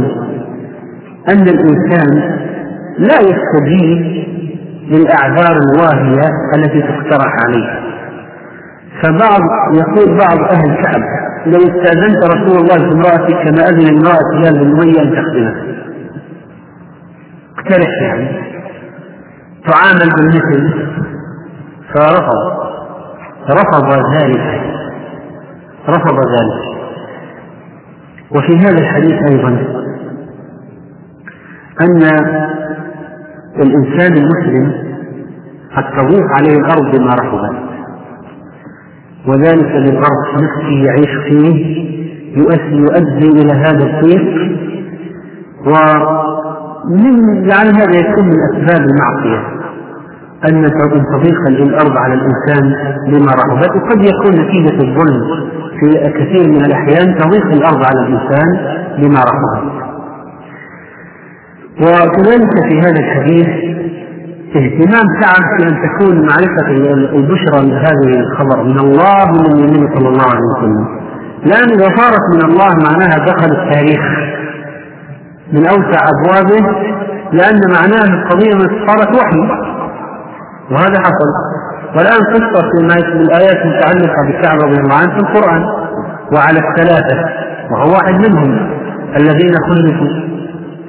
أن 1.29 1.43
الإنسان 1.49 2.39
لا 2.99 3.19
يستجيب 3.21 4.25
للأعذار 4.89 5.57
الواهية 5.57 6.29
التي 6.57 6.83
تقترح 6.83 7.33
عليه. 7.47 7.95
فبعض 9.03 9.41
يقول 9.75 10.19
بعض 10.19 10.39
أهل 10.53 10.83
كعب 10.83 11.03
لو 11.47 11.59
استأذنت 11.59 12.25
رسول 12.25 12.59
الله 12.61 12.77
في 12.77 12.93
امرأتك 12.95 13.35
كما 13.45 13.69
أذن 13.69 13.97
امرأة 13.99 14.39
هلال 14.39 14.65
بن 14.65 14.81
أمية 14.81 15.01
أن 15.03 15.11
تخدمك 15.11 15.75
اقترح 17.59 17.89
يعني. 18.03 18.29
تعامل 19.67 20.11
بالمثل 20.17 20.89
فرفض. 21.95 22.65
رفض 23.51 23.93
ذلك. 24.17 24.63
رفض 25.89 26.19
ذلك. 26.19 26.75
وفي 28.31 28.59
هذا 28.59 28.79
الحديث 28.79 29.15
أيضا 29.31 29.49
أن 31.81 32.03
الإنسان 33.63 34.13
المسلم 34.17 34.73
قد 35.77 35.85
تضيق 35.97 36.25
عليه 36.39 36.57
الأرض 36.57 36.97
بما 36.99 37.15
رحبت 37.15 37.57
وذلك 39.29 39.71
للغرب 39.71 40.43
نفسه 40.43 40.85
يعيش 40.87 41.11
فيه 41.29 41.85
يؤدي 42.73 43.29
إلى 43.43 43.53
هذا 43.53 43.85
الضيق. 43.85 44.55
ومن 45.67 47.47
لعل 47.49 47.67
هذا 47.67 47.97
يكون 47.97 48.25
من 48.27 48.37
أسباب 48.53 48.87
المعصية 48.91 49.55
أن 50.49 50.63
تضيق 51.13 51.47
الأرض 51.49 51.97
على 51.99 52.15
الإنسان 52.15 52.75
بما 53.09 53.33
رغبت 53.33 53.71
وقد 53.77 54.03
يكون 54.05 54.31
نتيجة 54.47 54.75
الظلم 54.83 55.23
في 55.81 55.91
كثير 56.11 56.49
من 56.49 56.65
الأحيان 56.65 57.19
تضيق 57.19 57.47
الأرض 57.47 57.85
على 57.85 58.01
الإنسان 58.07 58.47
بما 58.99 59.21
رغبت 59.21 59.94
وكذلك 61.81 62.69
في 62.69 62.81
هذا 62.81 63.01
الحديث 63.01 63.49
اهتمام 64.57 65.07
سعى 65.21 65.41
في 65.59 65.69
ان 65.69 65.83
تكون 65.83 66.27
معرفة 66.27 66.71
البشرى 67.19 67.73
هذه 67.73 68.21
الخبر 68.21 68.63
من 68.63 68.79
الله 68.79 69.25
ومن 69.31 69.47
النبي 69.47 69.99
صلى 69.99 70.09
الله 70.09 70.25
عليه 70.25 70.49
وسلم. 70.57 70.87
لأن 71.45 71.71
اذا 71.71 71.97
صارت 71.97 72.25
من 72.35 72.51
الله 72.51 72.69
معناها 72.89 73.27
دخل 73.27 73.53
التاريخ 73.53 74.01
من 75.53 75.67
أوسع 75.67 76.01
أبوابه 76.15 76.67
لأن 77.33 77.61
معناها 77.79 78.15
القضية 78.15 78.87
صارت 78.87 79.09
وحي. 79.17 79.41
وهذا 80.71 81.01
حصل. 81.01 81.31
والآن 81.97 82.21
قصة 82.35 82.71
فيما 82.71 82.95
الآيات 83.23 83.57
المتعلقه 83.57 84.23
بالكعبه 84.27 84.65
رضي 84.65 84.81
الله 84.81 84.95
عنه 84.95 85.11
في 85.11 85.21
القرآن 85.21 85.65
وعلى 86.33 86.59
الثلاثة 86.69 87.17
وهو 87.71 87.93
واحد 87.93 88.15
منهم 88.29 88.71
الذين 89.17 89.55
خلفوا. 89.69 90.34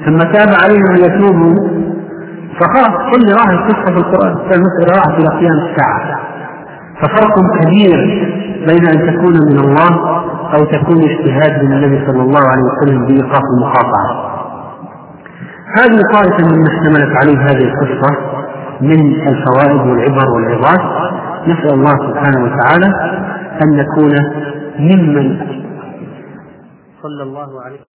ثم 0.06 0.18
تاب 0.18 0.49
عليهم 0.64 0.86
أن 0.89 0.97
يتوبوا 0.97 1.56
فخلاص 2.60 2.93
كل 3.14 3.34
راح 3.39 3.49
القصة 3.49 3.86
في 3.93 3.97
القرآن 3.99 4.36
فالمساله 4.36 4.91
راحت 4.97 5.20
إلى 5.20 5.30
قيام 5.39 5.58
الساعة. 5.66 6.20
ففرق 7.01 7.36
كبير 7.62 7.97
بين 8.68 8.86
أن 8.88 8.99
تكون 9.08 9.34
من 9.49 9.60
الله 9.60 9.91
أو 10.53 10.66
تكون 10.66 10.97
اجتهاد 11.10 11.64
من 11.64 11.74
النبي 11.74 12.06
صلى 12.08 12.22
الله 12.22 12.41
عليه 12.51 12.64
وسلم 12.64 13.06
بايقاف 13.06 13.41
المقاطعة. 13.58 14.36
هذه 15.78 15.99
طائفة 16.14 16.56
مما 16.56 16.68
اشتملت 16.74 17.12
عليه 17.22 17.39
هذه 17.39 17.64
القصة 17.72 18.18
من 18.82 19.28
الفوائد 19.28 19.82
والعبر 19.88 20.30
والعظات. 20.36 21.12
نسأل 21.47 21.74
الله 21.74 21.91
سبحانه 21.91 22.43
وتعالى 22.43 22.88
أن 23.64 23.78
نكون 23.78 24.14
ممن 24.80 25.38
صلى 27.03 27.24
الله 27.24 27.62
عليه 27.66 27.95